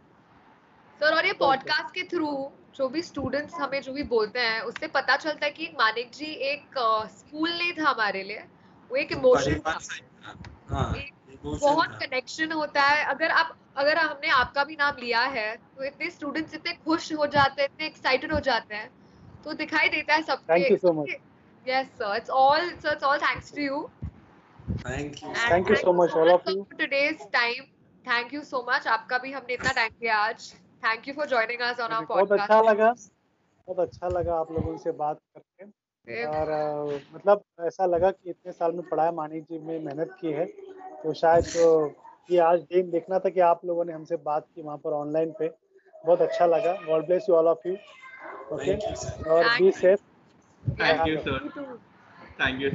सर। 1.02 1.14
और 1.14 1.26
ये 1.26 1.34
पॉडकास्ट 1.34 1.94
के 1.96 2.04
थ्रू 2.04 2.32
जो 2.76 2.88
भी 2.90 3.02
स्टूडेंट्स 3.02 3.54
हमें 3.54 3.82
जो 3.82 3.94
भी 3.94 4.04
बोलते 4.14 4.40
हैं 4.40 4.62
उससे 4.62 4.88
पता 4.88 5.18
चलता 5.18 5.46
है 5.46 5.52
कि 5.52 5.68
मानिक 5.80 6.12
जी 6.12 6.32
एक 6.52 6.78
स्कूल 7.18 7.50
नहीं 7.50 7.74
था 7.74 7.90
हमारे 7.90 8.24
लिए 8.24 8.44
वो 8.92 8.96
एक 8.96 9.12
इमोशन 9.12 9.60
था। 9.60 9.78
ही। 9.82 11.02
एक 11.02 11.14
बहुत 11.46 11.96
कनेक्शन 12.04 12.52
होता 12.52 12.82
है। 12.82 13.04
अगर 13.14 13.32
आप 13.32 13.56
अगर 13.78 13.98
हमने 13.98 14.30
आपका 14.32 14.64
भी 14.64 14.76
नाम 14.76 14.98
लिया 15.00 15.22
है 15.36 15.56
तो 15.56 15.84
इतने 15.84 16.10
स्टूडेंट्स 16.10 16.54
इतने 16.56 16.74
खुश 16.86 17.12
हो 17.14 17.26
जाते 17.36 17.62
हैं 17.62 17.70
इतने 17.70 17.88
एक्साइटेड 17.88 18.34
हो 18.34 18.40
जाते 18.48 18.76
हैं 18.76 18.90
तो 19.44 19.54
दिखाई 19.62 19.90
देता 19.90 20.14
है 20.14 20.22
सबके। 20.22 20.54
Thank 20.54 20.72
you 20.72 20.80
so 20.86 20.94
much. 21.00 21.12
Yes 21.66 21.88
sir 22.00 22.16
it's 22.18 22.30
all 22.30 22.70
sir 22.70 22.92
it's 22.92 23.04
all 23.04 23.18
thanks 23.20 23.54
to 23.56 23.62
you 23.62 23.78
you. 23.78 23.90
And 24.92 25.18
Thank 25.50 25.70
you 25.70 25.76
so 25.78 25.92
much, 25.94 26.14
all 26.20 26.30
of 26.30 26.48
you. 26.52 26.62
for 26.70 26.78
today's 26.78 27.26
time. 27.34 27.66
Thank 28.06 28.32
you 28.34 28.44
so 28.44 28.62
आपका 28.70 29.18
भी 29.18 29.32
हमने 29.32 29.54
इतना 29.54 29.72
टाइम 29.72 29.92
दिया 30.00 30.18
आज. 30.18 30.54
Thank 30.84 31.08
you 31.08 31.14
for 31.14 31.28
joining 31.28 31.62
us 31.68 31.80
on 31.80 31.92
our 31.92 32.02
मुझे 32.02 32.14
बहुत 32.14 32.32
अच्छा 32.32 32.62
लगा। 32.62 32.90
बहुत 33.68 33.80
अच्छा 33.80 34.08
लगा 34.08 34.36
आप 34.40 34.52
लोगों 34.52 34.78
से 34.78 34.92
बात 34.92 35.20
करके। 35.36 36.26
और 36.26 36.50
मतलब 37.14 37.44
ऐसा 37.68 37.86
लगा 37.86 38.10
कि 38.12 38.30
इतने 38.30 38.52
साल 38.52 38.72
में 38.72 38.82
पढ़ाया 38.90 39.12
मानिक 39.12 39.44
जी 39.44 39.60
में 39.60 39.80
मेहनत 39.80 40.18
की 40.22 40.32
है। 40.32 40.46
तो 41.06 41.14
शायद 41.14 41.46
तो 41.54 41.66
ये 42.32 42.38
आज 42.42 42.62
दिन 42.74 42.90
देखना 42.92 43.20
था 43.26 43.30
कि 43.30 43.40
आप 43.48 43.66
लोगों 43.66 43.86
ने 43.86 43.94
हमसे 43.94 44.18
बात 44.28 44.48
की 44.56 44.62
वहाँ 44.62 44.78
पर 44.84 44.94
ऑनलाइन 45.00 45.34
पे 45.40 45.50
बहुत 46.06 46.22
अच्छा 46.22 46.46
लगा 46.46 46.74
God 46.86 47.06
bless 47.06 47.26
you 47.30 47.36
all 47.36 47.48
of 47.48 47.68
you 47.68 47.74
okay. 48.56 48.76
और 49.30 49.50
be 49.62 49.72
safe. 49.82 50.04
Thank 50.78 51.02
you, 51.08 51.18
sir. 51.26 51.34
Okay. 51.40 51.66
Thank 52.38 52.62
you. 52.62 52.70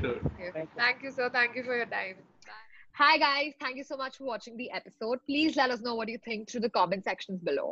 Thank 0.80 1.00
you, 1.06 1.10
sir. 1.14 1.28
Thank 1.36 1.56
you 1.58 1.64
for 1.68 1.78
your 1.78 1.86
time. 1.94 2.20
Hi, 2.98 3.08
guys. 3.22 3.56
Thank 3.62 3.80
you 3.80 3.84
so 3.88 3.96
much 4.02 4.18
for 4.18 4.28
watching 4.28 4.60
the 4.60 4.68
episode. 4.78 5.24
Please 5.30 5.56
let 5.60 5.74
us 5.76 5.82
know 5.86 5.94
what 6.00 6.12
you 6.12 6.20
think 6.26 6.52
through 6.52 6.62
the 6.66 6.70
comment 6.76 7.08
sections 7.10 7.40
below. 7.48 7.66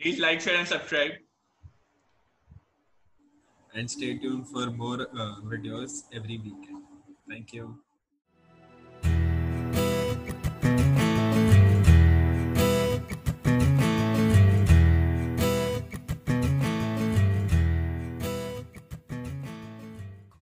Please 0.00 0.20
like, 0.26 0.44
share, 0.46 0.60
and 0.60 0.70
subscribe. 0.74 1.16
and 3.76 3.90
stay 3.90 4.16
tuned 4.18 4.48
for 4.48 4.70
more 4.70 5.02
uh, 5.02 5.36
videos 5.44 6.04
every 6.12 6.38
weekend. 6.38 6.82
Thank 7.28 7.52
you. 7.52 7.78